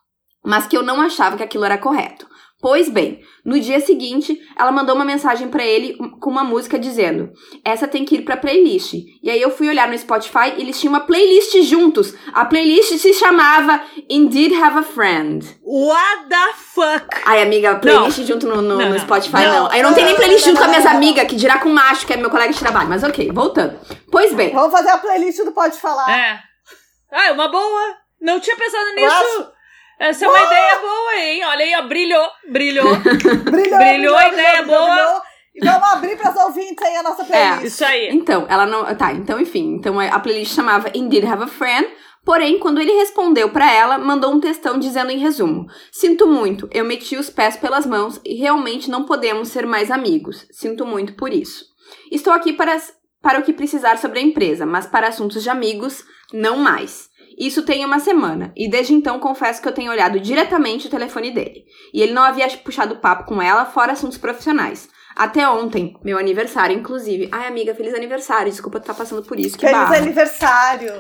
Mas 0.44 0.66
que 0.66 0.76
eu 0.76 0.82
não 0.82 1.00
achava 1.00 1.38
que 1.38 1.44
aquilo 1.44 1.66
era 1.66 1.78
correto. 1.78 2.28
Pois 2.62 2.88
bem, 2.89 3.21
no 3.43 3.60
dia 3.60 3.80
seguinte, 3.80 4.39
ela 4.56 4.71
mandou 4.71 4.95
uma 4.95 5.04
mensagem 5.04 5.47
pra 5.47 5.65
ele 5.65 5.97
com 6.19 6.30
uma 6.30 6.43
música 6.43 6.78
dizendo: 6.78 7.32
"Essa 7.65 7.88
tem 7.88 8.06
que 8.06 8.15
ir 8.17 8.21
pra 8.21 8.38
playlist". 8.38 8.93
E 9.24 9.30
aí 9.32 9.41
eu 9.41 9.50
fui 9.50 9.67
olhar 9.67 9.88
no 9.88 9.97
Spotify 9.97 10.54
e 10.58 10.62
eles 10.62 10.80
tinham 10.80 10.93
uma 10.93 11.00
playlist 11.00 11.56
juntos. 11.63 12.13
A 12.34 12.45
playlist 12.45 12.95
se 13.00 13.13
chamava 13.15 13.82
Indeed 14.08 14.54
Have 14.54 14.78
a 14.80 14.84
Friend. 14.84 15.43
What 15.63 16.30
the 16.30 16.54
fuck? 16.54 17.08
Ai, 17.26 17.41
amiga, 17.41 17.76
playlist 17.76 18.19
junto 18.26 18.45
no, 18.47 18.58
no- 18.58 18.62
Não, 18.62 18.86
no 18.86 18.89
não. 18.91 19.00
Spotify, 19.00 19.38
Não, 19.43 19.63
não. 19.63 19.71
Aí 19.71 19.80
eu 19.80 19.84
não 19.88 19.93
tenho 19.95 20.06
nem 20.06 20.15
não, 20.15 20.21
playlist 20.21 20.45
não, 20.45 20.54
junto 20.54 20.62
com 20.62 20.67
não, 20.67 20.71
as 20.71 20.78
minhas 20.78 20.84
não, 20.86 20.91
não. 20.91 20.97
amigas, 21.08 21.28
que 21.28 21.36
dirá 21.36 21.58
com 21.58 21.69
o 21.69 21.74
macho, 21.74 22.06
que 22.06 22.13
é 22.13 22.17
meu 22.17 22.30
colega 22.30 22.54
de 22.54 22.60
trabalho. 22.60 22.89
Mas 22.89 23.04
ok, 23.04 23.32
voltando. 23.34 23.80
Pois 24.12 24.34
bem, 24.36 24.52
Vamos 24.54 24.71
fazer 24.71 24.89
a 24.89 24.97
playlist 25.00 25.39
do 25.43 25.52
Pode 25.52 25.80
Falar. 25.80 26.12
É. 26.12 26.39
Ah, 27.12 27.28
é 27.28 27.32
uma 27.32 27.47
boa. 27.47 27.95
Não 28.21 28.39
tinha 28.39 28.56
pensado 28.56 28.93
nisso. 28.93 29.08
acho- 29.08 29.52
Essa 30.02 30.26
é 30.26 30.28
uma 30.28 30.42
ideia 30.42 30.80
boa, 30.80 31.16
hein? 31.16 31.46
Olha 31.46 31.64
aí, 31.66 31.76
ó, 31.76 31.82
brilhou, 31.84 32.28
brilhou. 32.50 32.96
Brilhou, 33.52 33.78
Brilhou, 33.78 34.18
a 34.18 34.28
ideia 34.30 34.64
boa. 34.64 34.86
brilhou. 34.96 35.22
E 35.54 35.64
vamos 35.66 35.88
abrir 35.92 36.18
para 36.18 36.30
as 36.32 36.38
ouvintes 36.38 36.84
aí 36.84 36.96
a 36.96 37.04
nossa 37.04 37.24
playlist. 37.24 37.64
Isso 37.66 37.86
aí. 37.86 38.10
Então, 38.10 38.48
ela 38.50 38.66
não. 38.66 38.96
Tá, 38.96 39.12
então, 39.14 39.40
enfim. 39.40 39.76
Então 39.76 40.00
a 40.00 40.20
playlist 40.20 40.56
chamava 40.56 40.90
Indeed 40.96 41.26
Have 41.26 41.44
a 41.44 41.48
Friend. 41.48 41.88
Porém, 42.26 42.58
quando 42.58 42.82
ele 42.82 42.94
respondeu 42.94 43.50
pra 43.50 43.72
ela, 43.72 44.00
mandou 44.00 44.32
um 44.34 44.40
textão 44.40 44.80
dizendo 44.80 45.12
em 45.12 45.20
resumo: 45.20 45.68
Sinto 45.92 46.26
muito, 46.26 46.68
eu 46.72 46.84
meti 46.84 47.16
os 47.16 47.30
pés 47.30 47.56
pelas 47.56 47.86
mãos 47.86 48.20
e 48.26 48.34
realmente 48.36 48.90
não 48.90 49.04
podemos 49.04 49.50
ser 49.50 49.68
mais 49.68 49.92
amigos. 49.92 50.48
Sinto 50.52 50.84
muito 50.84 51.14
por 51.14 51.32
isso. 51.32 51.64
Estou 52.12 52.34
aqui 52.34 52.54
para, 52.54 52.76
para 53.22 53.40
o 53.40 53.44
que 53.44 53.54
precisar 53.54 54.00
sobre 54.00 54.18
a 54.20 54.24
empresa, 54.24 54.66
mas 54.66 54.88
para 54.88 55.10
assuntos 55.10 55.44
de 55.44 55.50
amigos, 55.50 56.04
não 56.34 56.58
mais. 56.58 57.11
Isso 57.38 57.63
tem 57.63 57.86
uma 57.86 58.00
semana, 58.00 58.52
e 58.56 58.70
desde 58.70 58.94
então 58.94 59.20
confesso 59.20 59.62
que 59.62 59.67
eu 59.67 59.74
tenho 59.74 59.91
olhado 59.91 60.20
diretamente 60.20 60.88
o 60.88 60.89
telefone 60.89 61.32
dele. 61.32 61.65
E 61.94 62.02
ele 62.02 62.13
não 62.13 62.24
havia 62.24 62.48
puxado 62.58 62.98
papo 62.98 63.26
com 63.26 63.41
ela, 63.41 63.65
fora 63.65 63.94
assuntos 63.94 64.17
profissionais. 64.17 64.89
Até 65.15 65.48
ontem, 65.48 65.98
meu 66.04 66.17
aniversário, 66.17 66.78
inclusive. 66.78 67.30
Ai, 67.32 67.48
amiga, 67.48 67.76
feliz 67.76 67.94
aniversário. 67.94 68.52
Desculpa 68.52 68.80
tu 68.80 68.86
tá 68.86 68.94
passando 68.94 69.24
por 69.24 69.38
isso. 69.39 69.58
Que 69.58 69.65
Feliz 69.65 69.82
barra. 69.82 69.98
aniversário. 69.98 70.94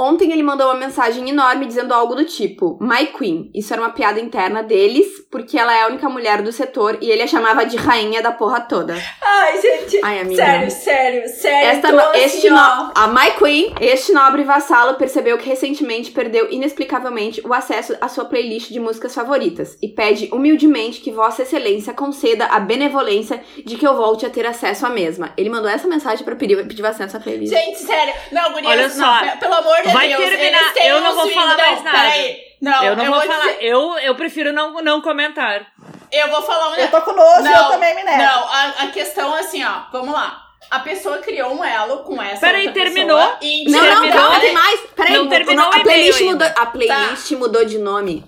Ontem 0.00 0.32
ele 0.32 0.42
mandou 0.42 0.66
uma 0.68 0.74
mensagem 0.74 1.28
enorme 1.28 1.66
dizendo 1.66 1.92
algo 1.92 2.14
do 2.14 2.24
tipo: 2.24 2.78
My 2.80 3.06
Queen. 3.06 3.50
Isso 3.54 3.72
era 3.72 3.82
uma 3.82 3.90
piada 3.90 4.18
interna 4.20 4.62
deles, 4.62 5.06
porque 5.30 5.58
ela 5.58 5.74
é 5.76 5.82
a 5.82 5.86
única 5.88 6.08
mulher 6.08 6.40
do 6.42 6.50
setor 6.52 6.98
e 7.00 7.10
ele 7.10 7.22
a 7.22 7.26
chamava 7.26 7.64
de 7.66 7.76
rainha 7.76 8.22
da 8.22 8.32
porra 8.32 8.60
toda. 8.60 8.94
Ai, 9.22 9.60
gente. 9.60 10.00
Ai, 10.02 10.20
amiga. 10.20 10.42
Sério, 10.42 10.70
sério, 10.70 11.28
sério. 11.28 11.68
Esta 11.68 11.92
no- 11.92 12.00
assim, 12.00 12.18
este 12.20 12.50
no- 12.50 12.56
a 12.94 13.08
My 13.08 13.30
Queen, 13.38 13.74
este 13.80 14.12
nobre 14.12 14.42
vassalo, 14.44 14.94
percebeu 14.94 15.36
que 15.38 15.48
recentemente 15.48 16.10
perdeu 16.10 16.50
inexplicavelmente 16.50 17.40
o 17.46 17.52
acesso 17.52 17.96
à 18.00 18.08
sua 18.08 18.24
playlist 18.24 18.70
de 18.70 18.80
músicas 18.80 19.14
favoritas 19.14 19.76
e 19.82 19.88
pede 19.88 20.28
humildemente 20.32 21.00
que 21.00 21.10
Vossa 21.10 21.42
Excelência 21.42 21.92
conceda 21.92 22.46
a 22.46 22.58
benevolência 22.60 23.42
de 23.64 23.76
que 23.76 23.86
eu 23.86 23.96
volte 23.96 24.24
a 24.24 24.30
ter 24.30 24.46
acesso 24.46 24.86
à 24.86 24.90
mesma. 24.90 25.32
Ele 25.36 25.50
mandou 25.50 25.68
essa 25.70 25.86
mensagem 25.86 26.24
pra 26.24 26.36
pedir, 26.36 26.56
pedir 26.66 26.84
acesso 26.86 27.16
à 27.16 27.20
playlist. 27.20 27.52
Gente, 27.52 27.78
sério. 27.78 28.14
Não, 28.32 28.52
gurias, 28.52 28.70
Olha 28.72 28.88
não, 28.88 28.94
só, 28.94 29.20
pe- 29.32 29.36
pelo 29.38 29.54
amor 29.54 29.76
de 29.82 29.89
vai 29.92 30.08
Deus. 30.08 30.20
terminar, 30.24 30.72
eu 30.76 31.00
não 31.00 31.14
vou 31.14 31.28
falar 31.30 31.56
não, 31.56 31.64
mais 31.66 31.82
nada. 31.84 31.98
Peraí. 31.98 32.36
Não, 32.60 32.84
eu 32.84 32.96
não 32.96 33.06
vou, 33.06 33.20
falar. 33.22 33.38
dizer- 33.38 33.58
Eu, 33.62 33.98
eu 33.98 34.14
prefiro 34.14 34.52
não, 34.52 34.82
não 34.82 35.00
comentar. 35.00 35.66
eu 36.12 36.28
vou 36.28 36.42
falar 36.42 36.70
um 36.70 36.74
Eu 36.74 36.90
tô 36.90 37.00
com 37.02 37.12
nojo 37.12 37.42
e 37.42 37.46
eu 37.46 37.52
Não, 37.62 37.70
também 37.70 37.94
me 37.94 38.02
nego. 38.04 38.18
Não, 38.22 38.44
a, 38.48 38.74
a 38.80 38.86
questão 38.88 39.34
é 39.36 39.40
assim, 39.40 39.64
ó. 39.64 39.82
Vamos 39.92 40.12
lá. 40.12 40.42
A 40.70 40.78
pessoa 40.80 41.18
criou 41.18 41.52
um 41.54 41.64
elo 41.64 41.98
com 42.04 42.20
essa 42.22 42.40
Peraí, 42.40 42.66
outra 42.68 42.82
terminou? 42.84 43.16
pessoa 43.18 43.38
e 43.42 43.64
Não, 43.70 43.80
não, 43.80 43.88
Terminou? 43.88 44.12
calma, 44.12 44.30
Peraí. 44.30 44.40
tem 44.46 44.52
mais. 44.54 44.80
Peraí, 44.94 45.12
Não 45.14 45.28
terminou 45.28 45.66
a 45.66 45.80
playlist 45.80 46.20
mudou, 46.20 46.48
a 46.54 46.66
playlist 46.66 47.30
mudou 47.32 47.64
de 47.64 47.78
nome. 47.78 48.24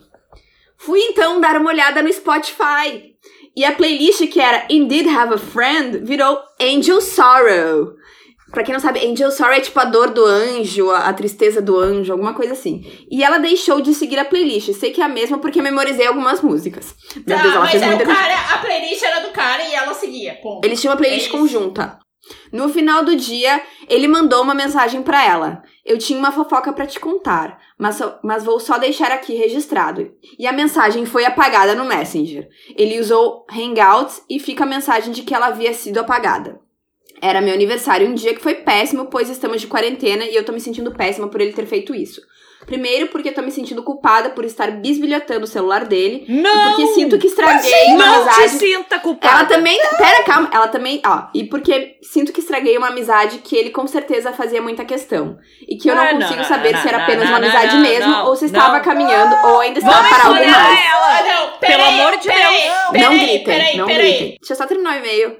Fui 0.79 0.99
então 1.01 1.41
dar 1.41 1.57
uma 1.57 1.71
olhada 1.71 2.03
no 2.03 2.13
Spotify. 2.13 3.13
E 3.55 3.65
a 3.67 3.73
playlist 3.73 4.27
que 4.29 4.41
era 4.41 4.65
Indeed 4.71 5.07
Have 5.09 5.35
a 5.35 5.39
Friend 5.39 5.99
virou 5.99 6.43
Angel 6.61 7.01
Sorrow. 7.03 7.93
Pra 8.53 8.63
quem 8.63 8.75
não 8.75 8.81
sabe, 8.81 9.01
Angel 9.05 9.31
Sorrow 9.31 9.55
é 9.55 9.61
tipo 9.61 9.81
a 9.81 9.85
dor 9.87 10.11
do 10.11 10.25
anjo, 10.25 10.91
a, 10.91 11.09
a 11.09 11.13
tristeza 11.15 11.63
do 11.63 11.79
anjo, 11.79 12.13
alguma 12.13 12.35
coisa 12.35 12.53
assim. 12.53 12.85
E 13.11 13.25
ela 13.25 13.39
deixou 13.39 13.81
de 13.81 13.95
seguir 13.95 14.19
a 14.19 14.27
playlist. 14.27 14.73
Sei 14.75 14.91
que 14.93 15.01
é 15.01 15.05
a 15.05 15.09
mesma 15.09 15.39
porque 15.39 15.63
memorizei 15.63 16.07
algumas 16.07 16.43
músicas. 16.43 16.95
Meu 17.27 17.37
Tá, 17.37 17.43
Deus, 17.43 17.55
ela 17.55 17.61
mas 17.63 17.71
fez 17.71 17.83
é 17.83 17.87
o 17.87 17.89
muita 17.89 18.05
cara, 18.05 18.55
a 18.55 18.59
playlist 18.59 19.03
era 19.03 19.21
do 19.21 19.31
cara 19.33 19.63
e 19.63 19.75
ela 19.75 19.95
seguia. 19.95 20.35
Ponto. 20.43 20.65
eles 20.65 20.79
tinham 20.81 20.93
uma 20.93 20.99
playlist 20.99 21.29
É 21.29 21.31
conjunta. 21.31 21.99
No 22.53 22.69
final 22.69 23.03
do 23.05 23.17
dia, 23.17 23.61
ele 23.89 24.07
mandou 24.07 24.43
uma 24.43 24.55
mensagem 24.55 25.03
pra 25.03 25.25
ela. 25.25 25.63
Eu 25.85 25.99
tinha 25.99 26.19
uma 26.19 26.31
fofoca 26.31 26.73
pra 26.73 26.87
te 26.87 27.01
contar, 27.01 27.59
mas, 27.77 27.99
mas 28.23 28.45
vou 28.45 28.61
só 28.61 28.79
deixar 28.79 29.11
aqui 29.11 29.35
registrado. 29.35 30.13
E 30.39 30.47
a 30.47 30.53
mensagem 30.53 31.05
foi 31.05 31.25
apagada 31.25 31.75
no 31.75 31.85
Messenger. 31.85 32.47
Ele 32.77 33.01
usou 33.01 33.45
Hangouts 33.51 34.23
e 34.31 34.39
fica 34.39 34.63
a 34.63 34.67
mensagem 34.67 35.11
de 35.13 35.23
que 35.23 35.35
ela 35.35 35.47
havia 35.47 35.73
sido 35.75 35.99
apagada. 35.99 36.61
Era 37.23 37.41
meu 37.41 37.55
aniversário, 37.55 38.09
um 38.09 38.15
dia 38.15 38.35
que 38.35 38.43
foi 38.43 38.55
péssimo, 38.57 39.07
pois 39.07 39.31
estamos 39.31 39.61
de 39.61 39.69
quarentena 39.69 40.25
e 40.25 40.35
eu 40.35 40.45
tô 40.45 40.53
me 40.53 40.61
sentindo 40.61 40.91
péssima 40.93 41.29
por 41.29 41.41
ele 41.41 41.53
ter 41.53 41.67
feito 41.67 41.95
isso. 41.95 42.21
Primeiro, 42.67 43.09
porque 43.09 43.29
eu 43.31 43.35
tô 43.35 43.43
me 43.43 43.51
sentindo 43.51 43.83
culpada 43.83 44.31
por 44.31 44.45
estar 44.45 44.71
bisbilhotando 44.71 45.45
o 45.45 45.49
celular 45.49 45.85
dele. 45.85 46.25
E 46.29 46.33
Não! 46.41 46.71
porque 46.71 46.87
sinto 46.95 47.19
que 47.19 47.27
estraguei 47.27 47.87
uma 47.89 48.07
não 48.07 48.23
te 48.25 48.29
amizade. 48.31 48.49
sinta 48.51 48.99
culpada. 49.01 49.35
Ela 49.41 49.45
também. 49.47 49.77
Pera, 49.99 50.23
calma. 50.23 50.49
Ela 50.53 50.69
também. 50.69 51.03
Ó, 51.05 51.23
e 51.35 51.43
porque 51.45 51.97
sinto 52.03 52.33
que 52.33 52.39
estraguei 52.39 52.79
uma 52.79 52.87
amizade 52.89 53.39
que 53.39 53.57
ele 53.57 53.71
com 53.71 53.85
certeza 53.89 54.33
fazia 54.33 54.63
muita 54.63 54.85
questão. 54.85 55.39
E 55.69 55.77
que 55.77 55.89
eu 55.91 55.97
não 55.97 56.05
Ah, 56.05 56.13
não, 56.13 56.21
consigo 56.21 56.39
não, 56.39 56.45
saber 56.45 56.73
não, 56.73 56.83
se 56.83 56.89
era 56.89 56.99
não, 56.99 57.05
apenas 57.05 57.25
não, 57.25 57.33
uma 57.33 57.41
não, 57.41 57.49
amizade 57.49 57.75
não, 57.77 57.83
mesmo, 57.83 58.11
não, 58.13 58.27
ou 58.27 58.37
se 58.37 58.45
estava 58.45 58.75
não. 58.79 58.85
caminhando, 58.85 59.37
ou 59.49 59.61
ainda 59.61 59.79
estava 59.81 59.97
Vamos 59.97 60.11
para 60.17 60.25
algo 60.29 60.35
mais. 60.39 60.87
ela. 60.87 61.23
Não, 61.23 61.47
Pelo 61.59 61.59
peraí, 61.59 62.01
amor 62.01 62.17
de 62.19 62.29
peraí, 62.29 62.63
Deus. 62.63 62.75
Peraí, 62.93 63.03
não 63.03 63.19
gritem, 63.19 63.45
peraí, 63.45 63.77
não 63.77 63.87
peraí. 63.87 64.07
gritem. 64.13 64.37
Deixa 64.41 64.53
eu 64.53 64.57
só 64.57 64.67
terminar 64.67 64.95
o 64.95 64.99
e-mail. 64.99 65.37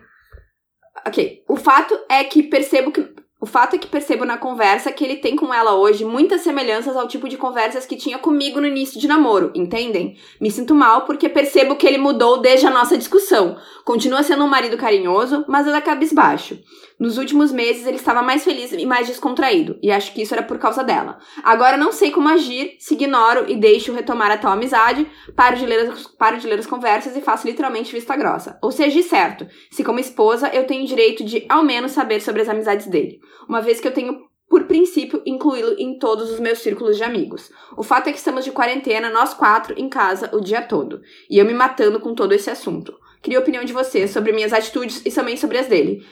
Ok. 1.07 1.43
O 1.49 1.57
fato 1.57 1.99
é 2.09 2.23
que 2.25 2.43
percebo 2.43 2.91
que. 2.91 3.23
O 3.41 3.47
fato 3.47 3.75
é 3.75 3.79
que 3.79 3.89
percebo 3.89 4.25
na 4.25 4.39
conversa 4.39 4.93
que 4.93 5.05
ele 5.05 5.17
tem 5.17 5.35
com 5.35 5.53
ela 5.53 5.75
hoje 5.75 6.05
muitas 6.05 6.43
semelhanças 6.43 6.95
ao 6.95 7.09
tipo 7.09 7.29
de 7.29 7.37
conversas 7.37 7.85
que 7.85 7.97
tinha 7.97 8.17
comigo 8.17 8.61
no 8.61 8.69
início 8.69 9.01
de 9.01 9.09
namoro, 9.09 9.51
entendem? 9.53 10.17
Me 10.41 10.49
sinto 10.49 10.77
mal 10.77 11.05
porque 11.07 11.29
percebo 11.29 11.75
que 11.75 11.85
ele 11.85 11.99
mudou 11.99 12.41
desde 12.41 12.69
a 12.69 12.71
nossa 12.71 12.97
discussão. 12.97 13.57
Continua 13.85 14.23
sendo 14.23 14.45
um 14.45 14.49
marido 14.49 14.77
carinhoso, 14.77 15.45
mas 15.49 15.67
ela 15.67 15.81
cabisbaixo. 15.81 16.57
Nos 17.03 17.19
últimos 17.19 17.51
meses 17.51 17.85
ele 17.85 17.97
estava 17.97 18.23
mais 18.23 18.45
feliz 18.45 18.71
e 18.71 18.87
mais 18.87 19.09
descontraído, 19.09 19.77
e 19.83 19.91
acho 19.91 20.15
que 20.15 20.23
isso 20.23 20.35
era 20.35 20.43
por 20.45 20.57
causa 20.57 20.85
dela. 20.85 21.19
Agora 21.43 21.77
não 21.77 21.91
sei 21.91 22.13
como 22.13 22.29
agir, 22.29 22.77
se 22.79 22.95
ignoro 22.95 23.51
e 23.51 23.57
deixo 23.57 23.93
retomar 23.93 24.31
a 24.31 24.39
tal 24.39 24.53
amizade, 24.53 25.05
paro 25.35 25.57
de 25.57 25.67
ler 25.67 25.81
as, 25.81 26.07
paro 26.07 26.39
de 26.39 26.47
ler 26.47 26.61
as 26.61 26.67
conversas 26.67 27.17
e 27.17 27.21
faço 27.21 27.49
literalmente 27.49 27.93
vista 27.93 28.15
grossa. 28.15 28.57
Ou 28.63 28.71
seja, 28.71 28.97
de 28.97 29.03
certo, 29.03 29.49
se 29.69 29.83
como 29.83 29.99
esposa 29.99 30.49
eu 30.55 30.65
tenho 30.65 30.87
direito 30.87 31.25
de 31.25 31.45
ao 31.49 31.65
menos 31.65 31.91
saber 31.91 32.21
sobre 32.21 32.43
as 32.43 32.49
amizades 32.49 32.87
dele, 32.87 33.19
uma 33.49 33.61
vez 33.61 33.81
que 33.81 33.89
eu 33.89 33.93
tenho 33.93 34.21
por 34.49 34.63
princípio, 34.69 35.21
incluí-lo 35.27 35.75
em 35.81 35.99
todos 35.99 36.31
os 36.31 36.39
meus 36.39 36.61
círculos 36.61 36.97
de 36.97 37.03
amigos. 37.03 37.51
O 37.77 37.83
fato 37.83 38.11
é 38.11 38.13
que 38.13 38.19
estamos 38.19 38.45
de 38.45 38.53
quarentena, 38.53 39.11
nós 39.11 39.35
quatro, 39.35 39.75
em 39.77 39.89
casa, 39.89 40.31
o 40.33 40.41
dia 40.41 40.63
todo. 40.63 41.01
E 41.29 41.37
eu 41.37 41.45
me 41.45 41.53
matando 41.53 41.99
com 41.99 42.15
todo 42.15 42.33
esse 42.33 42.49
assunto. 42.49 42.95
Queria 43.23 43.39
a 43.39 43.43
opinião 43.43 43.65
de 43.65 43.73
vocês 43.73 44.11
sobre 44.11 44.33
minhas 44.33 44.53
atitudes 44.53 45.03
e 45.07 45.11
também 45.11 45.37
sobre 45.37 45.57
as 45.57 45.69
dele. 45.69 46.05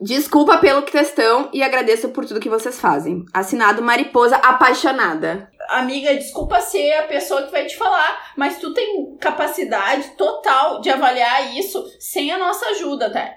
Desculpa 0.00 0.58
pelo 0.58 0.82
questão 0.82 1.48
e 1.52 1.62
agradeço 1.62 2.10
por 2.10 2.26
tudo 2.26 2.40
que 2.40 2.48
vocês 2.48 2.78
fazem. 2.78 3.24
Assinado 3.32 3.82
Mariposa 3.82 4.36
Apaixonada. 4.36 5.50
Amiga, 5.68 6.14
desculpa 6.14 6.60
ser 6.60 6.92
a 6.94 7.04
pessoa 7.04 7.42
que 7.42 7.50
vai 7.50 7.64
te 7.66 7.76
falar, 7.76 8.32
mas 8.36 8.58
tu 8.58 8.72
tem 8.74 9.16
capacidade 9.16 10.10
total 10.16 10.80
de 10.80 10.90
avaliar 10.90 11.56
isso 11.56 11.84
sem 11.98 12.30
a 12.30 12.38
nossa 12.38 12.66
ajuda, 12.66 13.10
tá? 13.10 13.34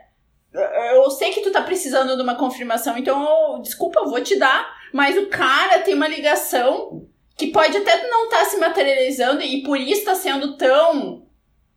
Eu 0.93 1.09
sei 1.11 1.31
que 1.31 1.41
tu 1.41 1.51
tá 1.51 1.61
precisando 1.61 2.15
de 2.15 2.21
uma 2.21 2.35
confirmação, 2.35 2.97
então 2.97 3.23
eu, 3.23 3.61
desculpa, 3.61 3.99
eu 3.99 4.09
vou 4.09 4.21
te 4.21 4.37
dar, 4.37 4.67
mas 4.93 5.17
o 5.17 5.27
cara 5.27 5.79
tem 5.79 5.93
uma 5.93 6.07
ligação 6.07 7.07
que 7.37 7.47
pode 7.47 7.77
até 7.77 8.07
não 8.09 8.25
estar 8.25 8.39
tá 8.39 8.45
se 8.45 8.57
materializando 8.57 9.41
e 9.41 9.63
por 9.63 9.79
isso 9.79 10.05
tá 10.05 10.15
sendo 10.15 10.57
tão 10.57 11.28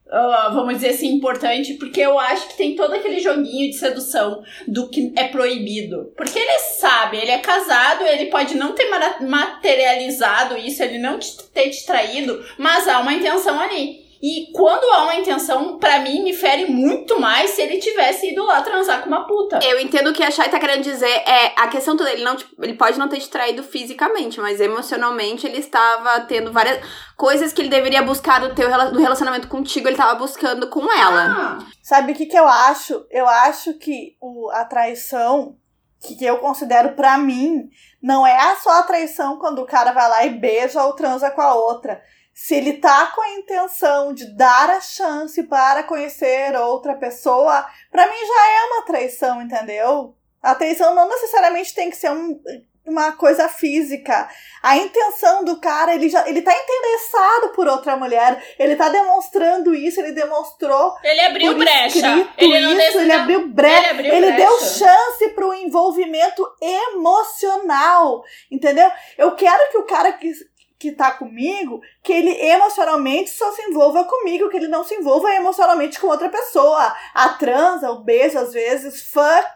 uh, 0.07 0.53
vamos 0.53 0.75
dizer 0.75 0.91
assim, 0.91 1.09
importante, 1.15 1.75
porque 1.75 2.01
eu 2.01 2.19
acho 2.19 2.49
que 2.49 2.57
tem 2.57 2.77
todo 2.77 2.95
aquele 2.95 3.21
joguinho 3.21 3.71
de 3.71 3.77
sedução 3.77 4.43
do 4.67 4.89
que 4.89 5.13
é 5.17 5.29
proibido. 5.29 6.13
Porque 6.17 6.39
ele 6.39 6.59
sabe, 6.79 7.17
ele 7.17 7.31
é 7.31 7.39
casado, 7.39 8.05
ele 8.05 8.27
pode 8.27 8.57
não 8.57 8.73
ter 8.73 8.89
materializado 9.21 10.57
isso, 10.57 10.83
ele 10.83 10.99
não 10.99 11.19
ter 11.53 11.71
te 11.71 11.87
traído, 11.87 12.45
mas 12.59 12.87
há 12.87 13.01
uma 13.01 13.15
intenção 13.15 13.59
ali. 13.59 14.02
E 14.23 14.53
quando 14.53 14.85
há 14.93 15.03
uma 15.03 15.17
intenção, 15.17 15.79
para 15.79 15.99
mim, 15.99 16.23
me 16.23 16.33
fere 16.33 16.67
muito 16.67 17.19
mais 17.19 17.51
se 17.51 17.61
ele 17.61 17.79
tivesse 17.79 18.31
ido 18.31 18.45
lá 18.45 18.63
transar 18.63 19.03
com 19.03 19.09
uma 19.09 19.27
puta. 19.27 19.59
Eu 19.65 19.81
entendo 19.81 20.11
o 20.11 20.13
que 20.13 20.23
a 20.23 20.31
Chay 20.31 20.49
tá 20.49 20.61
querendo 20.61 20.85
dizer. 20.85 21.11
É, 21.27 21.53
a 21.57 21.67
questão 21.67 21.97
toda, 21.97 22.13
ele 22.13 22.23
não, 22.23 22.37
tipo, 22.37 22.65
ele 22.65 22.75
pode 22.75 22.97
não 23.01 23.09
ter 23.09 23.19
te 23.19 23.29
traído 23.29 23.65
fisicamente, 23.65 24.41
mas 24.41 24.61
emocionalmente 24.61 25.45
ele 25.45 25.59
estava 25.59 26.21
tendo 26.21 26.53
várias 26.53 26.79
coisas 27.17 27.53
que 27.53 27.63
ele 27.63 27.69
deveria 27.69 28.01
buscar 28.01 28.39
do 28.39 28.55
teu 28.55 28.69
do 28.93 29.01
relacionamento 29.01 29.49
contigo, 29.49 29.89
ele 29.89 29.97
tava 29.97 30.15
buscando 30.15 30.69
com 30.69 30.85
ela. 30.93 31.59
Ah. 31.59 31.59
Sabe 31.83 32.13
o 32.13 32.15
que 32.15 32.27
que 32.27 32.39
eu 32.39 32.47
acho? 32.47 33.05
Eu 33.11 33.27
acho 33.27 33.75
que 33.75 34.17
o, 34.21 34.49
a 34.53 34.65
traição 34.65 35.57
que 36.01 36.25
eu 36.25 36.39
considero 36.39 36.95
para 36.95 37.19
mim 37.19 37.69
não 38.01 38.25
é 38.25 38.55
só 38.57 38.79
a 38.79 38.83
traição 38.85 39.37
quando 39.39 39.61
o 39.61 39.67
cara 39.67 39.91
vai 39.91 40.09
lá 40.09 40.25
e 40.27 40.31
beija 40.31 40.81
ou 40.85 40.93
transa 40.93 41.29
com 41.29 41.41
a 41.41 41.55
outra 41.55 42.01
se 42.35 42.55
ele 42.55 42.75
tá 42.75 43.13
com 43.15 43.21
a 43.21 43.31
intenção 43.35 44.13
de 44.13 44.35
dar 44.35 44.71
a 44.71 44.81
chance 44.81 45.43
para 45.45 45.83
conhecer 45.83 46.57
outra 46.57 46.95
pessoa, 46.95 47.67
para 47.91 48.07
mim 48.07 48.19
já 48.19 48.51
é 48.51 48.65
uma 48.73 48.83
traição, 48.87 49.43
entendeu? 49.43 50.15
A 50.43 50.55
traição 50.55 50.95
não 50.95 51.09
necessariamente 51.09 51.75
tem 51.75 51.91
que 51.91 51.97
ser 51.97 52.11
um, 52.11 52.41
uma 52.85 53.13
coisa 53.13 53.49
física. 53.49 54.29
A 54.63 54.77
intenção 54.77 55.45
do 55.45 55.61
cara, 55.61 55.95
ele 55.95 56.09
já 56.09 56.29
ele 56.29 56.43
tá 56.43 56.53
interessado 56.53 57.51
por 57.55 57.69
outra 57.69 57.97
mulher, 57.97 58.43
ele 58.59 58.77
tá 58.77 58.89
demonstrando 58.89 59.75
isso, 59.75 60.01
ele 60.01 60.13
demonstrou. 60.13 60.95
Ele 61.03 61.21
abriu 61.21 61.57
brecha. 61.57 62.29
Ele, 62.37 62.61
não 62.61 62.81
isso, 62.81 62.99
ele 62.99 63.13
abriu 63.13 63.49
brecha. 63.49 63.79
Ele, 63.79 63.89
abriu 63.89 64.15
ele 64.15 64.33
brecha. 64.33 64.47
deu 64.47 64.59
chance 64.61 65.29
pro 65.35 65.55
envolvimento 65.55 66.45
emocional, 66.61 68.23
entendeu? 68.51 68.91
Eu 69.17 69.33
quero 69.37 69.71
que 69.71 69.79
o 69.79 69.87
cara 69.87 70.13
que 70.13 70.33
que 70.83 70.91
tá 70.91 71.13
comigo, 71.13 71.81
que 72.03 72.13
ele 72.13 72.31
emocionalmente 72.31 73.31
só 73.31 73.53
se 73.53 73.63
envolva 73.63 74.05
comigo, 74.05 74.49
que 74.49 74.57
ele 74.57 74.67
não 74.67 74.83
se 74.83 74.97
envolva 74.97 75.33
emocionalmente 75.33 76.01
com 76.01 76.09
outra 76.09 76.29
pessoa. 76.29 76.93
A 77.15 77.29
transa, 77.29 77.93
o 77.93 78.03
beijo, 78.03 78.37
às 78.37 78.53
vezes, 78.53 79.01
fuck, 79.01 79.49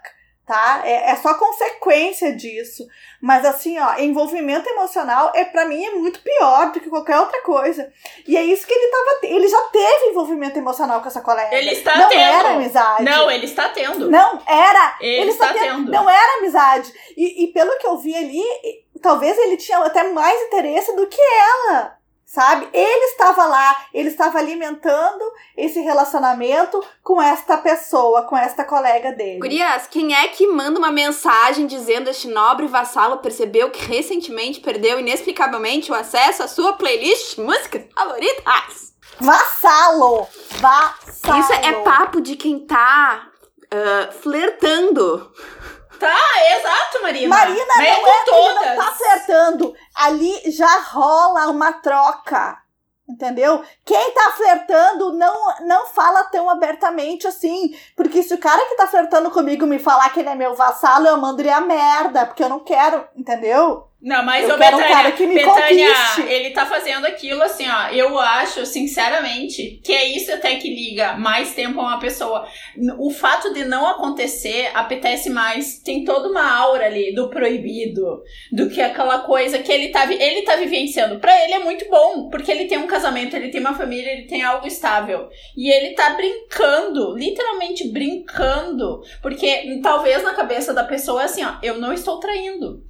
tá? 0.46 0.82
É, 0.84 1.10
é 1.10 1.16
só 1.16 1.34
consequência 1.34 2.32
disso. 2.32 2.86
Mas 3.20 3.44
assim, 3.44 3.76
ó, 3.76 3.98
envolvimento 3.98 4.68
emocional 4.68 5.32
é 5.34 5.44
para 5.44 5.64
mim 5.64 5.84
é 5.84 5.90
muito 5.90 6.20
pior 6.20 6.70
do 6.70 6.78
que 6.78 6.88
qualquer 6.88 7.18
outra 7.18 7.42
coisa. 7.42 7.92
E 8.24 8.36
é 8.36 8.44
isso 8.44 8.64
que 8.64 8.72
ele 8.72 8.88
tava. 8.88 9.18
Ele 9.24 9.48
já 9.48 9.60
teve 9.62 10.10
envolvimento 10.10 10.56
emocional 10.56 11.00
com 11.00 11.08
essa 11.08 11.20
colega. 11.20 11.56
Ele 11.56 11.70
está 11.70 11.98
não 11.98 12.08
tendo. 12.08 12.20
Não 12.20 12.38
era 12.38 12.50
amizade. 12.50 13.02
Não, 13.02 13.30
ele 13.30 13.46
está 13.46 13.68
tendo. 13.70 14.08
Não 14.08 14.40
era. 14.46 14.96
Ele, 15.00 15.22
ele 15.22 15.30
está, 15.30 15.48
está 15.48 15.58
tendo. 15.58 15.76
tendo. 15.78 15.90
Não 15.90 16.08
era 16.08 16.38
amizade. 16.38 16.92
E, 17.16 17.44
e 17.44 17.48
pelo 17.48 17.76
que 17.78 17.86
eu 17.86 17.96
vi 17.96 18.14
ali, 18.14 18.44
talvez 18.99 19.36
ele 19.38 19.57
tinha 19.57 19.78
até 19.78 20.11
mais 20.12 20.40
interesse 20.42 20.94
do 20.94 21.07
que 21.07 21.20
ela. 21.20 21.97
Sabe? 22.24 22.68
Ele 22.72 23.05
estava 23.05 23.47
lá, 23.47 23.86
ele 23.94 24.09
estava 24.09 24.38
alimentando 24.38 25.24
esse 25.57 25.78
relacionamento 25.80 26.84
com 27.01 27.22
esta 27.22 27.57
pessoa, 27.57 28.22
com 28.22 28.36
esta 28.36 28.64
colega 28.64 29.12
dele. 29.12 29.38
Gurias, 29.38 29.86
quem 29.86 30.12
é 30.12 30.26
que 30.26 30.44
manda 30.49 30.76
uma 30.76 30.90
mensagem 30.90 31.68
dizendo 31.68 32.11
este 32.11 32.26
nobre 32.26 32.66
vassalo 32.66 33.18
percebeu 33.18 33.70
que 33.70 33.84
recentemente 33.86 34.59
perdeu 34.59 34.99
inexplicavelmente 34.99 35.92
o 35.92 35.94
acesso 35.94 36.42
à 36.42 36.49
sua 36.49 36.72
playlist 36.72 37.36
de 37.36 37.42
músicas 37.42 37.84
favoritas? 37.94 38.92
Vassalo! 39.20 40.26
Vassalo! 40.59 41.40
Isso 41.40 41.53
é 41.53 41.72
papo 41.84 42.20
de 42.20 42.34
quem 42.34 42.66
tá 42.66 43.30
uh, 43.66 44.12
flertando. 44.12 45.32
Tá, 45.99 46.18
exato, 46.59 47.03
Marina. 47.03 47.34
Marina 47.34 47.74
não 47.76 47.84
é 47.84 48.24
todas. 48.24 48.66
não 48.66 48.76
tá 48.76 48.88
acertando. 48.88 49.74
Ali 49.94 50.51
já 50.51 50.80
rola 50.80 51.49
uma 51.49 51.72
troca. 51.74 52.59
Entendeu? 53.09 53.62
Quem 53.84 54.12
tá 54.12 54.32
flertando 54.32 55.12
não, 55.12 55.55
não 55.61 55.86
fala 55.86 56.24
tão 56.24 56.51
abertamente 56.51 57.26
assim. 57.26 57.72
Porque 57.97 58.20
se 58.22 58.34
o 58.34 58.38
cara 58.38 58.66
que 58.66 58.74
tá 58.74 58.88
flertando 58.88 59.30
comigo 59.30 59.64
me 59.64 59.78
falar 59.78 60.11
que 60.11 60.18
ele 60.18 60.28
é 60.28 60.34
meu 60.34 60.57
vassalo, 60.57 61.07
eu 61.07 61.16
mando 61.16 61.40
ele 61.40 61.51
a 61.51 61.61
merda. 61.61 62.26
Porque 62.26 62.42
eu 62.42 62.49
não 62.49 62.61
quero, 62.61 63.07
entendeu? 63.14 63.86
Não, 64.01 64.22
mas 64.22 64.47
eu 64.47 64.55
o 64.55 64.59
Betânia, 64.59 64.86
um 64.86 64.88
cara 64.88 65.12
que 65.12 65.26
me 65.26 65.34
Betânia, 65.34 65.88
conquiste. 65.88 66.32
ele 66.32 66.51
tá 66.51 66.66
fazendo 66.66 67.07
aquilo 67.07 67.42
assim, 67.42 67.66
ó. 67.68 67.88
Eu 67.88 68.18
acho, 68.18 68.66
sinceramente, 68.66 69.80
que 69.82 69.92
é 69.92 70.05
isso 70.05 70.32
até 70.32 70.57
que 70.57 70.68
liga 70.68 71.14
mais 71.14 71.55
tempo 71.55 71.80
a 71.80 71.84
uma 71.84 71.99
pessoa. 71.99 72.47
O 72.99 73.11
fato 73.11 73.53
de 73.55 73.64
não 73.64 73.86
acontecer 73.86 74.70
apetece 74.74 75.30
mais. 75.30 75.78
Tem 75.78 76.05
toda 76.05 76.28
uma 76.28 76.57
aura 76.57 76.86
ali 76.86 77.14
do 77.14 77.30
proibido, 77.30 78.22
do 78.53 78.68
que 78.68 78.82
aquela 78.82 79.20
coisa 79.20 79.59
que 79.59 79.72
ele 79.72 79.88
tá, 79.88 80.05
ele 80.12 80.42
tá 80.42 80.57
vivenciando. 80.57 81.18
Pra 81.18 81.42
ele 81.42 81.55
é 81.55 81.59
muito 81.59 81.88
bom, 81.88 82.28
porque 82.28 82.53
ele 82.53 82.66
tem 82.66 82.78
um 82.78 82.86
casamento, 82.86 83.34
ele 83.34 83.49
tem 83.49 83.61
uma 83.61 83.74
família, 83.74 84.12
ele 84.12 84.26
tem 84.26 84.42
algo 84.42 84.66
estável. 84.66 85.28
E 85.57 85.70
ele 85.70 85.94
tá 85.94 86.11
brincando, 86.11 87.16
literalmente 87.16 87.88
brincando. 87.88 89.01
Porque 89.22 89.80
talvez 89.82 90.22
na 90.22 90.34
cabeça 90.34 90.74
da 90.74 90.84
pessoa 90.84 91.22
é 91.22 91.24
assim, 91.24 91.42
ó, 91.42 91.55
eu 91.62 91.78
não 91.78 91.94
estou 91.94 92.20
traindo. 92.20 92.84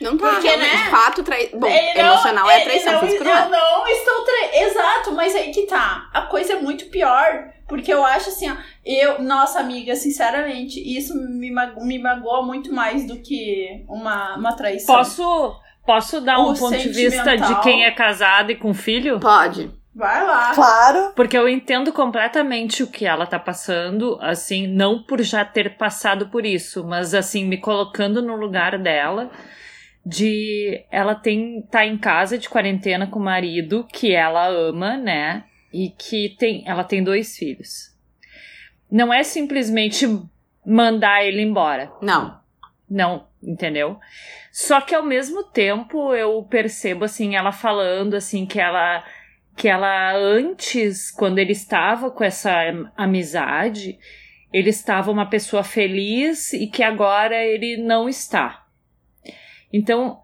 Não 0.00 0.16
tá, 0.16 0.30
Porque, 0.30 0.56
né? 0.56 0.76
De 0.76 0.90
fato, 0.90 1.22
trai... 1.22 1.50
Bom, 1.54 1.66
ele 1.66 1.98
emocional 1.98 2.44
não, 2.44 2.50
é 2.50 2.60
traição, 2.60 2.92
não, 2.92 3.00
físico 3.00 3.24
não 3.24 3.30
é. 3.30 3.44
Eu 3.44 3.50
não 3.50 3.88
estou 3.88 4.24
tra... 4.24 4.62
Exato, 4.62 5.12
mas 5.12 5.34
aí 5.34 5.50
que 5.50 5.62
tá. 5.62 6.08
A 6.12 6.22
coisa 6.22 6.54
é 6.54 6.56
muito 6.56 6.86
pior. 6.86 7.50
Porque 7.66 7.92
eu 7.92 8.04
acho 8.04 8.28
assim, 8.28 8.48
ó, 8.48 8.54
eu, 8.84 9.20
nossa 9.20 9.58
amiga, 9.58 9.96
sinceramente, 9.96 10.78
isso 10.80 11.14
me, 11.14 11.50
mago, 11.50 11.84
me 11.84 11.98
magoa 11.98 12.42
muito 12.42 12.72
mais 12.72 13.04
do 13.06 13.16
que 13.16 13.84
uma, 13.88 14.36
uma 14.36 14.52
traição. 14.52 14.94
Posso, 14.94 15.60
posso 15.84 16.20
dar 16.20 16.38
o 16.38 16.52
um 16.52 16.54
ponto 16.54 16.78
de 16.78 16.88
vista 16.90 17.36
de 17.36 17.60
quem 17.62 17.84
é 17.84 17.90
casado 17.90 18.52
e 18.52 18.56
com 18.56 18.72
filho? 18.72 19.18
Pode. 19.18 19.68
Vai 19.96 20.22
lá. 20.26 20.54
Claro. 20.54 21.12
Porque 21.16 21.38
eu 21.38 21.48
entendo 21.48 21.90
completamente 21.90 22.82
o 22.82 22.86
que 22.86 23.06
ela 23.06 23.26
tá 23.26 23.38
passando, 23.38 24.18
assim, 24.20 24.66
não 24.66 25.02
por 25.02 25.22
já 25.22 25.42
ter 25.42 25.78
passado 25.78 26.28
por 26.28 26.44
isso, 26.44 26.84
mas 26.84 27.14
assim, 27.14 27.46
me 27.46 27.56
colocando 27.56 28.20
no 28.20 28.36
lugar 28.36 28.78
dela 28.78 29.30
de 30.04 30.84
ela 30.90 31.14
tem 31.14 31.62
tá 31.62 31.86
em 31.86 31.96
casa 31.96 32.36
de 32.36 32.46
quarentena 32.46 33.06
com 33.06 33.18
o 33.18 33.24
marido 33.24 33.86
que 33.90 34.14
ela 34.14 34.46
ama, 34.46 34.98
né? 34.98 35.44
E 35.72 35.88
que 35.88 36.36
tem 36.38 36.62
ela 36.66 36.84
tem 36.84 37.02
dois 37.02 37.34
filhos. 37.34 37.90
Não 38.90 39.12
é 39.12 39.22
simplesmente 39.22 40.06
mandar 40.64 41.24
ele 41.24 41.40
embora. 41.40 41.90
Não. 42.02 42.38
Não, 42.88 43.26
entendeu? 43.42 43.98
Só 44.52 44.80
que 44.80 44.94
ao 44.94 45.02
mesmo 45.02 45.42
tempo 45.42 46.14
eu 46.14 46.42
percebo 46.42 47.06
assim 47.06 47.34
ela 47.34 47.50
falando 47.50 48.14
assim 48.14 48.44
que 48.44 48.60
ela 48.60 49.02
que 49.56 49.68
ela 49.68 50.14
antes 50.14 51.10
quando 51.10 51.38
ele 51.38 51.52
estava 51.52 52.10
com 52.10 52.22
essa 52.22 52.52
amizade, 52.96 53.98
ele 54.52 54.70
estava 54.70 55.10
uma 55.10 55.28
pessoa 55.28 55.64
feliz 55.64 56.52
e 56.52 56.66
que 56.66 56.82
agora 56.82 57.42
ele 57.42 57.78
não 57.78 58.08
está. 58.08 58.66
Então, 59.72 60.20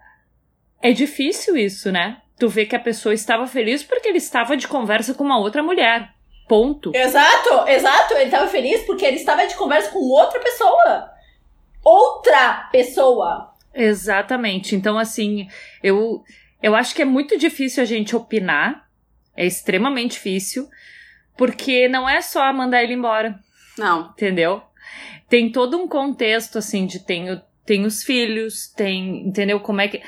é 0.80 0.93
difícil 0.93 1.57
isso, 1.57 1.91
né? 1.91 2.18
Tu 2.39 2.49
vê 2.49 2.66
que 2.66 2.76
a 2.76 2.80
pessoa 2.80 3.14
estava 3.14 3.47
feliz 3.47 3.83
porque 3.83 4.09
ele 4.09 4.18
estava 4.18 4.57
de 4.57 4.68
conversa 4.68 5.14
com 5.14 5.24
uma 5.24 5.39
outra 5.39 5.62
mulher. 5.62 6.11
Ponto. 6.49 6.93
Exato, 6.95 7.68
exato. 7.68 8.14
Ele 8.14 8.24
estava 8.24 8.47
feliz 8.49 8.83
porque 8.83 9.05
ele 9.05 9.16
estava 9.16 9.47
de 9.47 9.55
conversa 9.55 9.91
com 9.91 9.99
outra 9.99 10.41
pessoa. 10.41 11.11
Outra 11.83 12.68
pessoa. 12.70 13.55
Exatamente. 13.74 14.74
Então, 14.76 14.99
assim, 14.99 15.49
eu, 15.83 16.22
eu 16.62 16.74
acho 16.74 16.95
que 16.95 17.03
é 17.03 17.07
muito 17.07 17.39
difícil 17.39 17.83
a 17.83 17.87
gente 17.87 18.14
opinar. 18.14 18.82
É 19.37 19.47
extremamente 19.47 20.12
difícil. 20.12 20.68
Porque 21.37 21.89
não 21.89 22.09
é 22.09 22.20
só 22.20 22.53
mandar 22.53 22.83
ele 22.83 22.95
embora. 22.95 23.39
Não. 23.78 24.11
Entendeu? 24.11 24.62
Tem 25.28 25.51
todo 25.51 25.78
um 25.78 25.89
contexto, 25.89 26.59
assim, 26.59 26.87
de 26.87 26.99
tem, 26.99 27.41
tem 27.64 27.87
os 27.87 28.03
filhos, 28.03 28.68
tem. 28.68 29.26
Entendeu? 29.26 29.61
Como 29.61 29.80
é 29.80 29.89
que. 29.89 30.03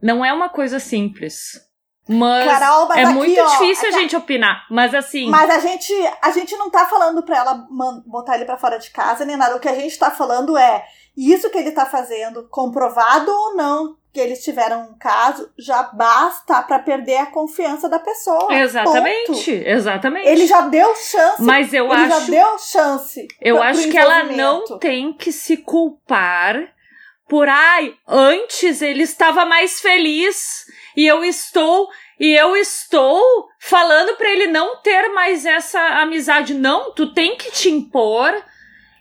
Não 0.00 0.24
é 0.24 0.32
uma 0.32 0.48
coisa 0.48 0.80
simples. 0.80 1.60
Mas, 2.08 2.44
Carol, 2.44 2.88
mas 2.88 2.98
é 2.98 3.02
aqui, 3.04 3.12
muito 3.12 3.40
ó, 3.40 3.46
difícil 3.50 3.88
a 3.88 3.92
gente 3.92 4.16
opinar. 4.16 4.66
Mas 4.68 4.94
assim. 4.94 5.28
Mas 5.28 5.48
a 5.48 5.60
gente, 5.60 5.92
a 6.20 6.30
gente 6.32 6.56
não 6.56 6.68
tá 6.68 6.86
falando 6.86 7.22
pra 7.22 7.38
ela 7.38 7.68
botar 8.04 8.34
ele 8.34 8.44
pra 8.44 8.58
fora 8.58 8.78
de 8.78 8.90
casa 8.90 9.24
nem 9.24 9.36
nada. 9.36 9.54
O 9.54 9.60
que 9.60 9.68
a 9.68 9.74
gente 9.74 9.96
tá 9.96 10.10
falando 10.10 10.58
é 10.58 10.84
isso 11.16 11.50
que 11.50 11.58
ele 11.58 11.72
tá 11.72 11.86
fazendo, 11.86 12.48
comprovado 12.48 13.30
ou 13.30 13.54
não 13.54 13.96
que 14.12 14.18
eles 14.18 14.42
tiveram 14.42 14.82
um 14.90 14.98
caso, 14.98 15.48
já 15.56 15.84
basta 15.84 16.60
pra 16.62 16.80
perder 16.80 17.18
a 17.18 17.26
confiança 17.26 17.88
da 17.88 17.98
pessoa. 17.98 18.52
Exatamente, 18.52 19.26
Ponto. 19.26 19.68
exatamente. 19.68 20.26
Ele 20.28 20.46
já 20.46 20.62
deu 20.62 20.94
chance. 20.96 21.40
Mas 21.42 21.72
eu 21.72 21.86
ele 21.92 22.08
já 22.08 22.16
acho. 22.16 22.30
deu 22.30 22.58
chance. 22.58 23.28
Eu 23.40 23.62
acho 23.62 23.82
pro 23.82 23.90
que 23.90 23.98
ela 23.98 24.24
não 24.24 24.78
tem 24.78 25.12
que 25.12 25.30
se 25.30 25.58
culpar 25.58 26.72
por 27.28 27.48
ai, 27.48 27.94
antes 28.08 28.82
ele 28.82 29.04
estava 29.04 29.44
mais 29.44 29.80
feliz 29.80 30.64
e 30.96 31.06
eu 31.06 31.24
estou 31.24 31.88
e 32.18 32.34
eu 32.34 32.56
estou 32.56 33.48
falando 33.60 34.16
pra 34.16 34.28
ele 34.28 34.48
não 34.48 34.82
ter 34.82 35.08
mais 35.10 35.46
essa 35.46 35.80
amizade. 36.00 36.52
Não, 36.52 36.92
tu 36.92 37.14
tem 37.14 37.36
que 37.36 37.52
te 37.52 37.70
impor 37.70 38.34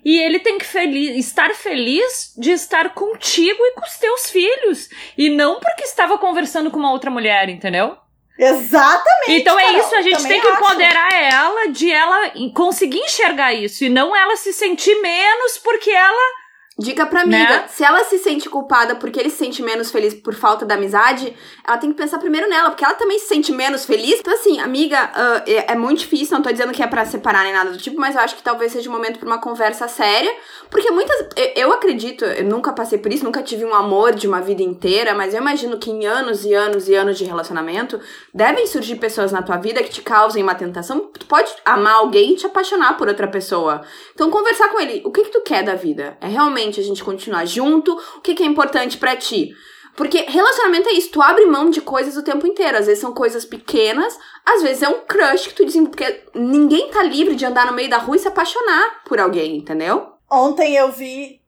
e 0.03 0.19
ele 0.19 0.39
tem 0.39 0.57
que 0.57 0.65
feliz, 0.65 1.17
estar 1.25 1.53
feliz 1.53 2.33
de 2.37 2.51
estar 2.51 2.93
contigo 2.93 3.59
e 3.61 3.73
com 3.73 3.85
os 3.85 3.97
teus 3.97 4.29
filhos 4.29 4.89
e 5.17 5.29
não 5.29 5.59
porque 5.59 5.83
estava 5.83 6.17
conversando 6.17 6.71
com 6.71 6.79
uma 6.79 6.91
outra 6.91 7.11
mulher, 7.11 7.49
entendeu? 7.49 7.97
Exatamente. 8.39 9.41
Então 9.41 9.59
é 9.59 9.65
Carol, 9.65 9.79
isso, 9.79 9.95
a 9.95 10.01
gente 10.01 10.23
tem 10.25 10.39
que 10.39 10.47
acho. 10.47 10.63
empoderar 10.63 11.13
ela 11.13 11.67
de 11.67 11.91
ela 11.91 12.31
conseguir 12.53 12.99
enxergar 12.99 13.53
isso 13.53 13.83
e 13.83 13.89
não 13.89 14.15
ela 14.15 14.37
se 14.37 14.53
sentir 14.53 14.95
menos 15.01 15.57
porque 15.57 15.91
ela. 15.91 16.38
Dica 16.79 17.05
pra 17.05 17.23
amiga, 17.23 17.37
Né? 17.37 17.65
se 17.67 17.83
ela 17.83 18.05
se 18.05 18.17
sente 18.19 18.49
culpada 18.49 18.95
porque 18.95 19.19
ele 19.19 19.29
se 19.29 19.35
sente 19.35 19.61
menos 19.61 19.91
feliz 19.91 20.13
por 20.13 20.33
falta 20.33 20.65
da 20.65 20.75
amizade, 20.75 21.35
ela 21.67 21.77
tem 21.77 21.91
que 21.91 21.97
pensar 21.97 22.19
primeiro 22.19 22.47
nela, 22.49 22.69
porque 22.69 22.85
ela 22.85 22.93
também 22.93 23.19
se 23.19 23.27
sente 23.27 23.51
menos 23.51 23.85
feliz. 23.85 24.19
Então, 24.21 24.33
assim, 24.33 24.61
amiga, 24.61 25.11
ah, 25.13 25.43
é, 25.45 25.73
é 25.73 25.75
muito 25.75 25.99
difícil, 25.99 26.37
não 26.37 26.41
tô 26.41 26.49
dizendo 26.49 26.71
que 26.71 26.81
é 26.81 26.87
pra 26.87 27.03
separar 27.03 27.43
nem 27.43 27.51
nada 27.51 27.71
do 27.71 27.77
tipo, 27.77 27.99
mas 27.99 28.15
eu 28.15 28.21
acho 28.21 28.37
que 28.37 28.41
talvez 28.41 28.71
seja 28.71 28.89
um 28.89 28.93
momento 28.93 29.19
pra 29.19 29.27
uma 29.27 29.39
conversa 29.41 29.89
séria, 29.89 30.33
porque 30.69 30.89
muitas. 30.89 31.19
Eu, 31.35 31.51
eu 31.55 31.73
acredito, 31.73 32.23
eu 32.23 32.45
nunca 32.45 32.71
passei 32.71 32.97
por 32.97 33.11
isso, 33.11 33.25
nunca 33.25 33.43
tive 33.43 33.65
um 33.65 33.73
amor 33.73 34.15
de 34.15 34.25
uma 34.25 34.39
vida 34.39 34.63
inteira, 34.63 35.13
mas 35.13 35.33
eu 35.33 35.41
imagino 35.41 35.77
que 35.77 35.91
em 35.91 36.05
anos 36.05 36.45
e 36.45 36.53
anos 36.53 36.87
e 36.87 36.95
anos 36.95 37.17
de 37.17 37.25
relacionamento, 37.25 37.99
devem 38.33 38.65
surgir 38.65 38.95
pessoas 38.95 39.33
na 39.33 39.41
tua 39.41 39.57
vida 39.57 39.83
que 39.83 39.89
te 39.89 40.01
causem 40.01 40.41
uma 40.41 40.55
tentação. 40.55 41.11
Tu 41.19 41.25
pode 41.25 41.51
amar 41.65 41.95
alguém 41.95 42.31
e 42.31 42.35
te 42.37 42.45
apaixonar 42.45 42.95
por 42.97 43.09
outra 43.09 43.27
pessoa. 43.27 43.81
Então, 44.15 44.29
conversar 44.31 44.69
com 44.69 44.79
ele, 44.79 45.01
o 45.05 45.11
que 45.11 45.23
que 45.23 45.31
tu 45.31 45.41
quer 45.41 45.61
da 45.61 45.75
vida? 45.75 46.17
É 46.21 46.27
realmente 46.27 46.68
a 46.77 46.83
gente 46.83 47.01
continuar 47.01 47.45
junto? 47.45 47.93
O 48.17 48.19
que 48.21 48.35
que 48.35 48.43
é 48.43 48.45
importante 48.45 48.97
pra 48.97 49.15
ti? 49.15 49.53
Porque 49.95 50.25
relacionamento 50.27 50.89
é 50.89 50.93
isso, 50.93 51.11
tu 51.11 51.21
abre 51.21 51.45
mão 51.45 51.69
de 51.69 51.79
coisas 51.79 52.17
o 52.17 52.23
tempo 52.23 52.45
inteiro. 52.45 52.77
Às 52.77 52.87
vezes 52.87 52.99
são 52.99 53.13
coisas 53.13 53.45
pequenas, 53.45 54.17
às 54.45 54.61
vezes 54.61 54.83
é 54.83 54.89
um 54.89 55.01
crush 55.05 55.47
que 55.47 55.53
tu 55.53 55.65
desenvolve. 55.65 55.95
Porque 55.95 56.23
ninguém 56.35 56.89
tá 56.91 57.01
livre 57.03 57.35
de 57.35 57.45
andar 57.45 57.65
no 57.65 57.73
meio 57.73 57.89
da 57.89 57.97
rua 57.97 58.15
e 58.15 58.19
se 58.19 58.27
apaixonar 58.27 59.03
por 59.05 59.19
alguém, 59.19 59.57
entendeu? 59.57 60.07
Ontem 60.29 60.75
eu 60.75 60.91
vi 60.91 61.41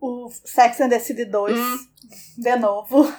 o 0.00 0.28
Sex 0.44 0.80
and 0.80 0.88
the 0.88 0.98
City 0.98 1.24
2 1.24 1.58
Hum. 1.58 1.78
de 2.38 2.56
novo. 2.56 3.10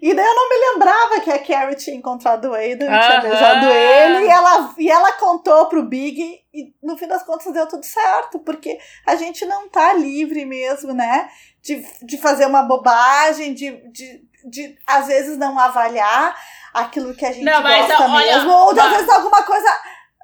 E 0.00 0.14
daí 0.14 0.26
eu 0.26 0.34
não 0.34 0.48
me 0.48 0.56
lembrava 0.56 1.20
que 1.20 1.30
a 1.30 1.38
Carrie 1.38 1.76
tinha 1.76 1.96
encontrado 1.96 2.46
o 2.50 2.54
Aidan, 2.54 2.86
tinha 2.86 3.18
Aham. 3.18 3.20
beijado 3.20 3.66
ele, 3.66 4.24
e 4.24 4.28
ela, 4.28 4.74
e 4.78 4.90
ela 4.90 5.12
contou 5.12 5.66
pro 5.66 5.82
Big, 5.82 6.40
e 6.52 6.74
no 6.82 6.96
fim 6.96 7.06
das 7.06 7.22
contas 7.22 7.52
deu 7.52 7.66
tudo 7.66 7.84
certo, 7.84 8.38
porque 8.40 8.78
a 9.06 9.16
gente 9.16 9.44
não 9.44 9.68
tá 9.68 9.92
livre 9.92 10.44
mesmo, 10.44 10.92
né? 10.92 11.28
De, 11.62 11.84
de 12.02 12.18
fazer 12.18 12.46
uma 12.46 12.62
bobagem, 12.62 13.54
de, 13.54 13.70
de, 13.90 14.24
de 14.44 14.76
às 14.86 15.06
vezes 15.06 15.38
não 15.38 15.58
avaliar 15.58 16.34
aquilo 16.72 17.14
que 17.14 17.24
a 17.24 17.32
gente 17.32 17.44
Não, 17.44 17.62
gosta 17.62 18.02
olha, 18.10 18.36
mesmo, 18.36 18.50
ou 18.52 18.74
de, 18.74 18.80
às 18.80 18.90
vezes 18.90 19.08
alguma 19.08 19.42
coisa 19.42 19.68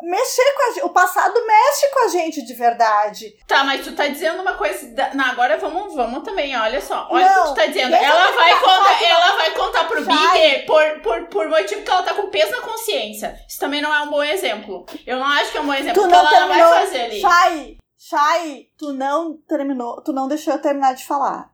mexer 0.03 0.53
com 0.55 0.63
a 0.71 0.75
gente. 0.75 0.85
O 0.85 0.91
passado 0.91 1.35
mexe 1.47 1.89
com 1.93 2.05
a 2.05 2.09
gente 2.09 2.43
de 2.45 2.55
verdade. 2.55 3.37
Tá, 3.47 3.65
mas 3.65 3.85
tu 3.85 3.95
tá 3.95 4.07
dizendo 4.09 4.41
uma 4.43 4.55
coisa. 4.55 4.87
da- 4.95 5.15
Não, 5.15 5.25
agora 5.27 5.57
vamos, 5.59 5.95
vamos 5.95 6.23
também, 6.25 6.57
olha 6.57 6.81
só. 6.81 7.09
Olha 7.11 7.27
o 7.27 7.43
que 7.43 7.49
tu 7.51 7.55
tá 7.55 7.67
dizendo. 7.67 7.95
Ela 7.95 8.33
vai, 8.33 8.59
contar, 8.61 9.03
ela 9.03 9.37
vai 9.37 9.51
contar 9.53 9.85
pro. 9.85 10.01
Big 10.05 10.67
por, 10.67 11.01
por, 11.03 11.27
por 11.29 11.49
motivo 11.49 11.83
que 11.83 11.91
ela 11.91 12.03
tá 12.03 12.15
com 12.15 12.29
peso 12.31 12.53
na 12.53 12.61
consciência. 12.63 13.39
Isso 13.49 13.59
também 13.61 13.81
não 13.83 13.95
é 13.95 14.01
um 14.03 14.11
bom 14.11 14.23
exemplo. 14.23 14.87
Eu 15.07 15.19
não 15.19 15.27
acho 15.27 15.53
que 15.53 15.59
é 15.59 15.61
um 15.61 15.67
bom 15.67 15.75
exemplo, 15.75 16.03
Tu 16.03 16.09
não 16.09 16.19
ela 16.19 16.31
não 16.41 16.49
vai 16.49 16.59
terminou. 16.59 16.81
fazer 16.81 17.01
ali. 17.03 17.21
Chay, 17.21 17.79
Chay, 17.99 18.67
tu 18.79 18.93
não 18.93 19.37
terminou, 19.49 20.01
tu 20.03 20.13
não 20.13 20.27
deixou 20.27 20.55
eu 20.55 20.61
terminar 20.63 20.95
de 20.95 21.05
falar. 21.05 21.51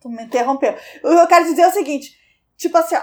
Tu 0.00 0.08
me 0.08 0.24
interrompeu. 0.24 0.72
O 1.04 1.08
que 1.08 1.14
eu 1.14 1.26
quero 1.28 1.44
dizer 1.44 1.62
é 1.62 1.68
o 1.68 1.72
seguinte, 1.72 2.10
tipo 2.56 2.76
assim, 2.76 2.96
ó, 2.96 3.02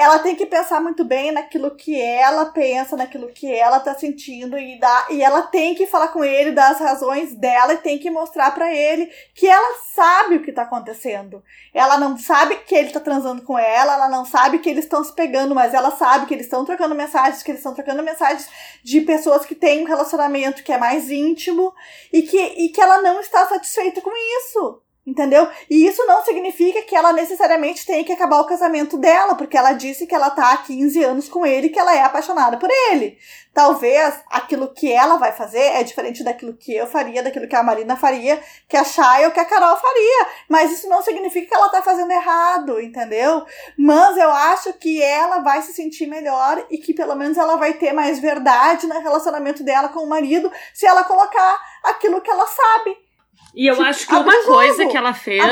ela 0.00 0.18
tem 0.18 0.34
que 0.34 0.46
pensar 0.46 0.80
muito 0.80 1.04
bem 1.04 1.30
naquilo 1.30 1.76
que 1.76 2.00
ela 2.00 2.46
pensa, 2.46 2.96
naquilo 2.96 3.28
que 3.28 3.52
ela 3.52 3.78
tá 3.78 3.94
sentindo 3.94 4.58
e 4.58 4.80
dá, 4.80 5.08
e 5.10 5.22
ela 5.22 5.42
tem 5.42 5.74
que 5.74 5.86
falar 5.86 6.08
com 6.08 6.24
ele 6.24 6.52
das 6.52 6.78
razões 6.78 7.34
dela 7.34 7.74
e 7.74 7.78
tem 7.78 7.98
que 7.98 8.10
mostrar 8.10 8.50
pra 8.54 8.74
ele 8.74 9.12
que 9.34 9.46
ela 9.46 9.76
sabe 9.94 10.36
o 10.36 10.42
que 10.42 10.52
tá 10.52 10.62
acontecendo. 10.62 11.44
Ela 11.74 11.98
não 11.98 12.16
sabe 12.16 12.56
que 12.64 12.74
ele 12.74 12.88
tá 12.88 12.98
transando 12.98 13.42
com 13.42 13.58
ela, 13.58 13.92
ela 13.92 14.08
não 14.08 14.24
sabe 14.24 14.60
que 14.60 14.70
eles 14.70 14.84
estão 14.84 15.04
se 15.04 15.12
pegando, 15.12 15.54
mas 15.54 15.74
ela 15.74 15.90
sabe 15.90 16.24
que 16.24 16.32
eles 16.32 16.46
estão 16.46 16.64
trocando 16.64 16.94
mensagens, 16.94 17.42
que 17.42 17.50
eles 17.50 17.60
estão 17.60 17.74
trocando 17.74 18.02
mensagens 18.02 18.48
de 18.82 19.02
pessoas 19.02 19.44
que 19.44 19.54
têm 19.54 19.82
um 19.82 19.86
relacionamento 19.86 20.64
que 20.64 20.72
é 20.72 20.78
mais 20.78 21.10
íntimo 21.10 21.74
e 22.10 22.22
que, 22.22 22.38
e 22.38 22.70
que 22.70 22.80
ela 22.80 23.02
não 23.02 23.20
está 23.20 23.46
satisfeita 23.46 24.00
com 24.00 24.12
isso. 24.16 24.80
Entendeu? 25.06 25.48
E 25.70 25.86
isso 25.86 26.06
não 26.06 26.22
significa 26.22 26.82
que 26.82 26.94
ela 26.94 27.10
necessariamente 27.12 27.86
tenha 27.86 28.04
que 28.04 28.12
acabar 28.12 28.38
o 28.40 28.46
casamento 28.46 28.98
dela, 28.98 29.34
porque 29.34 29.56
ela 29.56 29.72
disse 29.72 30.06
que 30.06 30.14
ela 30.14 30.28
tá 30.28 30.52
há 30.52 30.58
15 30.58 31.02
anos 31.02 31.28
com 31.28 31.46
ele 31.46 31.70
que 31.70 31.78
ela 31.78 31.96
é 31.96 32.02
apaixonada 32.02 32.58
por 32.58 32.68
ele. 32.70 33.16
Talvez 33.54 34.20
aquilo 34.30 34.72
que 34.72 34.92
ela 34.92 35.16
vai 35.16 35.32
fazer 35.32 35.58
é 35.58 35.82
diferente 35.82 36.22
daquilo 36.22 36.54
que 36.54 36.76
eu 36.76 36.86
faria, 36.86 37.22
daquilo 37.22 37.48
que 37.48 37.56
a 37.56 37.62
Marina 37.62 37.96
faria, 37.96 38.40
que 38.68 38.76
a 38.76 38.84
Chay 38.84 39.24
ou 39.24 39.30
que 39.30 39.40
a 39.40 39.44
Carol 39.44 39.76
faria. 39.78 40.26
Mas 40.48 40.70
isso 40.70 40.88
não 40.88 41.02
significa 41.02 41.48
que 41.48 41.54
ela 41.54 41.70
tá 41.70 41.82
fazendo 41.82 42.12
errado, 42.12 42.78
entendeu? 42.78 43.44
Mas 43.78 44.18
eu 44.18 44.30
acho 44.30 44.74
que 44.74 45.02
ela 45.02 45.38
vai 45.38 45.62
se 45.62 45.72
sentir 45.72 46.06
melhor 46.06 46.64
e 46.70 46.76
que 46.76 46.92
pelo 46.92 47.16
menos 47.16 47.38
ela 47.38 47.56
vai 47.56 47.72
ter 47.72 47.92
mais 47.92 48.18
verdade 48.18 48.86
no 48.86 49.00
relacionamento 49.00 49.64
dela 49.64 49.88
com 49.88 50.00
o 50.00 50.08
marido 50.08 50.52
se 50.74 50.86
ela 50.86 51.04
colocar 51.04 51.58
aquilo 51.82 52.20
que 52.20 52.30
ela 52.30 52.46
sabe. 52.46 53.09
E 53.54 53.66
eu 53.66 53.80
acho 53.82 54.06
que 54.06 54.14
abre 54.14 54.34
uma 54.34 54.44
coisa 54.44 54.86
que 54.86 54.96
ela 54.96 55.14
fez. 55.14 55.42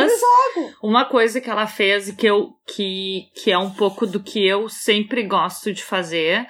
Uma 0.83 1.05
coisa 1.05 1.41
que 1.41 1.51
ela 1.51 1.67
fez 1.67 2.09
e 2.09 2.17
que 2.17 2.27
eu 2.27 2.53
que, 2.67 3.29
que 3.35 3.51
é 3.51 3.59
um 3.59 3.71
pouco 3.71 4.07
do 4.07 4.21
que 4.21 4.47
eu 4.47 4.69
sempre 4.69 5.23
gosto 5.23 5.73
de 5.73 5.83
fazer 5.83 6.47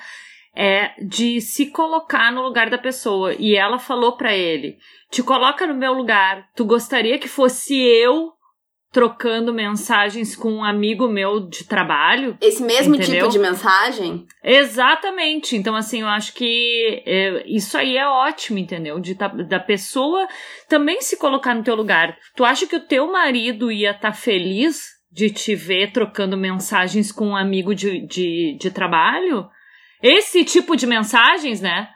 é 0.54 0.92
de 1.00 1.40
se 1.40 1.66
colocar 1.66 2.32
no 2.32 2.42
lugar 2.42 2.68
da 2.68 2.78
pessoa. 2.78 3.34
E 3.38 3.56
ela 3.56 3.78
falou 3.78 4.16
pra 4.16 4.36
ele: 4.36 4.76
"Te 5.10 5.22
coloca 5.22 5.66
no 5.66 5.74
meu 5.74 5.92
lugar. 5.92 6.48
Tu 6.54 6.64
gostaria 6.64 7.18
que 7.18 7.28
fosse 7.28 7.76
eu 7.76 8.32
trocando 8.90 9.52
mensagens 9.52 10.34
com 10.34 10.50
um 10.52 10.64
amigo 10.64 11.08
meu 11.08 11.40
de 11.48 11.64
trabalho?" 11.64 12.36
Esse 12.40 12.62
mesmo 12.62 12.94
Entendeu? 12.94 13.28
tipo 13.28 13.32
de 13.32 13.38
mensagem. 13.38 14.26
Exatamente. 14.42 15.56
Então, 15.56 15.74
assim, 15.74 16.02
eu 16.02 16.08
acho 16.08 16.32
que 16.34 17.02
é, 17.06 17.44
isso 17.46 17.76
aí 17.76 17.96
é 17.96 18.06
ótimo, 18.06 18.58
entendeu? 18.58 18.98
De 19.00 19.14
tá- 19.14 19.28
da 19.28 19.60
pessoa 19.60 20.26
também 20.68 21.00
se 21.00 21.16
colocar 21.16 21.54
no 21.54 21.62
teu 21.64 21.74
lugar. 21.74 22.16
Tu 22.36 22.44
acha 22.44 22.66
que 22.66 22.76
o 22.76 22.86
teu 22.86 23.10
marido 23.10 23.70
ia 23.72 23.90
estar 23.92 24.12
feliz 24.12 24.96
de 25.10 25.30
te 25.30 25.54
ver 25.54 25.92
trocando 25.92 26.36
mensagens 26.36 27.10
com 27.10 27.28
um 27.28 27.36
amigo 27.36 27.74
de, 27.74 28.06
de, 28.06 28.56
de 28.60 28.70
trabalho? 28.70 29.48
Esse 30.02 30.44
tipo 30.44 30.76
de 30.76 30.86
mensagens, 30.86 31.60
né? 31.60 31.88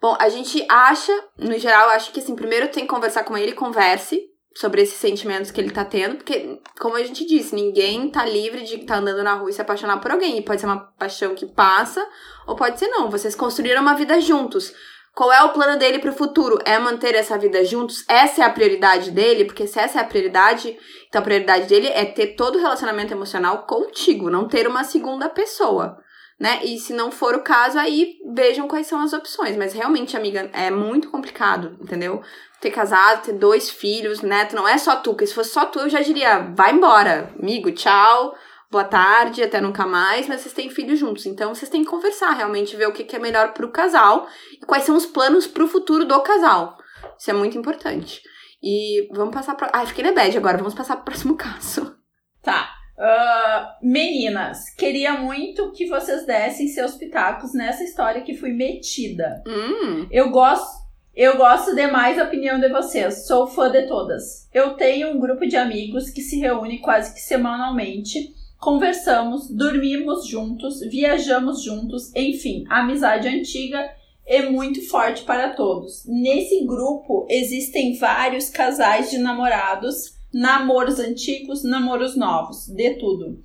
Bom, 0.00 0.16
a 0.20 0.28
gente 0.28 0.64
acha, 0.68 1.12
no 1.36 1.58
geral, 1.58 1.88
acho 1.90 2.12
que 2.12 2.20
assim, 2.20 2.36
primeiro 2.36 2.68
tem 2.68 2.84
que 2.84 2.88
conversar 2.88 3.24
com 3.24 3.36
ele, 3.36 3.52
converse 3.52 4.20
sobre 4.54 4.82
esses 4.82 4.98
sentimentos 4.98 5.50
que 5.50 5.60
ele 5.60 5.70
tá 5.70 5.84
tendo, 5.84 6.16
porque, 6.16 6.60
como 6.80 6.96
a 6.96 7.02
gente 7.02 7.24
disse, 7.24 7.54
ninguém 7.54 8.10
tá 8.10 8.24
livre 8.24 8.62
de 8.62 8.76
estar 8.76 8.96
andando 8.96 9.22
na 9.22 9.34
rua 9.34 9.50
e 9.50 9.52
se 9.52 9.60
apaixonar 9.60 10.00
por 10.00 10.10
alguém. 10.10 10.38
E 10.38 10.42
pode 10.42 10.60
ser 10.60 10.66
uma 10.66 10.92
paixão 10.98 11.34
que 11.34 11.46
passa, 11.46 12.04
ou 12.46 12.56
pode 12.56 12.78
ser 12.78 12.88
não. 12.88 13.10
Vocês 13.10 13.34
construíram 13.34 13.82
uma 13.82 13.94
vida 13.94 14.20
juntos. 14.20 14.72
Qual 15.14 15.32
é 15.32 15.42
o 15.42 15.52
plano 15.52 15.78
dele 15.78 15.98
pro 15.98 16.12
futuro? 16.12 16.58
É 16.64 16.78
manter 16.78 17.14
essa 17.14 17.36
vida 17.36 17.64
juntos? 17.64 18.04
Essa 18.08 18.42
é 18.42 18.44
a 18.44 18.50
prioridade 18.50 19.10
dele? 19.10 19.44
Porque 19.44 19.66
se 19.66 19.78
essa 19.78 19.98
é 19.98 20.02
a 20.02 20.06
prioridade, 20.06 20.78
então 21.08 21.20
a 21.20 21.24
prioridade 21.24 21.66
dele 21.66 21.88
é 21.88 22.04
ter 22.04 22.36
todo 22.36 22.56
o 22.56 22.60
relacionamento 22.60 23.12
emocional 23.12 23.66
contigo, 23.66 24.30
não 24.30 24.46
ter 24.46 24.68
uma 24.68 24.84
segunda 24.84 25.28
pessoa. 25.28 25.98
Né? 26.38 26.60
E 26.64 26.78
se 26.78 26.92
não 26.92 27.10
for 27.10 27.34
o 27.34 27.42
caso, 27.42 27.78
aí 27.78 28.14
vejam 28.32 28.68
quais 28.68 28.86
são 28.86 29.00
as 29.00 29.12
opções. 29.12 29.56
Mas 29.56 29.72
realmente, 29.72 30.16
amiga, 30.16 30.48
é 30.52 30.70
muito 30.70 31.10
complicado, 31.10 31.76
entendeu? 31.80 32.22
Ter 32.60 32.70
casado, 32.70 33.24
ter 33.24 33.32
dois 33.32 33.68
filhos, 33.68 34.20
neto, 34.20 34.54
não 34.54 34.66
é 34.66 34.78
só 34.78 34.96
tu, 34.96 35.10
porque 35.10 35.26
se 35.26 35.34
fosse 35.34 35.50
só 35.50 35.66
tu, 35.66 35.80
eu 35.80 35.88
já 35.88 36.00
diria, 36.00 36.38
vai 36.56 36.72
embora, 36.72 37.32
amigo, 37.40 37.72
tchau, 37.72 38.34
boa 38.70 38.84
tarde, 38.84 39.42
até 39.42 39.60
nunca 39.60 39.86
mais, 39.86 40.28
mas 40.28 40.40
vocês 40.40 40.54
têm 40.54 40.70
filhos 40.70 40.98
juntos, 40.98 41.26
então 41.26 41.54
vocês 41.54 41.70
têm 41.70 41.82
que 41.82 41.90
conversar 41.90 42.32
realmente, 42.32 42.76
ver 42.76 42.88
o 42.88 42.92
que, 42.92 43.16
é 43.16 43.18
melhor 43.18 43.52
pro 43.52 43.70
casal 43.70 44.28
e 44.52 44.64
quais 44.66 44.84
são 44.84 44.96
os 44.96 45.06
planos 45.06 45.46
pro 45.46 45.68
futuro 45.68 46.04
do 46.04 46.20
casal. 46.20 46.76
Isso 47.18 47.30
é 47.30 47.34
muito 47.34 47.56
importante. 47.56 48.22
E 48.62 49.08
vamos 49.12 49.34
passar 49.34 49.54
pra. 49.54 49.70
Ai, 49.72 49.86
fiquei 49.86 50.04
na 50.04 50.12
bad 50.12 50.36
agora, 50.36 50.58
vamos 50.58 50.74
passar 50.74 50.96
pro 50.96 51.06
próximo 51.06 51.34
caso. 51.38 51.96
Tá. 52.42 52.77
Uh, 52.98 53.68
meninas, 53.80 54.70
queria 54.70 55.12
muito 55.12 55.70
que 55.70 55.86
vocês 55.86 56.26
dessem 56.26 56.66
seus 56.66 56.96
pitacos 56.96 57.54
nessa 57.54 57.84
história 57.84 58.22
que 58.22 58.34
fui 58.34 58.52
metida. 58.52 59.42
Hum. 59.46 60.08
Eu 60.10 60.30
gosto. 60.30 60.88
Eu 61.14 61.36
gosto 61.36 61.74
demais 61.74 62.16
da 62.16 62.24
opinião 62.24 62.60
de 62.60 62.68
vocês, 62.68 63.26
sou 63.26 63.48
fã 63.48 63.68
de 63.70 63.88
todas. 63.88 64.48
Eu 64.54 64.74
tenho 64.74 65.10
um 65.10 65.18
grupo 65.18 65.46
de 65.48 65.56
amigos 65.56 66.10
que 66.10 66.20
se 66.20 66.38
reúne 66.38 66.78
quase 66.78 67.12
que 67.12 67.20
semanalmente 67.20 68.32
conversamos, 68.56 69.50
dormimos 69.50 70.28
juntos, 70.28 70.80
viajamos 70.80 71.62
juntos, 71.62 72.14
enfim, 72.14 72.64
amizade 72.68 73.26
antiga 73.26 73.90
é 74.28 74.42
muito 74.42 74.86
forte 74.88 75.24
para 75.24 75.54
todos. 75.54 76.04
Nesse 76.06 76.64
grupo 76.64 77.26
existem 77.30 77.96
vários 77.96 78.50
casais 78.50 79.10
de 79.10 79.18
namorados, 79.18 80.17
namoros 80.32 80.98
antigos, 80.98 81.62
namoros 81.62 82.16
novos, 82.16 82.66
de 82.68 82.94
tudo. 82.94 83.40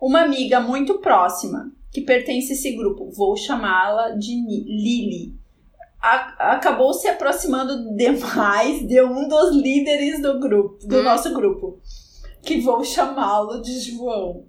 Uma 0.00 0.22
amiga 0.22 0.60
muito 0.60 0.98
próxima 0.98 1.72
que 1.90 2.00
pertence 2.00 2.52
a 2.52 2.54
esse 2.54 2.72
grupo, 2.72 3.10
vou 3.12 3.36
chamá-la 3.36 4.10
de 4.10 4.32
Lily, 4.32 5.34
acabou 6.00 6.92
se 6.92 7.08
aproximando 7.08 7.94
demais 7.96 8.86
de 8.86 9.02
um 9.02 9.26
dos 9.28 9.54
líderes 9.54 10.20
do 10.20 10.38
grupo, 10.38 10.86
do 10.86 10.98
hum. 10.98 11.02
nosso 11.02 11.32
grupo 11.32 11.80
que 12.44 12.60
vou 12.60 12.84
chamá-lo 12.84 13.60
de 13.62 13.80
João. 13.80 14.44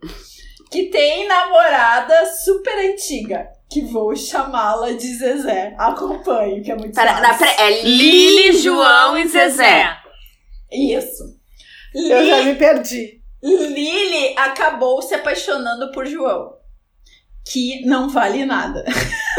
Que 0.70 0.90
tem 0.90 1.28
namorada 1.28 2.26
super 2.26 2.92
antiga, 2.92 3.48
que 3.70 3.82
vou 3.82 4.16
chamá-la 4.16 4.92
de 4.92 5.16
Zezé. 5.16 5.74
Acompanhe, 5.78 6.62
que 6.62 6.72
é 6.72 6.76
muito 6.76 6.94
pera, 6.94 7.16
fácil. 7.16 7.46
Pera, 7.46 7.62
é 7.62 7.84
Lili, 7.84 8.58
João 8.58 9.18
e 9.18 9.28
Zezé. 9.28 9.96
Isso. 10.72 11.24
Eu 11.96 12.26
já 12.26 12.44
me 12.44 12.56
perdi. 12.56 13.22
Lili 13.42 14.36
acabou 14.38 15.02
se 15.02 15.14
apaixonando 15.14 15.92
por 15.92 16.06
João, 16.06 16.54
que 17.46 17.86
não 17.86 18.10
vale 18.10 18.44
nada. 18.44 18.84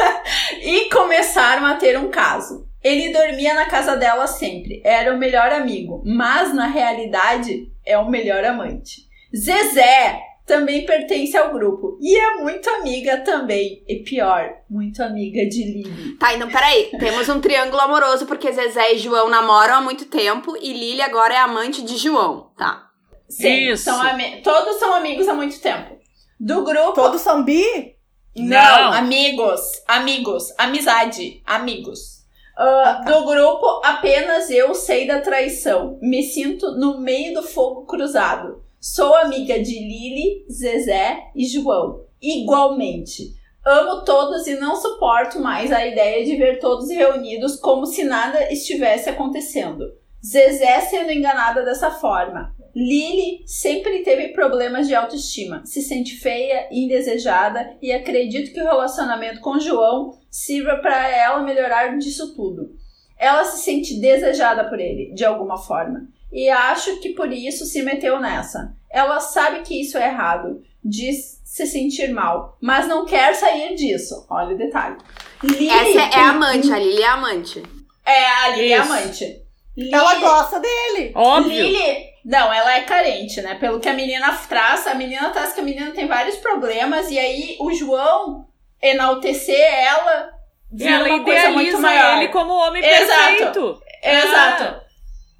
e 0.62 0.88
começaram 0.90 1.66
a 1.66 1.74
ter 1.74 1.98
um 1.98 2.08
caso. 2.08 2.66
Ele 2.82 3.12
dormia 3.12 3.52
na 3.52 3.66
casa 3.66 3.96
dela 3.96 4.26
sempre, 4.26 4.80
era 4.84 5.12
o 5.12 5.18
melhor 5.18 5.50
amigo, 5.50 6.02
mas 6.06 6.54
na 6.54 6.66
realidade 6.66 7.70
é 7.84 7.98
o 7.98 8.08
melhor 8.08 8.44
amante. 8.44 9.08
Zezé 9.36 10.20
também 10.46 10.86
pertence 10.86 11.36
ao 11.36 11.52
grupo 11.52 11.98
e 12.00 12.16
é 12.16 12.34
muito 12.36 12.70
amiga 12.70 13.18
também, 13.18 13.82
e 13.86 13.96
pior, 13.96 14.48
muito 14.70 15.02
amiga 15.02 15.44
de 15.48 15.64
Lili. 15.64 16.16
Tá, 16.16 16.34
então 16.34 16.48
peraí, 16.48 16.90
temos 17.00 17.28
um 17.28 17.40
triângulo 17.40 17.82
amoroso 17.82 18.26
porque 18.26 18.52
Zezé 18.52 18.94
e 18.94 18.98
João 18.98 19.28
namoram 19.28 19.74
há 19.74 19.80
muito 19.80 20.06
tempo 20.06 20.56
e 20.56 20.72
Lili 20.72 21.02
agora 21.02 21.34
é 21.34 21.38
amante 21.38 21.82
de 21.82 21.96
João, 21.96 22.52
tá? 22.56 22.86
Sim, 23.28 23.72
Isso. 23.72 23.84
São 23.84 24.00
todos 24.44 24.76
são 24.76 24.94
amigos 24.94 25.26
há 25.26 25.34
muito 25.34 25.60
tempo. 25.60 25.96
Do 26.38 26.62
grupo. 26.62 26.92
Todos 26.92 27.22
são 27.22 27.42
bi? 27.42 27.96
Não, 28.36 28.84
Não. 28.84 28.92
amigos, 28.92 29.60
amigos, 29.88 30.54
amizade, 30.58 31.42
amigos. 31.44 32.16
Uh, 32.56 33.04
do 33.04 33.24
grupo, 33.24 33.80
apenas 33.84 34.48
eu 34.50 34.74
sei 34.74 35.06
da 35.06 35.20
traição. 35.20 35.98
Me 36.00 36.22
sinto 36.22 36.72
no 36.72 37.00
meio 37.00 37.34
do 37.34 37.42
fogo 37.42 37.84
cruzado. 37.86 38.62
Sou 38.80 39.14
amiga 39.14 39.62
de 39.62 39.74
Lili, 39.74 40.46
Zezé 40.50 41.30
e 41.34 41.46
João. 41.46 42.04
Igualmente. 42.20 43.34
Amo 43.64 44.04
todos 44.04 44.46
e 44.46 44.54
não 44.60 44.76
suporto 44.76 45.40
mais 45.40 45.72
a 45.72 45.86
ideia 45.86 46.24
de 46.24 46.36
ver 46.36 46.60
todos 46.60 46.88
reunidos 46.88 47.56
como 47.56 47.86
se 47.86 48.04
nada 48.04 48.52
estivesse 48.52 49.08
acontecendo. 49.08 49.92
Zezé 50.24 50.80
sendo 50.82 51.10
enganada 51.10 51.64
dessa 51.64 51.90
forma. 51.90 52.54
Lily 52.74 53.42
sempre 53.46 54.02
teve 54.02 54.28
problemas 54.28 54.86
de 54.86 54.94
autoestima, 54.94 55.64
se 55.64 55.80
sente 55.80 56.16
feia, 56.16 56.68
indesejada 56.70 57.76
e 57.80 57.90
acredito 57.90 58.52
que 58.52 58.60
o 58.60 58.64
relacionamento 58.64 59.40
com 59.40 59.58
João 59.58 60.18
sirva 60.30 60.76
para 60.76 61.08
ela 61.08 61.42
melhorar 61.42 61.96
disso 61.96 62.36
tudo. 62.36 62.76
Ela 63.18 63.44
se 63.44 63.64
sente 63.64 63.98
desejada 63.98 64.68
por 64.68 64.78
ele, 64.78 65.12
de 65.14 65.24
alguma 65.24 65.56
forma, 65.56 66.06
e 66.36 66.50
acho 66.50 67.00
que 67.00 67.14
por 67.14 67.32
isso 67.32 67.64
se 67.64 67.80
meteu 67.80 68.20
nessa. 68.20 68.76
Ela 68.90 69.20
sabe 69.20 69.60
que 69.60 69.80
isso 69.80 69.96
é 69.96 70.08
errado, 70.08 70.62
diz 70.84 71.40
se 71.42 71.66
sentir 71.66 72.12
mal, 72.12 72.58
mas 72.60 72.86
não 72.86 73.06
quer 73.06 73.34
sair 73.34 73.74
disso. 73.74 74.26
Olha 74.28 74.54
o 74.54 74.58
detalhe. 74.58 74.98
Lily 75.42 75.70
Essa 75.70 76.14
é 76.14 76.20
a 76.20 76.28
amante, 76.28 76.70
a 76.70 76.78
Lily 76.78 77.02
é 77.02 77.06
amante. 77.06 77.62
É, 78.04 78.26
a 78.26 78.48
Lily 78.50 78.72
é 78.72 78.76
amante. 78.76 79.42
Lily, 79.74 79.94
ela 79.94 80.14
gosta 80.16 80.60
dele. 80.60 81.12
Óbvio. 81.14 81.68
Lily, 81.68 82.04
não, 82.22 82.52
ela 82.52 82.74
é 82.74 82.80
carente, 82.82 83.40
né? 83.40 83.54
Pelo 83.54 83.80
que 83.80 83.88
a 83.88 83.94
menina 83.94 84.30
traz, 84.46 84.86
a 84.86 84.94
menina 84.94 85.30
traz 85.30 85.54
que 85.54 85.60
a 85.60 85.64
menina 85.64 85.92
tem 85.92 86.06
vários 86.06 86.36
problemas 86.36 87.10
e 87.10 87.18
aí 87.18 87.56
o 87.58 87.72
João 87.72 88.46
enaltecer 88.82 89.58
ela 89.58 90.32
vira 90.70 90.96
ela 90.96 91.08
uma 91.08 91.24
coisa 91.24 91.48
muito 91.48 91.80
maior. 91.80 92.18
ele 92.18 92.28
como 92.28 92.52
homem 92.52 92.84
Exato. 92.84 93.08
perfeito. 93.08 93.82
Exato. 94.02 94.64
Ah. 94.64 94.85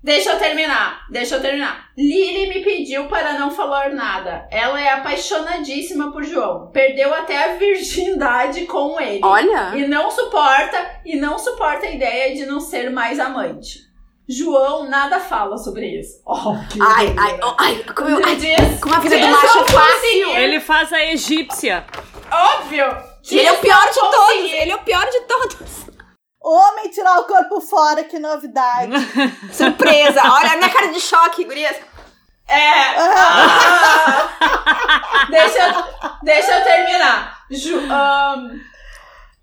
Deixa 0.06 0.30
eu 0.30 0.38
terminar, 0.38 1.04
deixa 1.10 1.34
eu 1.34 1.42
terminar. 1.42 1.90
Lily 1.98 2.46
me 2.46 2.62
pediu 2.62 3.08
para 3.08 3.32
não 3.32 3.50
falar 3.50 3.90
nada. 3.90 4.46
Ela 4.52 4.80
é 4.80 4.90
apaixonadíssima 4.90 6.12
por 6.12 6.22
João. 6.22 6.70
Perdeu 6.70 7.12
até 7.12 7.36
a 7.36 7.56
virgindade 7.56 8.66
com 8.70 9.00
ele. 9.00 9.18
Olha! 9.24 9.72
E 9.74 9.84
não 9.88 10.08
suporta, 10.08 11.00
e 11.04 11.16
não 11.16 11.36
suporta 11.40 11.86
a 11.86 11.90
ideia 11.90 12.36
de 12.36 12.46
não 12.46 12.60
ser 12.60 12.88
mais 12.88 13.18
amante. 13.18 13.80
João 14.28 14.88
nada 14.88 15.18
fala 15.18 15.58
sobre 15.58 15.98
isso. 15.98 16.22
Oh, 16.24 16.54
ai, 16.80 17.12
ai, 17.18 17.40
oh, 17.42 17.54
ai, 17.58 17.84
como, 17.92 18.08
eu, 18.08 18.24
ai, 18.24 18.36
como 18.80 18.94
a 18.94 18.98
vida 19.00 19.18
do 19.18 19.26
macho 19.26 19.58
é 19.58 19.64
fácil. 19.64 20.36
Ele 20.36 20.60
faz 20.60 20.92
a 20.92 21.04
egípcia. 21.04 21.84
Óbvio. 22.30 22.86
Ele 23.28 23.46
é 23.46 23.52
o 23.52 23.56
pior 23.56 23.88
de 23.88 23.94
todos. 23.94 24.52
Ele 24.52 24.70
é 24.70 24.76
o 24.76 24.82
pior 24.84 25.04
de 25.10 25.20
todos. 25.22 25.55
Homem 26.48 26.88
tirar 26.90 27.18
o 27.18 27.24
corpo 27.24 27.60
fora, 27.60 28.04
que 28.04 28.20
novidade. 28.20 28.92
Surpresa. 29.52 30.22
Olha 30.22 30.52
a 30.52 30.56
minha 30.56 30.70
cara 30.70 30.86
de 30.92 31.00
choque, 31.00 31.42
gurias. 31.42 31.76
É. 32.46 32.70
Ah. 33.00 34.28
deixa, 35.28 35.88
deixa 36.22 36.52
eu 36.52 36.62
terminar. 36.62 37.46
Ju, 37.50 37.76
um, 37.78 38.60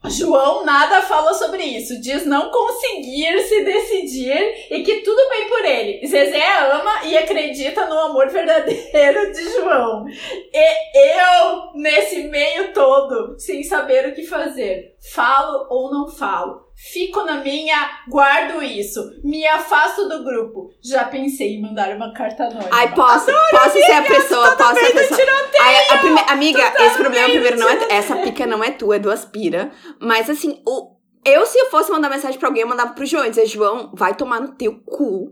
João 0.09 0.63
nada 0.63 1.01
fala 1.01 1.33
sobre 1.33 1.63
isso, 1.63 1.99
diz 1.99 2.25
não 2.25 2.49
conseguir 2.49 3.37
se 3.41 3.65
decidir 3.65 4.67
e 4.71 4.81
que 4.83 5.01
tudo 5.01 5.29
bem 5.29 5.49
por 5.49 5.65
ele. 5.65 6.07
Zezé 6.07 6.71
ama 6.71 7.03
e 7.03 7.17
acredita 7.17 7.85
no 7.85 7.99
amor 7.99 8.29
verdadeiro 8.29 9.33
de 9.33 9.43
João. 9.51 10.05
E 10.53 11.19
eu, 11.19 11.71
nesse 11.75 12.23
meio 12.29 12.71
todo, 12.71 13.37
sem 13.37 13.61
saber 13.61 14.07
o 14.07 14.13
que 14.13 14.25
fazer, 14.25 14.95
falo 15.13 15.67
ou 15.69 15.91
não 15.91 16.07
falo. 16.07 16.62
Fico 16.75 17.23
na 17.23 17.35
minha, 17.35 18.01
guardo 18.09 18.61
isso, 18.61 18.99
me 19.23 19.45
afasto 19.47 20.07
do 20.09 20.23
grupo. 20.23 20.71
Já 20.83 21.05
pensei 21.05 21.55
em 21.55 21.61
mandar 21.61 21.95
uma 21.95 22.11
carta 22.13 22.43
anônima. 22.43 22.69
Ai, 22.71 22.93
posso, 22.93 23.29
Adoro, 23.29 23.45
posso 23.51 23.77
amiga, 23.77 23.85
ser 23.85 23.93
a 23.93 24.01
pessoa, 24.01 24.55
posso 24.55 24.79
ser 24.79 24.85
a 24.87 24.91
pessoa. 24.91 25.19
Ai, 25.61 25.75
a 25.89 25.97
prime... 25.99 26.19
Amiga, 26.27 26.71
tá 26.71 26.85
esse 26.85 26.97
problema 26.97 27.29
primeiro 27.29 27.57
não 27.57 27.69
é. 27.69 27.87
Essa 27.89 28.15
pica 28.17 28.45
não 28.47 28.63
é 28.63 28.71
tua, 28.71 28.95
é 28.95 28.99
do 28.99 29.11
Aspira. 29.11 29.71
Mas 29.99 30.29
assim, 30.29 30.61
o. 30.67 30.93
Eu, 31.25 31.45
se 31.45 31.57
eu 31.57 31.69
fosse 31.69 31.89
mandar 31.89 32.09
mensagem 32.09 32.37
pra 32.37 32.49
alguém, 32.49 32.63
eu 32.63 32.67
mandava 32.67 32.93
pro 32.93 33.05
João 33.05 33.25
e 33.25 33.29
dizer, 33.29 33.45
João, 33.45 33.91
vai 33.93 34.13
tomar 34.13 34.41
no 34.41 34.49
teu 34.49 34.77
cu. 34.85 35.31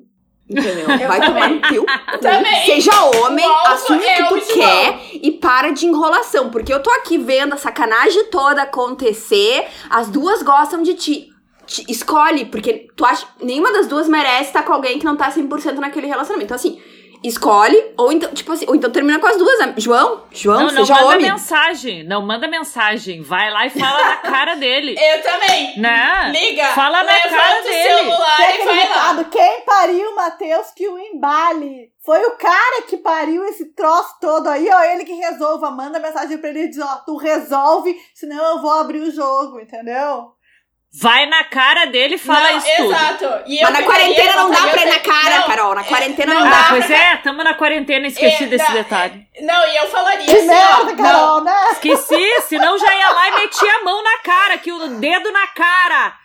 Entendeu? 0.49 0.89
Eu 0.89 1.07
vai 1.07 1.19
também. 1.19 1.33
tomar 1.33 1.49
no 1.49 1.61
teu 1.61 1.83
cu. 2.11 2.17
Também. 2.19 2.65
Seja 2.65 2.91
homem, 3.17 3.45
assume 3.65 3.99
o 3.99 4.01
que 4.01 4.23
tu 4.23 4.53
quer 4.53 4.99
e 5.15 5.31
para 5.31 5.71
de 5.71 5.85
enrolação. 5.85 6.49
Porque 6.49 6.73
eu 6.73 6.81
tô 6.81 6.89
aqui 6.91 7.17
vendo 7.17 7.53
a 7.53 7.57
sacanagem 7.57 8.25
toda 8.25 8.61
acontecer, 8.61 9.67
as 9.89 10.09
duas 10.09 10.41
gostam 10.43 10.81
de 10.81 10.93
ti 10.93 11.30
escolhe, 11.87 12.45
porque 12.45 12.87
tu 12.95 13.05
acha 13.05 13.27
nenhuma 13.41 13.71
das 13.71 13.87
duas 13.87 14.07
merece 14.07 14.49
estar 14.49 14.63
com 14.63 14.73
alguém 14.73 14.99
que 14.99 15.05
não 15.05 15.15
tá 15.15 15.31
100% 15.31 15.75
naquele 15.75 16.07
relacionamento. 16.07 16.45
Então, 16.45 16.55
assim, 16.55 16.81
escolhe, 17.23 17.93
ou 17.97 18.11
então, 18.11 18.33
tipo 18.33 18.51
assim, 18.51 18.65
ou 18.67 18.75
então 18.75 18.89
termina 18.89 19.19
com 19.19 19.27
as 19.27 19.37
duas. 19.37 19.59
né? 19.59 19.73
João, 19.77 20.23
João, 20.31 20.59
Não, 20.61 20.71
não 20.71 20.85
seja 20.85 20.95
manda 20.95 21.05
homem. 21.07 21.31
mensagem. 21.31 22.03
Não 22.03 22.21
manda 22.25 22.47
mensagem. 22.47 23.21
Vai 23.21 23.51
lá 23.51 23.65
e 23.67 23.69
fala 23.69 24.03
na 24.03 24.15
cara 24.17 24.55
dele. 24.55 24.95
Eu 24.99 25.21
também. 25.21 25.79
Né? 25.79 26.31
Liga. 26.31 26.65
Fala 26.73 27.03
na 27.03 27.19
cara 27.19 27.59
o 27.59 27.63
dele. 27.63 27.83
celular 27.95 28.39
e 28.59 28.65
vai 28.65 28.89
lá. 28.89 29.23
quem 29.25 29.61
pariu 29.61 30.09
o 30.09 30.15
Matheus 30.15 30.67
que 30.75 30.87
o 30.87 30.97
embale. 30.97 31.91
Foi 32.03 32.19
o 32.25 32.31
cara 32.31 32.81
que 32.87 32.97
pariu 32.97 33.45
esse 33.45 33.65
troço 33.75 34.15
todo 34.19 34.47
aí, 34.47 34.67
ó. 34.73 34.81
Ele 34.85 35.05
que 35.05 35.13
resolva. 35.13 35.69
Manda 35.69 35.99
mensagem 35.99 36.39
pra 36.39 36.49
ele 36.49 36.63
e 36.63 36.69
diz, 36.69 36.79
ó, 36.79 36.95
tu 37.05 37.15
resolve, 37.17 37.95
senão 38.15 38.43
eu 38.55 38.61
vou 38.61 38.71
abrir 38.71 39.01
o 39.01 39.11
jogo, 39.11 39.59
entendeu? 39.59 40.31
Vai 40.93 41.25
na 41.25 41.45
cara 41.45 41.85
dele 41.85 42.15
e 42.15 42.17
fala 42.17 42.51
não, 42.51 42.57
isso 42.57 42.67
tudo. 42.75 42.91
exato. 42.91 43.43
E 43.45 43.57
eu 43.59 43.63
Mas 43.63 43.73
na 43.79 43.83
quarentena 43.83 44.35
não 44.35 44.51
dá 44.51 44.57
pra 44.67 44.81
ir 44.81 44.85
na 44.87 44.93
te- 44.95 44.99
cara, 44.99 45.37
não, 45.39 45.47
Carol. 45.47 45.75
Na 45.75 45.83
quarentena 45.85 46.33
não, 46.33 46.41
não 46.41 46.49
dá. 46.51 46.59
Ah, 46.59 46.65
pois 46.69 46.89
é, 46.91 47.17
tamo 47.17 47.43
na 47.43 47.53
quarentena, 47.53 48.07
esqueci 48.07 48.43
É, 48.43 48.47
desse 48.47 48.67
dá- 48.67 48.73
detalhe. 48.73 49.25
Não, 49.41 49.67
e 49.67 49.77
eu 49.77 49.87
falaria 49.87 50.25
Que 50.25 50.37
assim, 50.37 50.49
ó. 50.49 50.95
Carol, 50.95 51.27
não, 51.37 51.43
né? 51.45 51.69
Esqueci, 51.71 52.41
senão 52.49 52.77
já 52.77 52.93
ia 52.93 53.09
lá 53.09 53.27
e 53.29 53.35
metia 53.35 53.73
a 53.73 53.83
mão 53.85 54.03
na 54.03 54.17
cara, 54.19 54.53
aqui 54.55 54.69
o 54.71 54.87
dedo 54.99 55.31
na 55.31 55.47
cara. 55.47 56.19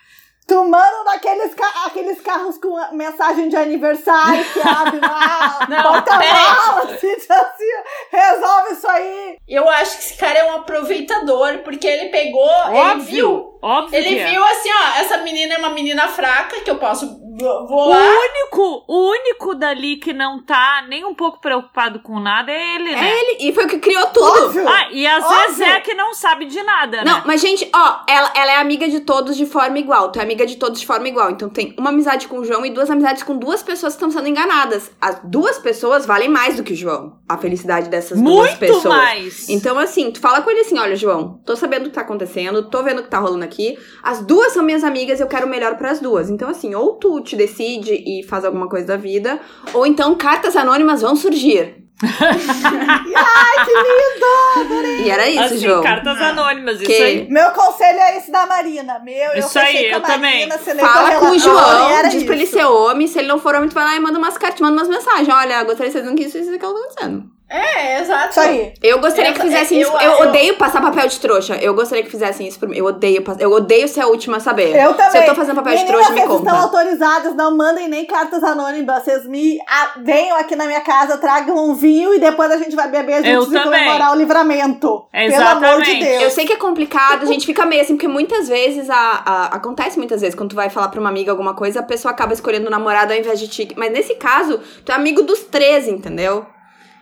Tu 0.48 0.54
manda 0.64 1.02
naqueles 1.04 1.54
ca- 1.54 1.86
aqueles 1.86 2.20
carros 2.20 2.56
com 2.58 2.76
a 2.76 2.92
mensagem 2.92 3.48
de 3.48 3.56
aniversário 3.56 4.44
que 4.52 4.60
abre 4.60 5.00
lá, 5.00 5.58
Não, 5.68 5.82
bota 5.82 6.16
peraí. 6.18 6.32
mala, 6.32 6.82
assim, 6.84 7.12
assim, 7.28 7.72
resolve 8.12 8.72
isso 8.74 8.88
aí. 8.88 9.36
Eu 9.48 9.68
acho 9.68 9.96
que 9.98 10.04
esse 10.04 10.16
cara 10.16 10.38
é 10.38 10.44
um 10.44 10.54
aproveitador, 10.56 11.58
porque 11.64 11.84
ele 11.86 12.10
pegou, 12.10 12.48
ele 12.72 13.00
viu. 13.00 13.55
Óbvio, 13.66 13.98
Ele 13.98 14.16
é. 14.16 14.30
viu 14.30 14.44
assim, 14.44 14.68
ó, 14.70 15.00
essa 15.00 15.18
menina 15.18 15.54
é 15.54 15.58
uma 15.58 15.70
menina 15.70 16.06
fraca, 16.06 16.60
que 16.60 16.70
eu 16.70 16.78
posso. 16.78 17.18
Vou 17.38 17.86
O 17.86 17.88
lá. 17.90 17.98
único, 17.98 18.84
o 18.86 19.10
único 19.10 19.54
dali 19.54 19.96
que 19.96 20.12
não 20.12 20.42
tá 20.42 20.84
nem 20.88 21.04
um 21.04 21.14
pouco 21.14 21.40
preocupado 21.40 22.00
com 22.00 22.18
nada 22.18 22.50
é 22.50 22.74
ele, 22.76 22.90
né? 22.92 23.08
É 23.10 23.20
ele. 23.20 23.48
E 23.48 23.52
foi 23.52 23.64
o 23.64 23.68
que 23.68 23.78
criou 23.78 24.06
tudo. 24.06 24.46
Óbvio. 24.46 24.66
Ah, 24.68 24.88
e 24.90 25.06
a 25.06 25.18
Óbvio. 25.18 25.54
Zezé 25.54 25.80
que 25.80 25.94
não 25.94 26.14
sabe 26.14 26.46
de 26.46 26.62
nada, 26.62 27.04
Não, 27.04 27.16
né? 27.18 27.22
mas 27.26 27.40
gente, 27.40 27.68
ó, 27.74 27.98
ela, 28.08 28.32
ela 28.34 28.52
é 28.52 28.56
amiga 28.56 28.88
de 28.88 29.00
todos 29.00 29.36
de 29.36 29.44
forma 29.46 29.78
igual. 29.78 30.10
Tu 30.10 30.18
é 30.18 30.22
amiga 30.22 30.46
de 30.46 30.56
todos 30.56 30.80
de 30.80 30.86
forma 30.86 31.08
igual. 31.08 31.30
Então 31.30 31.48
tem 31.48 31.74
uma 31.78 31.90
amizade 31.90 32.26
com 32.28 32.38
o 32.38 32.44
João 32.44 32.64
e 32.64 32.70
duas 32.70 32.90
amizades 32.90 33.22
com 33.22 33.36
duas 33.36 33.62
pessoas 33.62 33.92
que 33.94 33.96
estão 33.98 34.10
sendo 34.10 34.28
enganadas. 34.28 34.90
As 35.00 35.20
duas 35.24 35.58
pessoas 35.58 36.06
valem 36.06 36.28
mais 36.28 36.56
do 36.56 36.62
que 36.62 36.72
o 36.72 36.76
João. 36.76 37.18
A 37.28 37.36
felicidade 37.36 37.88
dessas 37.88 38.20
duas 38.20 38.46
Muito 38.48 38.58
pessoas. 38.58 38.84
mais. 38.84 39.48
Então, 39.48 39.78
assim, 39.78 40.10
tu 40.10 40.20
fala 40.20 40.40
com 40.42 40.50
ele 40.50 40.60
assim: 40.60 40.78
olha, 40.78 40.96
João, 40.96 41.40
tô 41.44 41.54
sabendo 41.56 41.86
o 41.86 41.88
que 41.90 41.94
tá 41.94 42.00
acontecendo, 42.02 42.70
tô 42.70 42.82
vendo 42.82 43.00
o 43.00 43.02
que 43.02 43.10
tá 43.10 43.18
rolando 43.18 43.44
aqui. 43.44 43.76
As 44.02 44.20
duas 44.24 44.52
são 44.52 44.62
minhas 44.62 44.84
amigas, 44.84 45.20
eu 45.20 45.26
quero 45.26 45.46
o 45.46 45.50
melhor 45.50 45.76
pras 45.76 46.00
duas. 46.00 46.30
Então, 46.30 46.48
assim, 46.48 46.74
ou 46.74 46.94
tu 46.94 47.20
te 47.26 47.36
decide 47.36 47.92
e 48.06 48.22
faz 48.22 48.44
alguma 48.44 48.68
coisa 48.68 48.86
da 48.86 48.96
vida, 48.96 49.38
ou 49.74 49.86
então 49.86 50.14
cartas 50.14 50.56
anônimas 50.56 51.02
vão 51.02 51.14
surgir. 51.16 51.84
Ai, 52.02 53.64
que 53.64 53.72
lindo! 53.72 55.02
E 55.06 55.10
era 55.10 55.28
isso, 55.28 55.40
assim, 55.40 55.58
João. 55.58 55.82
cartas 55.82 56.20
anônimas, 56.20 56.78
Que- 56.78 56.92
isso 56.92 57.02
aí. 57.02 57.26
Meu 57.30 57.50
conselho 57.52 57.98
é 57.98 58.18
esse 58.18 58.30
da 58.30 58.46
Marina. 58.46 58.98
Meu, 58.98 59.32
eu 59.32 59.38
Isso 59.40 59.48
fechei 59.50 59.86
aí, 59.86 59.90
com 59.90 59.96
a 59.96 59.98
eu 59.98 60.02
também. 60.02 60.48
Marina, 60.48 60.54
a 60.84 60.88
Fala 60.88 61.18
com 61.20 61.30
o 61.30 61.38
João, 61.38 62.08
diz 62.10 62.22
pra 62.24 62.34
ele 62.34 62.44
isso. 62.44 62.52
ser 62.52 62.64
homem. 62.64 63.06
Se 63.06 63.18
ele 63.18 63.28
não 63.28 63.38
for 63.38 63.54
homem, 63.54 63.68
tu 63.68 63.74
vai 63.74 63.84
lá 63.84 63.96
e 63.96 64.00
manda 64.00 64.18
umas 64.18 64.36
cartas, 64.36 64.60
manda 64.60 64.74
umas 64.74 64.88
mensagens. 64.88 65.28
Olha, 65.28 65.62
gostaria 65.64 65.86
de 65.86 65.92
ser 65.92 66.00
dizendo 66.02 66.16
que 66.18 66.24
isso, 66.24 66.36
isso 66.38 66.50
e 66.50 66.54
aquilo 66.56 66.74
tá 66.74 66.78
acontecendo. 66.80 67.35
É, 67.48 68.00
exato. 68.00 68.30
Isso 68.30 68.40
aí. 68.40 68.74
Eu 68.82 68.98
gostaria 69.00 69.32
que 69.32 69.38
Eu- 69.38 69.44
fizessem 69.44 69.80
eu- 69.80 69.88
isso. 69.88 69.96
Eu, 69.98 70.10
eu- 70.10 70.28
odeio 70.28 70.56
passar 70.56 70.80
papel 70.82 71.06
de 71.06 71.20
trouxa. 71.20 71.56
Eu 71.56 71.74
gostaria 71.74 72.02
que 72.02 72.10
fizessem 72.10 72.46
isso 72.48 72.58
por 72.58 72.68
mim. 72.68 72.76
Eu 72.76 72.86
odeio, 72.86 73.22
eu 73.38 73.52
odeio 73.52 73.86
ser 73.86 74.00
a 74.00 74.08
última 74.08 74.38
a 74.38 74.40
saber. 74.40 74.74
Eu 74.74 74.94
também. 74.94 75.12
Se 75.12 75.18
eu 75.18 75.24
tô 75.26 75.34
fazendo 75.36 75.54
papel 75.56 75.76
de 75.76 75.84
Meninas, 75.84 76.06
trouxa, 76.06 76.12
me 76.12 76.26
vocês 76.26 76.40
estão 76.40 76.54
conta. 76.54 76.64
autorizadas, 76.64 77.36
não 77.36 77.56
mandem 77.56 77.88
nem 77.88 78.04
cartas 78.04 78.42
anônimas. 78.42 79.04
Vocês 79.04 79.24
me 79.28 79.58
ah, 79.68 79.92
venham 80.02 80.36
aqui 80.36 80.56
na 80.56 80.66
minha 80.66 80.80
casa, 80.80 81.18
tragam 81.18 81.56
um 81.56 81.74
vinho 81.74 82.12
e 82.14 82.18
depois 82.18 82.50
a 82.50 82.56
gente 82.58 82.74
vai 82.74 82.88
beber 82.88 83.24
Eu 83.24 83.42
juntos 83.42 83.54
e 83.54 83.62
também. 83.62 83.78
comemorar 83.84 84.12
o 84.12 84.18
livramento. 84.18 85.06
Pelo 85.12 85.36
amor 85.46 85.82
de 85.82 85.90
Exatamente. 85.90 86.04
Deus. 86.04 86.22
Eu 86.24 86.30
sei 86.30 86.46
que 86.46 86.52
é 86.52 86.56
complicado, 86.56 87.22
a 87.22 87.26
gente 87.26 87.46
fica 87.46 87.64
meio 87.64 87.82
assim, 87.82 87.94
porque 87.94 88.08
muitas 88.08 88.48
vezes 88.48 88.90
a, 88.90 89.22
a- 89.24 89.46
acontece 89.52 89.98
muitas 89.98 90.20
vezes 90.20 90.34
quando 90.34 90.50
tu 90.50 90.56
vai 90.56 90.68
falar 90.68 90.88
pra 90.88 90.98
uma 91.00 91.08
amiga 91.10 91.30
alguma 91.30 91.54
coisa, 91.54 91.78
a 91.78 91.82
pessoa 91.84 92.10
acaba 92.12 92.32
escolhendo 92.32 92.66
o 92.66 92.70
namorado 92.70 93.12
ao 93.12 93.18
invés 93.18 93.38
de 93.38 93.46
ti. 93.46 93.68
Mas 93.76 93.92
nesse 93.92 94.14
caso, 94.16 94.60
tu 94.84 94.90
é 94.90 94.94
amigo 94.96 95.22
dos 95.22 95.40
três, 95.44 95.86
entendeu? 95.86 96.44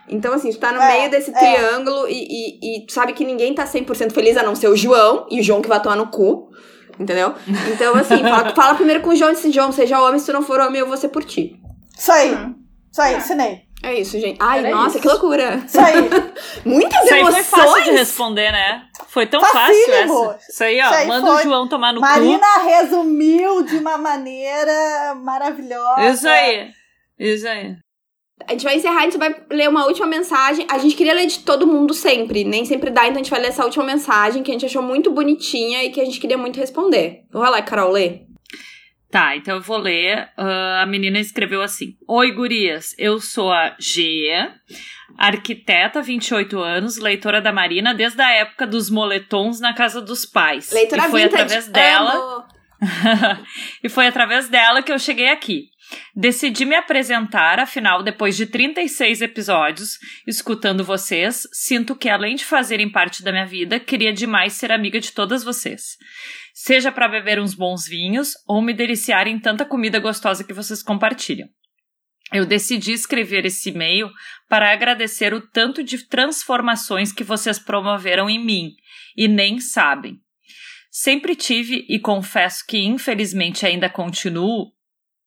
Então, 0.07 0.33
assim, 0.33 0.51
tu 0.51 0.59
tá 0.59 0.71
no 0.71 0.81
É, 0.81 0.97
meio 0.97 1.11
desse 1.11 1.31
é. 1.31 1.33
triângulo 1.33 2.07
e, 2.07 2.13
e, 2.13 2.77
e 2.77 2.85
tu 2.85 2.93
sabe 2.93 3.13
que 3.13 3.25
ninguém 3.25 3.53
tá 3.55 3.65
100% 3.65 4.11
feliz, 4.11 4.37
a 4.37 4.43
não 4.43 4.53
ser 4.55 4.67
o 4.67 4.75
João, 4.75 5.25
e 5.31 5.39
o 5.39 5.43
João 5.43 5.61
que 5.61 5.67
vai 5.69 5.81
tomar 5.81 5.95
no 5.95 6.07
cu, 6.07 6.49
entendeu? 6.99 7.33
Então, 7.73 7.95
assim, 7.95 8.19
fala, 8.21 8.53
fala 8.55 8.75
primeiro 8.75 9.01
com 9.01 9.09
o 9.09 9.15
João, 9.15 9.31
disse, 9.33 9.51
João, 9.51 9.71
seja 9.71 10.01
homem, 10.01 10.19
se 10.19 10.25
tu 10.27 10.33
não 10.33 10.41
for 10.43 10.59
homem, 10.59 10.79
eu 10.79 10.87
vou 10.87 10.97
ser 10.97 11.09
por 11.09 11.23
ti. 11.23 11.55
Isso 11.97 12.11
aí. 12.11 12.33
Hum. 12.35 12.55
Isso 12.91 13.01
aí, 13.01 13.13
É. 13.13 13.17
ensinei. 13.17 13.65
É 13.83 13.93
isso, 13.99 14.19
gente. 14.19 14.37
Ai, 14.41 14.59
Era 14.59 14.71
nossa, 14.71 14.97
isso. 14.97 14.99
que 15.01 15.07
loucura. 15.07 15.61
Isso 15.65 15.79
aí. 15.79 15.93
Muitas 16.65 17.03
Isso 17.03 17.13
aí 17.13 17.21
foi 17.21 17.33
emoções. 17.33 17.45
fácil 17.47 17.83
de 17.83 17.91
responder, 17.91 18.51
né? 18.51 18.83
Foi 19.09 19.27
tão 19.27 19.39
fácil 19.41 19.59
Facílimo. 19.85 20.25
essa. 20.31 20.39
Isso 20.49 20.63
aí, 20.63 20.81
ó. 20.81 20.85
Isso 20.85 20.93
aí 20.95 21.07
manda 21.07 21.29
o 21.29 21.33
foi. 21.35 21.43
João 21.43 21.67
tomar 21.67 21.93
no 21.93 22.01
Marina 22.01 22.47
resumiu 22.63 23.63
de 23.63 23.75
uma 23.77 23.97
maneira 23.97 25.13
maravilhosa. 25.15 25.95
cu. 25.95 26.01
Isso 26.01 26.27
aí. 26.27 26.69
Isso 27.19 27.47
aí. 27.47 27.75
A 28.47 28.51
gente 28.51 28.63
vai 28.63 28.75
encerrar, 28.75 28.99
a 28.99 29.03
gente 29.03 29.17
vai 29.17 29.33
ler 29.49 29.69
uma 29.69 29.85
última 29.85 30.05
mensagem. 30.05 30.67
A 30.69 30.77
gente 30.77 30.95
queria 30.95 31.13
ler 31.13 31.25
de 31.25 31.39
todo 31.39 31.65
mundo 31.65 31.93
sempre, 31.93 32.43
nem 32.43 32.65
sempre 32.65 32.91
dá, 32.91 33.03
então 33.07 33.15
a 33.15 33.23
gente 33.23 33.31
vai 33.31 33.39
ler 33.39 33.47
essa 33.47 33.63
última 33.63 33.85
mensagem 33.85 34.43
que 34.43 34.51
a 34.51 34.53
gente 34.53 34.65
achou 34.65 34.81
muito 34.81 35.11
bonitinha 35.11 35.83
e 35.83 35.89
que 35.89 36.01
a 36.01 36.05
gente 36.05 36.19
queria 36.19 36.37
muito 36.37 36.59
responder. 36.59 37.23
Vai 37.31 37.49
lá, 37.49 37.61
Carol, 37.61 37.91
lê. 37.91 38.25
Tá, 39.09 39.33
então 39.37 39.55
eu 39.55 39.61
vou 39.61 39.77
ler. 39.77 40.29
Ah, 40.35 40.81
a 40.83 40.85
menina 40.85 41.17
escreveu 41.17 41.61
assim: 41.61 41.95
Oi, 42.05 42.31
gurias, 42.31 42.93
eu 42.97 43.19
sou 43.21 43.49
a 43.49 43.73
Gia, 43.79 44.53
arquiteta, 45.17 46.01
28 46.01 46.59
anos, 46.59 46.97
leitora 46.97 47.41
da 47.41 47.53
Marina 47.53 47.93
desde 47.93 48.21
a 48.21 48.29
época 48.31 48.67
dos 48.67 48.89
moletons 48.89 49.61
na 49.61 49.73
casa 49.73 50.01
dos 50.01 50.25
pais. 50.25 50.69
Leitora 50.73 51.07
e 51.07 51.09
foi 51.09 51.21
vintage. 51.21 51.43
através 51.43 51.67
dela. 51.69 52.47
E 53.81 53.87
foi 53.87 54.05
através 54.05 54.49
dela 54.49 54.83
que 54.83 54.91
eu 54.91 54.99
cheguei 54.99 55.29
aqui. 55.29 55.69
Decidi 56.15 56.65
me 56.65 56.75
apresentar, 56.75 57.59
afinal, 57.59 58.01
depois 58.03 58.35
de 58.35 58.45
36 58.45 59.21
episódios, 59.21 59.97
escutando 60.25 60.83
vocês, 60.83 61.47
sinto 61.51 61.95
que 61.95 62.09
além 62.09 62.35
de 62.35 62.45
fazerem 62.45 62.89
parte 62.89 63.23
da 63.23 63.31
minha 63.31 63.45
vida, 63.45 63.79
queria 63.79 64.13
demais 64.13 64.53
ser 64.53 64.71
amiga 64.71 64.99
de 64.99 65.11
todas 65.11 65.43
vocês. 65.43 65.97
Seja 66.53 66.91
para 66.91 67.07
beber 67.07 67.39
uns 67.39 67.53
bons 67.53 67.85
vinhos 67.87 68.33
ou 68.47 68.61
me 68.61 68.73
deliciar 68.73 69.27
em 69.27 69.39
tanta 69.39 69.65
comida 69.65 69.99
gostosa 69.99 70.43
que 70.43 70.53
vocês 70.53 70.81
compartilham. 70.81 71.47
Eu 72.33 72.45
decidi 72.45 72.91
escrever 72.91 73.45
esse 73.45 73.69
e-mail 73.69 74.09
para 74.49 74.71
agradecer 74.71 75.33
o 75.33 75.41
tanto 75.41 75.83
de 75.83 76.07
transformações 76.07 77.11
que 77.11 77.23
vocês 77.23 77.59
promoveram 77.59 78.29
em 78.29 78.43
mim 78.43 78.71
e 79.15 79.27
nem 79.27 79.59
sabem. 79.59 80.19
Sempre 80.89 81.35
tive 81.35 81.85
e 81.89 81.99
confesso 81.99 82.65
que 82.65 82.77
infelizmente 82.77 83.65
ainda 83.65 83.89
continuo 83.89 84.71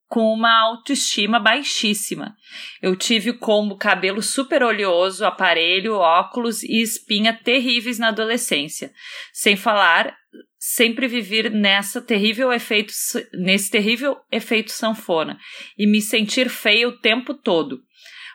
com 0.09 0.33
uma 0.33 0.51
autoestima 0.63 1.39
baixíssima. 1.39 2.35
Eu 2.81 2.97
tive 2.97 3.31
o 3.31 3.39
combo 3.39 3.77
cabelo 3.77 4.23
super 4.23 4.63
oleoso, 4.63 5.25
aparelho, 5.25 5.95
óculos 5.95 6.63
e 6.63 6.81
espinha 6.81 7.33
terríveis 7.33 7.99
na 7.99 8.09
adolescência. 8.09 8.91
Sem 9.33 9.55
falar, 9.55 10.17
sempre 10.59 11.07
viver 11.07 11.51
nessa 11.51 12.01
terrível 12.01 12.51
efeito, 12.51 12.93
nesse 13.35 13.71
terrível 13.71 14.17
efeito 14.33 14.73
sanfona 14.73 15.39
e 15.77 15.87
me 15.87 16.01
sentir 16.01 16.49
feia 16.49 16.89
o 16.89 16.99
tempo 16.99 17.35
todo, 17.35 17.83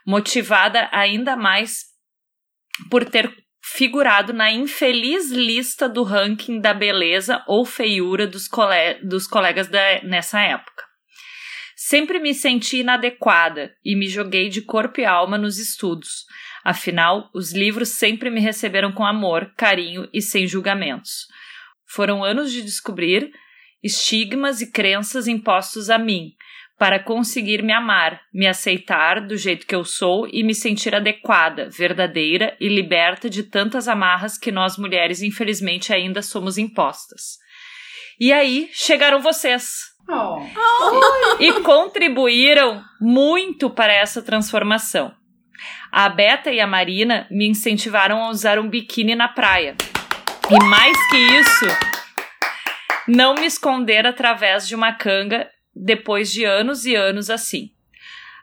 motivada 0.05 0.87
ainda 0.91 1.35
mais 1.35 1.85
por 2.89 3.03
ter 3.03 3.35
figurado 3.63 4.31
na 4.31 4.51
infeliz 4.51 5.31
lista 5.31 5.89
do 5.89 6.03
ranking 6.03 6.59
da 6.59 6.73
beleza 6.73 7.43
ou 7.47 7.65
feiura 7.65 8.27
dos, 8.27 8.47
cole 8.47 8.99
dos 9.03 9.25
colegas 9.25 9.67
da, 9.67 10.03
nessa 10.03 10.39
época. 10.39 10.82
Sempre 11.85 12.17
me 12.17 12.33
senti 12.33 12.77
inadequada 12.77 13.75
e 13.83 13.93
me 13.93 14.07
joguei 14.07 14.47
de 14.47 14.61
corpo 14.61 15.01
e 15.01 15.05
alma 15.05 15.37
nos 15.37 15.57
estudos. 15.59 16.25
Afinal, 16.63 17.29
os 17.35 17.51
livros 17.51 17.89
sempre 17.89 18.29
me 18.29 18.39
receberam 18.39 18.93
com 18.93 19.05
amor, 19.05 19.53
carinho 19.57 20.07
e 20.13 20.21
sem 20.21 20.47
julgamentos. 20.47 21.27
Foram 21.85 22.23
anos 22.23 22.53
de 22.53 22.61
descobrir 22.61 23.33
estigmas 23.83 24.61
e 24.61 24.71
crenças 24.71 25.27
impostos 25.27 25.89
a 25.89 25.97
mim, 25.97 26.31
para 26.79 27.03
conseguir 27.03 27.61
me 27.61 27.73
amar, 27.73 28.21
me 28.33 28.47
aceitar 28.47 29.19
do 29.19 29.35
jeito 29.35 29.67
que 29.67 29.75
eu 29.75 29.83
sou 29.83 30.25
e 30.31 30.41
me 30.41 30.55
sentir 30.55 30.95
adequada, 30.95 31.69
verdadeira 31.69 32.55
e 32.61 32.69
liberta 32.69 33.29
de 33.29 33.43
tantas 33.43 33.89
amarras 33.89 34.37
que 34.37 34.53
nós 34.53 34.77
mulheres 34.77 35.21
infelizmente 35.21 35.91
ainda 35.91 36.21
somos 36.21 36.57
impostas. 36.57 37.39
E 38.17 38.31
aí 38.31 38.69
chegaram 38.71 39.21
vocês 39.21 39.92
Oh. 40.07 40.39
e 41.39 41.61
contribuíram 41.61 42.83
muito 42.99 43.69
para 43.69 43.93
essa 43.93 44.21
transformação. 44.21 45.13
A 45.91 46.09
Beta 46.09 46.51
e 46.51 46.59
a 46.59 46.67
Marina 46.67 47.27
me 47.31 47.47
incentivaram 47.47 48.23
a 48.23 48.29
usar 48.29 48.59
um 48.59 48.69
biquíni 48.69 49.15
na 49.15 49.27
praia. 49.27 49.75
E 50.49 50.63
mais 50.65 50.97
que 51.09 51.17
isso, 51.17 51.65
não 53.07 53.35
me 53.35 53.45
esconder 53.45 54.05
através 54.05 54.67
de 54.67 54.75
uma 54.75 54.93
canga 54.93 55.49
depois 55.75 56.31
de 56.31 56.43
anos 56.43 56.85
e 56.85 56.95
anos 56.95 57.29
assim. 57.29 57.69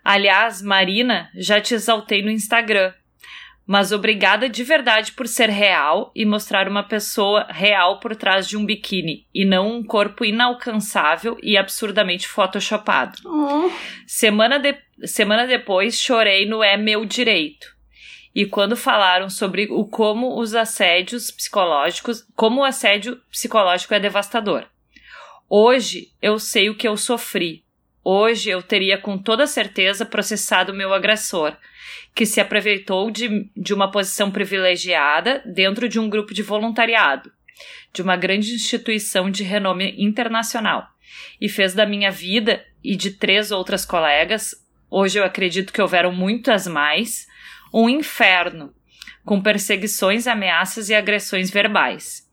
Aliás, 0.02 0.62
Marina, 0.62 1.30
já 1.34 1.60
te 1.60 1.74
exaltei 1.74 2.22
no 2.22 2.30
Instagram. 2.30 2.92
Mas 3.66 3.92
obrigada 3.92 4.48
de 4.48 4.64
verdade 4.64 5.12
por 5.12 5.28
ser 5.28 5.48
real 5.48 6.10
e 6.14 6.24
mostrar 6.24 6.66
uma 6.66 6.82
pessoa 6.82 7.46
real 7.48 8.00
por 8.00 8.16
trás 8.16 8.48
de 8.48 8.56
um 8.56 8.66
biquíni 8.66 9.26
e 9.32 9.44
não 9.44 9.76
um 9.76 9.84
corpo 9.84 10.24
inalcançável 10.24 11.38
e 11.42 11.56
absurdamente 11.56 12.26
photoshopado. 12.26 13.18
Oh. 13.24 13.70
Semana, 14.06 14.58
de... 14.58 14.76
Semana 15.04 15.46
depois 15.46 16.00
chorei 16.00 16.46
no 16.46 16.62
É 16.62 16.76
Meu 16.76 17.04
Direito. 17.04 17.78
E 18.34 18.46
quando 18.46 18.76
falaram 18.76 19.28
sobre 19.28 19.68
o 19.70 19.84
como 19.84 20.40
os 20.40 20.54
assédios 20.54 21.30
psicológicos, 21.30 22.26
como 22.34 22.60
o 22.60 22.64
assédio 22.64 23.20
psicológico 23.30 23.94
é 23.94 24.00
devastador. 24.00 24.66
Hoje 25.48 26.12
eu 26.22 26.38
sei 26.38 26.70
o 26.70 26.76
que 26.76 26.86
eu 26.86 26.96
sofri, 26.96 27.64
Hoje 28.02 28.48
eu 28.48 28.62
teria 28.62 28.96
com 28.96 29.18
toda 29.18 29.46
certeza 29.46 30.06
processado 30.06 30.72
meu 30.72 30.94
agressor, 30.94 31.54
que 32.14 32.24
se 32.24 32.40
aproveitou 32.40 33.10
de, 33.10 33.50
de 33.54 33.74
uma 33.74 33.90
posição 33.90 34.30
privilegiada 34.30 35.42
dentro 35.44 35.88
de 35.88 36.00
um 36.00 36.08
grupo 36.08 36.32
de 36.32 36.42
voluntariado, 36.42 37.30
de 37.92 38.00
uma 38.00 38.16
grande 38.16 38.54
instituição 38.54 39.30
de 39.30 39.42
renome 39.42 39.94
internacional, 39.98 40.88
e 41.38 41.48
fez 41.48 41.74
da 41.74 41.84
minha 41.84 42.10
vida 42.10 42.64
e 42.82 42.96
de 42.96 43.10
três 43.10 43.50
outras 43.50 43.84
colegas, 43.84 44.54
hoje 44.90 45.18
eu 45.18 45.24
acredito 45.24 45.72
que 45.72 45.82
houveram 45.82 46.10
muitas 46.10 46.66
mais, 46.66 47.26
um 47.72 47.86
inferno, 47.86 48.74
com 49.26 49.42
perseguições, 49.42 50.26
ameaças 50.26 50.88
e 50.88 50.94
agressões 50.94 51.50
verbais. 51.50 52.26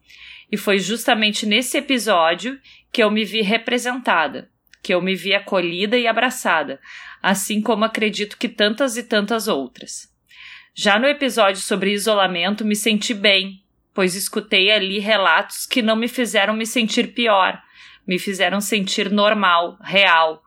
E 0.50 0.56
foi 0.56 0.80
justamente 0.80 1.46
nesse 1.46 1.78
episódio 1.78 2.58
que 2.90 3.04
eu 3.04 3.12
me 3.12 3.26
vi 3.26 3.42
representada 3.42 4.50
que 4.82 4.94
eu 4.94 5.02
me 5.02 5.16
vi 5.16 5.34
acolhida 5.34 5.98
e 5.98 6.08
abraçada, 6.08 6.80
assim 7.22 7.62
como 7.62 7.86
acredito 7.86 8.38
que 8.38 8.48
tantas 8.48 8.98
e 8.98 9.04
tantas 9.04 9.48
outras. 9.48 10.10
Já 10.74 11.00
no 11.00 11.08
episódio 11.08 11.62
sobre 11.62 11.92
isolamento, 11.92 12.64
me 12.64 12.76
senti 12.76 13.14
bem, 13.14 13.64
pois 13.94 14.16
escutei 14.16 14.72
ali 14.72 15.00
relatos 15.00 15.66
que 15.66 15.82
não 15.82 15.96
me 15.96 16.08
fizeram 16.08 16.54
me 16.54 16.66
sentir 16.66 17.14
pior, 17.14 17.60
me 18.08 18.20
fizeram 18.20 18.62
sentir 18.62 19.12
normal, 19.12 19.78
real, 19.82 20.44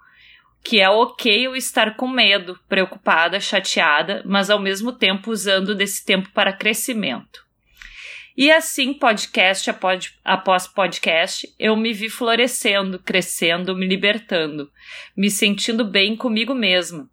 que 0.63 0.81
é 0.81 0.89
ok 0.89 1.47
eu 1.47 1.57
estar 1.57 1.97
com 1.97 2.07
medo, 2.07 2.59
preocupada, 2.69 3.41
chateada, 3.41 4.23
mas 4.25 4.51
ao 4.51 4.59
mesmo 4.59 4.93
tempo 4.93 5.31
usando 5.31 5.75
desse 5.75 6.05
tempo 6.05 6.31
para 6.33 6.53
crescimento. 6.53 7.50
E 8.37 8.51
assim, 8.51 8.95
podcast 8.95 9.71
após 10.25 10.67
podcast, 10.67 11.53
eu 11.59 11.77
me 11.77 11.93
vi 11.93 12.09
florescendo, 12.09 12.99
crescendo, 12.99 13.77
me 13.77 13.87
libertando, 13.87 14.71
me 15.17 15.31
sentindo 15.31 15.85
bem 15.85 16.17
comigo 16.17 16.55
mesma, 16.55 17.11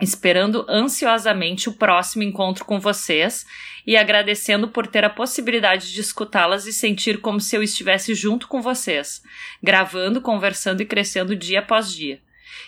esperando 0.00 0.66
ansiosamente 0.68 1.68
o 1.68 1.74
próximo 1.74 2.22
encontro 2.22 2.64
com 2.64 2.80
vocês 2.80 3.46
e 3.86 3.96
agradecendo 3.96 4.68
por 4.68 4.86
ter 4.86 5.04
a 5.04 5.10
possibilidade 5.10 5.92
de 5.92 6.00
escutá-las 6.00 6.66
e 6.66 6.72
sentir 6.72 7.20
como 7.20 7.40
se 7.40 7.56
eu 7.56 7.62
estivesse 7.62 8.14
junto 8.14 8.48
com 8.48 8.60
vocês, 8.60 9.22
gravando, 9.62 10.20
conversando 10.20 10.82
e 10.82 10.86
crescendo 10.86 11.36
dia 11.36 11.60
após 11.60 11.92
dia 11.92 12.20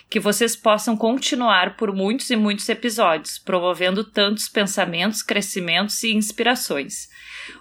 que 0.09 0.19
vocês 0.19 0.55
possam 0.55 0.97
continuar 0.97 1.75
por 1.75 1.93
muitos 1.93 2.29
e 2.29 2.35
muitos 2.35 2.67
episódios, 2.69 3.39
promovendo 3.39 4.03
tantos 4.03 4.47
pensamentos, 4.47 5.23
crescimentos 5.23 6.03
e 6.03 6.13
inspirações. 6.13 7.09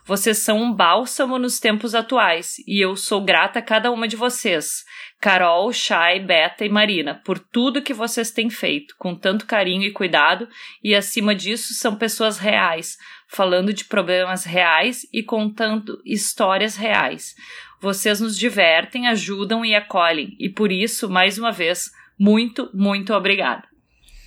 Vocês 0.04 0.38
são 0.38 0.60
um 0.60 0.72
bálsamo 0.72 1.38
nos 1.38 1.58
tempos 1.58 1.94
atuais 1.94 2.56
e 2.66 2.84
eu 2.84 2.96
sou 2.96 3.22
grata 3.22 3.60
a 3.60 3.62
cada 3.62 3.90
uma 3.90 4.06
de 4.06 4.16
vocês, 4.16 4.84
Carol, 5.20 5.72
Chay, 5.72 6.20
Beta 6.20 6.64
e 6.64 6.68
Marina, 6.68 7.20
por 7.24 7.38
tudo 7.38 7.82
que 7.82 7.92
vocês 7.92 8.30
têm 8.30 8.48
feito, 8.48 8.94
com 8.98 9.14
tanto 9.14 9.46
carinho 9.46 9.84
e 9.84 9.92
cuidado, 9.92 10.48
e 10.82 10.94
acima 10.94 11.34
disso 11.34 11.74
são 11.74 11.96
pessoas 11.96 12.38
reais, 12.38 12.96
falando 13.28 13.72
de 13.72 13.84
problemas 13.84 14.44
reais 14.44 15.06
e 15.12 15.22
contando 15.22 16.00
histórias 16.04 16.76
reais. 16.76 17.34
Vocês 17.80 18.20
nos 18.20 18.36
divertem, 18.36 19.08
ajudam 19.08 19.64
e 19.64 19.74
acolhem, 19.74 20.36
e 20.38 20.48
por 20.48 20.72
isso, 20.72 21.08
mais 21.08 21.38
uma 21.38 21.52
vez, 21.52 21.90
muito, 22.20 22.68
muito 22.74 23.14
obrigada. 23.14 23.64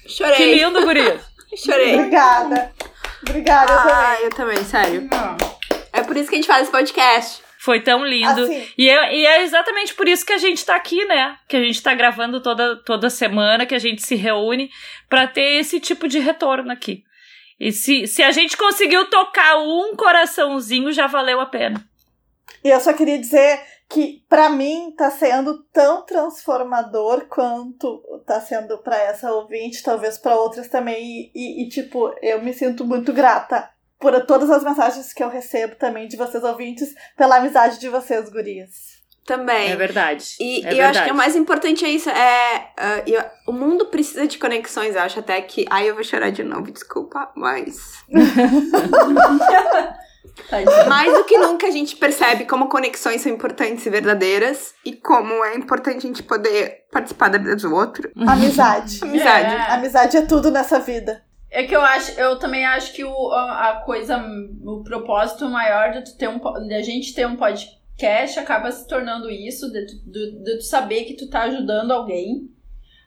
Chorei. 0.07 0.35
Que 0.35 0.55
lindo, 0.55 0.81
guria! 0.83 1.19
Chorei. 1.55 1.95
Obrigada. 1.95 2.73
Obrigada, 3.21 3.71
eu 3.71 3.79
Ah, 3.79 3.83
também. 3.83 4.23
eu 4.23 4.29
também, 4.31 4.63
sério. 4.65 5.09
É 5.93 6.01
por 6.01 6.17
isso 6.17 6.27
que 6.27 6.35
a 6.35 6.37
gente 6.39 6.47
faz 6.47 6.63
esse 6.63 6.71
podcast. 6.71 7.41
Foi 7.59 7.79
tão 7.79 8.03
lindo. 8.03 8.41
Assim, 8.43 8.67
E 8.77 8.89
é, 8.89 9.15
e 9.15 9.25
é 9.25 9.43
exatamente 9.43 9.93
por 9.93 10.07
isso 10.09 10.25
que 10.25 10.33
a 10.33 10.37
gente 10.37 10.65
tá 10.65 10.75
aqui, 10.75 11.05
né? 11.05 11.37
Que 11.47 11.55
a 11.55 11.61
gente 11.61 11.81
tá 11.81 11.93
gravando 11.93 12.41
toda, 12.41 12.75
toda 12.83 13.09
semana, 13.09 13.65
que 13.65 13.75
a 13.75 13.79
gente 13.79 14.01
se 14.01 14.15
reúne 14.15 14.69
pra 15.07 15.27
ter 15.27 15.59
esse 15.59 15.79
tipo 15.79 16.07
de 16.09 16.19
retorno 16.19 16.71
aqui. 16.71 17.03
E 17.57 17.71
se, 17.71 18.05
se 18.07 18.21
a 18.21 18.31
gente 18.31 18.57
conseguiu 18.57 19.09
tocar 19.09 19.57
um 19.59 19.95
coraçãozinho, 19.95 20.91
já 20.91 21.07
valeu 21.07 21.39
a 21.39 21.45
pena. 21.45 21.81
E 22.63 22.69
eu 22.69 22.79
só 22.79 22.93
queria 22.93 23.19
dizer 23.19 23.59
que 23.89 24.23
pra 24.27 24.49
mim 24.49 24.93
tá 24.97 25.11
sendo 25.11 25.63
tão 25.71 26.03
transformador 26.05 27.25
quanto 27.27 28.01
tá 28.25 28.39
sendo 28.41 28.77
pra 28.79 28.97
essa 28.97 29.31
ouvinte, 29.31 29.83
talvez 29.83 30.17
pra 30.17 30.35
outras 30.35 30.67
também. 30.67 31.03
E, 31.03 31.31
e- 31.35 31.65
e, 31.65 31.69
tipo, 31.69 32.13
eu 32.21 32.41
me 32.41 32.53
sinto 32.53 32.85
muito 32.85 33.13
grata 33.13 33.69
por 33.99 34.19
todas 34.25 34.49
as 34.49 34.63
mensagens 34.63 35.13
que 35.13 35.23
eu 35.23 35.29
recebo 35.29 35.75
também 35.75 36.07
de 36.07 36.17
vocês 36.17 36.43
ouvintes, 36.43 36.93
pela 37.17 37.37
amizade 37.37 37.79
de 37.79 37.87
vocês, 37.89 38.29
gurias. 38.29 39.01
Também. 39.25 39.71
É 39.71 39.75
verdade. 39.77 40.35
E, 40.39 40.65
é 40.65 40.73
e 40.73 40.79
eu 40.79 40.85
acho 40.85 40.93
que 40.93 40.99
verdade. 40.99 41.11
o 41.11 41.15
mais 41.15 41.35
importante 41.35 41.85
é 41.85 41.89
isso. 41.89 42.09
É, 42.09 42.71
ah, 42.77 43.03
eu- 43.07 43.23
o 43.47 43.53
mundo 43.53 43.85
precisa 43.85 44.27
de 44.27 44.37
conexões, 44.37 44.95
eu 44.95 45.01
acho 45.01 45.19
até 45.19 45.41
que. 45.41 45.65
Ai, 45.69 45.89
eu 45.89 45.95
vou 45.95 46.03
chorar 46.03 46.29
de 46.31 46.43
novo, 46.43 46.71
desculpa, 46.71 47.31
mas. 47.35 48.03
Mais 50.88 51.11
do 51.13 51.24
que 51.26 51.38
nunca 51.38 51.67
a 51.67 51.71
gente 51.71 51.95
percebe 51.95 52.45
como 52.45 52.67
conexões 52.69 53.21
são 53.21 53.32
importantes 53.32 53.86
e 53.86 53.89
verdadeiras 53.89 54.74
e 54.86 54.93
como 54.93 55.43
é 55.43 55.55
importante 55.55 55.97
a 55.97 56.01
gente 56.01 56.24
poder 56.24 56.86
participar 56.91 57.30
da 57.30 57.38
vida 57.38 57.55
do 57.55 57.74
outro. 57.74 58.11
Amizade. 58.15 58.99
Amizade. 59.03 59.55
É. 59.55 59.71
Amizade 59.71 60.17
é 60.17 60.21
tudo 60.21 60.51
nessa 60.51 60.80
vida. 60.80 61.24
É 61.51 61.63
que 61.63 61.76
eu 61.76 61.82
acho, 61.82 62.19
eu 62.19 62.39
também 62.39 62.65
acho 62.65 62.93
que 62.93 63.03
o, 63.03 63.32
a 63.32 63.84
coisa, 63.86 64.17
o 64.65 64.84
propósito 64.84 65.47
maior 65.47 65.91
de, 65.91 66.03
tu 66.03 66.17
ter 66.17 66.28
um, 66.28 66.39
po- 66.39 66.59
de 66.59 66.74
a 66.74 66.82
gente 66.82 67.13
ter 67.13 67.28
um 67.28 67.36
podcast 67.36 68.39
acaba 68.39 68.71
se 68.71 68.88
tornando 68.88 69.30
isso, 69.30 69.71
de, 69.71 69.86
de, 69.86 70.43
de 70.43 70.57
tu 70.57 70.63
saber 70.63 71.03
que 71.03 71.13
tu 71.15 71.30
tá 71.30 71.43
ajudando 71.43 71.91
alguém. 71.91 72.49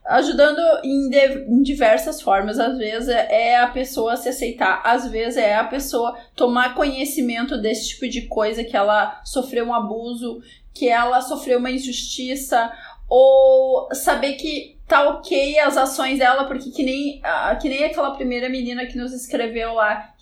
Ajudando 0.08 0.60
em, 0.84 1.08
de- 1.10 1.46
em 1.48 1.62
diversas 1.62 2.20
formas. 2.20 2.58
Às 2.58 2.78
vezes 2.78 3.08
é 3.08 3.26
é 3.52 3.56
a 3.56 3.66
pessoa 3.68 4.16
se 4.16 4.28
aceitar, 4.28 4.80
às 4.84 5.08
vezes 5.10 5.36
é 5.36 5.54
a 5.56 5.64
pessoa 5.64 6.16
tomar 6.34 6.74
conhecimento 6.74 7.60
desse 7.60 7.88
tipo 7.88 8.08
de 8.08 8.22
coisa, 8.22 8.62
que 8.64 8.76
ela 8.76 9.20
sofreu 9.24 9.66
um 9.66 9.74
abuso, 9.74 10.40
que 10.72 10.88
ela 10.88 11.20
sofreu 11.20 11.58
uma 11.58 11.70
injustiça, 11.70 12.70
ou 13.08 13.88
saber 13.94 14.34
que 14.34 14.76
tá 14.86 15.08
ok 15.08 15.58
as 15.58 15.76
ações 15.76 16.18
dela, 16.18 16.44
porque 16.44 16.70
que 16.70 16.82
nem, 16.82 17.20
que 17.60 17.68
nem 17.68 17.84
aquela 17.84 18.12
primeira 18.12 18.48
menina 18.48 18.86
que 18.86 18.96
nos 18.96 19.12
escreveu 19.12 19.74
lá. 19.74 20.12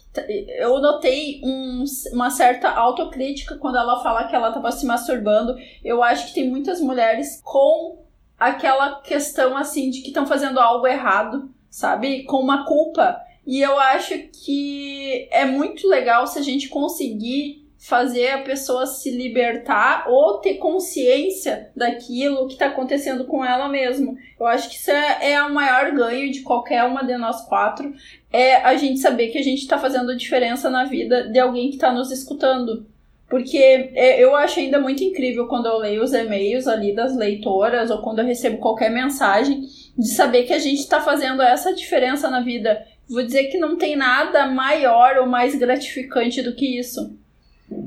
Eu 0.59 0.81
notei 0.81 1.41
um- 1.45 1.85
uma 2.13 2.31
certa 2.31 2.71
autocrítica 2.71 3.57
quando 3.59 3.77
ela 3.79 4.01
fala 4.03 4.29
que 4.29 4.35
ela 4.35 4.53
tava 4.53 4.71
se 4.71 4.87
masturbando. 4.87 5.57
Eu 5.85 6.03
acho 6.03 6.29
que 6.29 6.35
tem 6.35 6.49
muitas 6.49 6.81
mulheres 6.81 7.41
com 7.43 8.04
aquela 8.39 9.01
questão 9.01 9.57
assim 9.57 9.91
de 9.91 10.01
que 10.01 10.09
estão 10.09 10.27
fazendo 10.27 10.59
algo 10.61 10.87
errado, 10.87 11.51
sabe? 11.71 12.25
Com 12.25 12.39
uma 12.39 12.65
culpa. 12.67 13.21
E 13.47 13.61
eu 13.61 13.79
acho 13.79 14.15
que 14.45 15.29
é 15.31 15.45
muito 15.45 15.87
legal 15.89 16.27
se 16.27 16.39
a 16.39 16.43
gente 16.43 16.69
conseguir 16.69 17.65
fazer 17.85 18.31
a 18.31 18.43
pessoa 18.43 18.87
se 18.87 19.11
libertar 19.11 20.07
ou 20.09 20.39
ter 20.39 20.55
consciência 20.55 21.71
daquilo 21.77 22.47
que 22.47 22.55
está 22.55 22.67
acontecendo 22.67 23.27
com 23.27 23.45
ela 23.45 23.69
mesmo. 23.69 24.17
Eu 24.41 24.47
acho 24.47 24.71
que 24.71 24.77
isso 24.77 24.91
é, 24.91 25.33
é 25.33 25.43
o 25.43 25.53
maior 25.53 25.93
ganho 25.93 26.33
de 26.33 26.41
qualquer 26.41 26.83
uma 26.85 27.05
de 27.05 27.15
nós 27.19 27.43
quatro. 27.43 27.93
É 28.33 28.57
a 28.57 28.75
gente 28.77 29.01
saber 29.01 29.29
que 29.29 29.37
a 29.37 29.43
gente 29.43 29.61
está 29.61 29.77
fazendo 29.77 30.17
diferença 30.17 30.71
na 30.71 30.85
vida 30.85 31.29
de 31.29 31.39
alguém 31.39 31.69
que 31.69 31.75
está 31.75 31.93
nos 31.93 32.11
escutando. 32.11 32.87
Porque 33.35 33.57
é, 33.57 34.23
eu 34.23 34.37
acho 34.37 34.61
ainda 34.61 34.79
muito 34.79 35.03
incrível 35.03 35.49
quando 35.49 35.67
eu 35.67 35.79
leio 35.79 36.05
os 36.05 36.13
e-mails 36.13 36.69
ali 36.69 36.95
das 36.95 37.17
leitoras 37.17 37.91
ou 37.91 37.99
quando 37.99 38.21
eu 38.21 38.25
recebo 38.25 38.59
qualquer 38.59 38.93
mensagem 38.93 39.63
de 39.99 40.07
saber 40.07 40.45
que 40.45 40.53
a 40.53 40.59
gente 40.61 40.79
está 40.79 41.01
fazendo 41.01 41.43
essa 41.43 41.75
diferença 41.75 42.31
na 42.31 42.41
vida. 42.43 42.87
Vou 43.09 43.25
dizer 43.25 43.47
que 43.47 43.59
não 43.59 43.77
tem 43.77 43.97
nada 43.97 44.47
maior 44.47 45.17
ou 45.17 45.27
mais 45.27 45.53
gratificante 45.57 46.43
do 46.43 46.55
que 46.55 46.79
isso. 46.79 47.19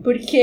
Porque 0.04 0.38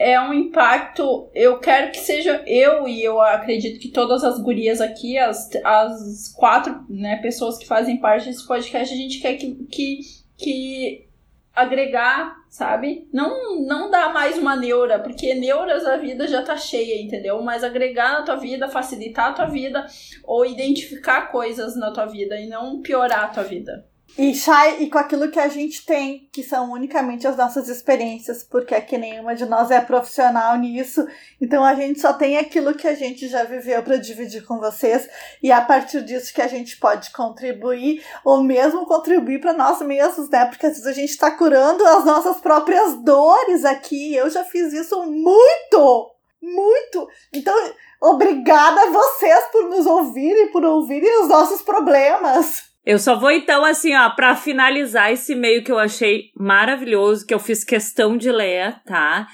é 0.00 0.20
um 0.20 0.34
impacto. 0.34 1.28
Eu 1.32 1.60
quero 1.60 1.92
que 1.92 2.00
seja 2.00 2.42
eu 2.44 2.88
e 2.88 3.04
eu 3.04 3.20
acredito 3.20 3.78
que 3.78 3.90
todas 3.90 4.24
as 4.24 4.40
gurias 4.40 4.80
aqui, 4.80 5.16
as, 5.16 5.48
as 5.64 6.34
quatro 6.36 6.74
né, 6.88 7.18
pessoas 7.22 7.56
que 7.56 7.68
fazem 7.68 7.98
parte 7.98 8.26
desse 8.26 8.44
podcast, 8.44 8.92
a 8.92 8.96
gente 8.96 9.20
quer 9.20 9.34
que, 9.34 9.54
que, 9.70 10.00
que 10.36 11.09
agregar, 11.54 12.36
sabe? 12.48 13.08
Não 13.12 13.60
não 13.60 13.90
dar 13.90 14.12
mais 14.12 14.38
uma 14.38 14.56
neura, 14.56 14.98
porque 14.98 15.34
neuras 15.34 15.84
a 15.84 15.96
vida 15.96 16.26
já 16.26 16.42
tá 16.42 16.56
cheia, 16.56 17.02
entendeu? 17.02 17.42
Mas 17.42 17.64
agregar 17.64 18.12
na 18.12 18.22
tua 18.22 18.36
vida, 18.36 18.68
facilitar 18.68 19.30
a 19.30 19.32
tua 19.32 19.46
vida 19.46 19.86
ou 20.24 20.46
identificar 20.46 21.30
coisas 21.30 21.76
na 21.76 21.90
tua 21.90 22.06
vida 22.06 22.38
e 22.40 22.48
não 22.48 22.80
piorar 22.80 23.24
a 23.24 23.28
tua 23.28 23.42
vida. 23.42 23.89
E, 24.18 24.34
Shai, 24.34 24.82
e 24.82 24.90
com 24.90 24.98
aquilo 24.98 25.30
que 25.30 25.38
a 25.38 25.48
gente 25.48 25.86
tem, 25.86 26.28
que 26.32 26.42
são 26.42 26.72
unicamente 26.72 27.26
as 27.26 27.36
nossas 27.36 27.68
experiências, 27.68 28.42
porque 28.42 28.74
aqui 28.74 28.98
nenhuma 28.98 29.34
de 29.34 29.46
nós 29.46 29.70
é 29.70 29.80
profissional 29.80 30.58
nisso, 30.58 31.06
então 31.40 31.64
a 31.64 31.74
gente 31.74 32.00
só 32.00 32.12
tem 32.12 32.36
aquilo 32.36 32.74
que 32.74 32.86
a 32.86 32.94
gente 32.94 33.28
já 33.28 33.44
viveu 33.44 33.82
para 33.82 33.96
dividir 33.96 34.44
com 34.44 34.58
vocês, 34.58 35.08
e 35.42 35.50
a 35.50 35.60
partir 35.60 36.02
disso 36.02 36.34
que 36.34 36.42
a 36.42 36.48
gente 36.48 36.76
pode 36.78 37.10
contribuir, 37.12 38.04
ou 38.24 38.42
mesmo 38.42 38.84
contribuir 38.84 39.40
para 39.40 39.54
nós 39.54 39.80
mesmos, 39.80 40.28
né? 40.28 40.44
Porque 40.44 40.66
às 40.66 40.72
vezes 40.72 40.86
a 40.86 40.92
gente 40.92 41.10
está 41.10 41.30
curando 41.30 41.84
as 41.86 42.04
nossas 42.04 42.38
próprias 42.38 42.96
dores 43.02 43.64
aqui. 43.64 44.14
Eu 44.14 44.28
já 44.28 44.44
fiz 44.44 44.72
isso 44.72 45.02
muito! 45.04 46.10
Muito! 46.42 47.08
Então, 47.32 47.54
obrigada 48.00 48.82
a 48.82 48.90
vocês 48.90 49.44
por 49.52 49.64
nos 49.68 49.86
ouvirem, 49.86 50.48
por 50.48 50.64
ouvirem 50.64 51.22
os 51.22 51.28
nossos 51.28 51.62
problemas. 51.62 52.69
Eu 52.84 52.98
só 52.98 53.18
vou 53.18 53.30
então, 53.30 53.64
assim, 53.64 53.94
ó, 53.94 54.10
pra 54.10 54.34
finalizar 54.34 55.12
esse 55.12 55.32
e-mail 55.32 55.62
que 55.62 55.70
eu 55.70 55.78
achei 55.78 56.30
maravilhoso, 56.34 57.26
que 57.26 57.34
eu 57.34 57.38
fiz 57.38 57.62
questão 57.62 58.16
de 58.16 58.32
ler, 58.32 58.80
tá? 58.84 59.28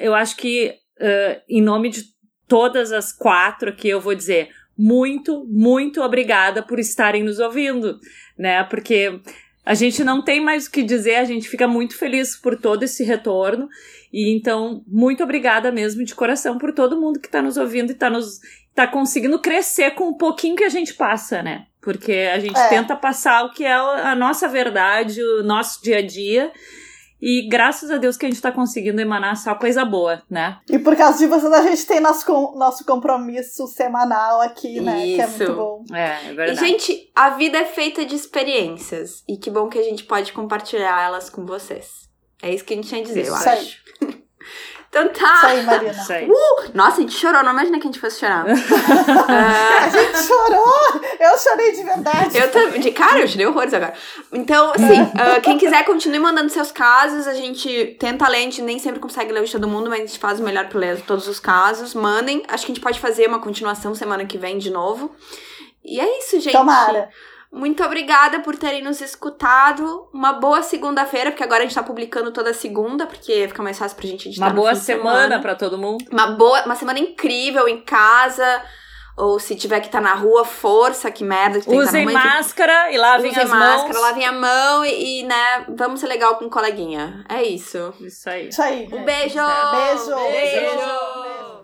Eu 0.00 0.14
acho 0.14 0.36
que, 0.36 0.74
uh, 1.00 1.40
em 1.48 1.60
nome 1.60 1.90
de 1.90 2.04
todas 2.46 2.92
as 2.92 3.12
quatro 3.12 3.70
aqui, 3.70 3.88
eu 3.88 4.00
vou 4.00 4.14
dizer 4.14 4.48
muito, 4.78 5.44
muito 5.48 6.00
obrigada 6.00 6.62
por 6.62 6.78
estarem 6.78 7.24
nos 7.24 7.40
ouvindo, 7.40 7.98
né? 8.38 8.62
Porque 8.62 9.20
a 9.66 9.74
gente 9.74 10.04
não 10.04 10.22
tem 10.22 10.40
mais 10.40 10.66
o 10.66 10.70
que 10.70 10.84
dizer, 10.84 11.16
a 11.16 11.24
gente 11.24 11.48
fica 11.48 11.66
muito 11.66 11.96
feliz 11.96 12.36
por 12.36 12.56
todo 12.56 12.84
esse 12.84 13.02
retorno. 13.02 13.68
E 14.12 14.34
então, 14.34 14.82
muito 14.86 15.22
obrigada 15.22 15.72
mesmo 15.72 16.04
de 16.04 16.14
coração 16.14 16.56
por 16.56 16.72
todo 16.72 16.98
mundo 16.98 17.18
que 17.18 17.26
está 17.26 17.42
nos 17.42 17.56
ouvindo 17.56 17.90
e 17.90 17.92
está 17.92 18.08
nos 18.08 18.38
tá 18.72 18.86
conseguindo 18.86 19.40
crescer 19.40 19.90
com 19.90 20.04
o 20.04 20.16
pouquinho 20.16 20.54
que 20.54 20.64
a 20.64 20.68
gente 20.68 20.94
passa, 20.94 21.42
né? 21.42 21.66
Porque 21.80 22.12
a 22.32 22.38
gente 22.38 22.58
é. 22.58 22.68
tenta 22.68 22.96
passar 22.96 23.44
o 23.44 23.52
que 23.52 23.64
é 23.64 23.72
a 23.72 24.14
nossa 24.14 24.48
verdade, 24.48 25.22
o 25.22 25.42
nosso 25.42 25.82
dia 25.82 25.98
a 25.98 26.06
dia. 26.06 26.52
E 27.20 27.48
graças 27.48 27.90
a 27.90 27.96
Deus 27.96 28.16
que 28.16 28.24
a 28.24 28.28
gente 28.28 28.40
tá 28.40 28.52
conseguindo 28.52 29.00
emanar 29.00 29.36
só 29.36 29.54
coisa 29.54 29.84
boa, 29.84 30.22
né? 30.30 30.58
E 30.70 30.78
por 30.78 30.96
causa 30.96 31.18
de 31.18 31.26
vocês, 31.26 31.52
a 31.52 31.62
gente 31.62 31.84
tem 31.84 32.00
nosso, 32.00 32.24
nosso 32.56 32.84
compromisso 32.84 33.66
semanal 33.66 34.40
aqui, 34.40 34.80
né? 34.80 35.04
Isso. 35.04 35.16
Que 35.16 35.22
é 35.22 35.26
muito 35.26 35.54
bom. 35.54 35.84
É, 35.92 36.30
é 36.30 36.34
verdade. 36.34 36.52
E, 36.52 36.68
gente, 36.68 37.10
a 37.14 37.30
vida 37.30 37.58
é 37.58 37.64
feita 37.64 38.04
de 38.04 38.14
experiências. 38.14 39.24
E 39.28 39.36
que 39.36 39.50
bom 39.50 39.68
que 39.68 39.78
a 39.78 39.82
gente 39.82 40.04
pode 40.04 40.32
compartilhar 40.32 41.02
elas 41.02 41.28
com 41.28 41.44
vocês. 41.44 42.08
É 42.40 42.54
isso 42.54 42.64
que 42.64 42.72
a 42.72 42.76
gente 42.76 42.88
tinha 42.88 43.00
a 43.00 43.04
dizer, 43.04 43.22
isso 43.22 43.30
eu 43.30 43.36
acho. 43.36 43.82
Então 44.88 45.08
tá. 45.08 45.36
Isso 45.36 45.46
aí, 45.46 45.62
Marina. 45.64 45.90
Isso 45.92 46.12
aí. 46.12 46.28
Uh, 46.28 46.70
nossa, 46.74 46.98
a 46.98 47.00
gente 47.00 47.12
chorou. 47.12 47.42
Não 47.42 47.52
imagina 47.52 47.78
que 47.78 47.86
a 47.86 47.90
gente 47.90 48.00
fosse 48.00 48.20
chorar. 48.20 48.46
uh... 48.46 48.48
A 49.78 49.88
gente 49.90 50.18
chorou. 50.22 51.00
Eu 51.20 51.38
chorei 51.38 51.72
de 51.72 51.82
verdade. 51.84 52.38
Eu 52.38 52.50
também. 52.50 52.80
De 52.80 52.90
cara, 52.92 53.20
eu 53.20 53.28
chorei 53.28 53.46
horrores 53.46 53.74
agora. 53.74 53.92
Então, 54.32 54.72
assim, 54.72 55.02
uh, 55.02 55.40
quem 55.42 55.58
quiser, 55.58 55.84
continue 55.84 56.18
mandando 56.18 56.48
seus 56.50 56.72
casos. 56.72 57.26
A 57.26 57.34
gente 57.34 57.96
tenta 58.00 58.26
ler, 58.28 58.38
a 58.38 58.42
gente 58.42 58.62
nem 58.62 58.78
sempre 58.78 58.98
consegue 58.98 59.32
ler 59.32 59.42
o 59.42 59.44
de 59.44 59.52
todo 59.52 59.68
mundo, 59.68 59.90
mas 59.90 60.00
a 60.00 60.06
gente 60.06 60.18
faz 60.18 60.40
o 60.40 60.42
melhor 60.42 60.68
pra 60.68 60.78
ler 60.78 61.00
todos 61.02 61.28
os 61.28 61.38
casos. 61.38 61.94
Mandem. 61.94 62.42
Acho 62.48 62.64
que 62.64 62.72
a 62.72 62.74
gente 62.74 62.82
pode 62.82 62.98
fazer 62.98 63.28
uma 63.28 63.38
continuação 63.38 63.94
semana 63.94 64.24
que 64.24 64.38
vem 64.38 64.58
de 64.58 64.70
novo. 64.70 65.14
E 65.84 66.00
é 66.00 66.18
isso, 66.18 66.40
gente. 66.40 66.52
Tomara. 66.52 67.10
Muito 67.50 67.82
obrigada 67.82 68.40
por 68.40 68.56
terem 68.56 68.82
nos 68.82 69.00
escutado. 69.00 70.08
Uma 70.12 70.34
boa 70.34 70.62
segunda-feira, 70.62 71.30
porque 71.30 71.42
agora 71.42 71.62
a 71.62 71.66
gente 71.66 71.74
tá 71.74 71.82
publicando 71.82 72.30
toda 72.30 72.52
segunda, 72.52 73.06
porque 73.06 73.48
fica 73.48 73.62
mais 73.62 73.78
fácil 73.78 73.96
pra 73.96 74.06
gente 74.06 74.28
editar. 74.28 74.46
Uma 74.46 74.54
boa 74.54 74.74
semana, 74.74 75.20
semana 75.20 75.40
para 75.40 75.54
todo 75.54 75.78
mundo. 75.78 76.04
Uma 76.12 76.26
boa, 76.28 76.64
uma 76.64 76.74
semana 76.74 76.98
incrível 76.98 77.66
em 77.66 77.80
casa. 77.80 78.62
Ou 79.16 79.40
se 79.40 79.56
tiver 79.56 79.80
que 79.80 79.86
estar 79.86 80.00
tá 80.00 80.04
na 80.04 80.14
rua, 80.14 80.44
força, 80.44 81.10
que 81.10 81.24
merda. 81.24 81.58
Que 81.58 81.66
tá 81.66 81.72
Usem 81.72 82.06
tá 82.06 82.12
máscara 82.12 82.92
e 82.92 82.96
lavem 82.96 83.30
Usem 83.30 83.42
as 83.42 83.50
máscara, 83.50 83.92
mãos. 83.92 84.02
lavem 84.02 84.26
a 84.26 84.32
mão 84.32 84.84
e, 84.84 85.20
e, 85.20 85.22
né, 85.24 85.64
vamos 85.76 85.98
ser 85.98 86.06
legal 86.06 86.36
com 86.36 86.44
o 86.44 86.50
coleguinha. 86.50 87.24
É 87.28 87.42
isso. 87.42 87.92
Isso 87.98 88.30
aí. 88.30 88.48
Isso 88.48 88.62
aí. 88.62 88.88
Um 88.92 89.04
beijo. 89.04 89.40
Beijo. 89.40 90.14
beijo. 90.14 90.76
beijo. 90.76 91.57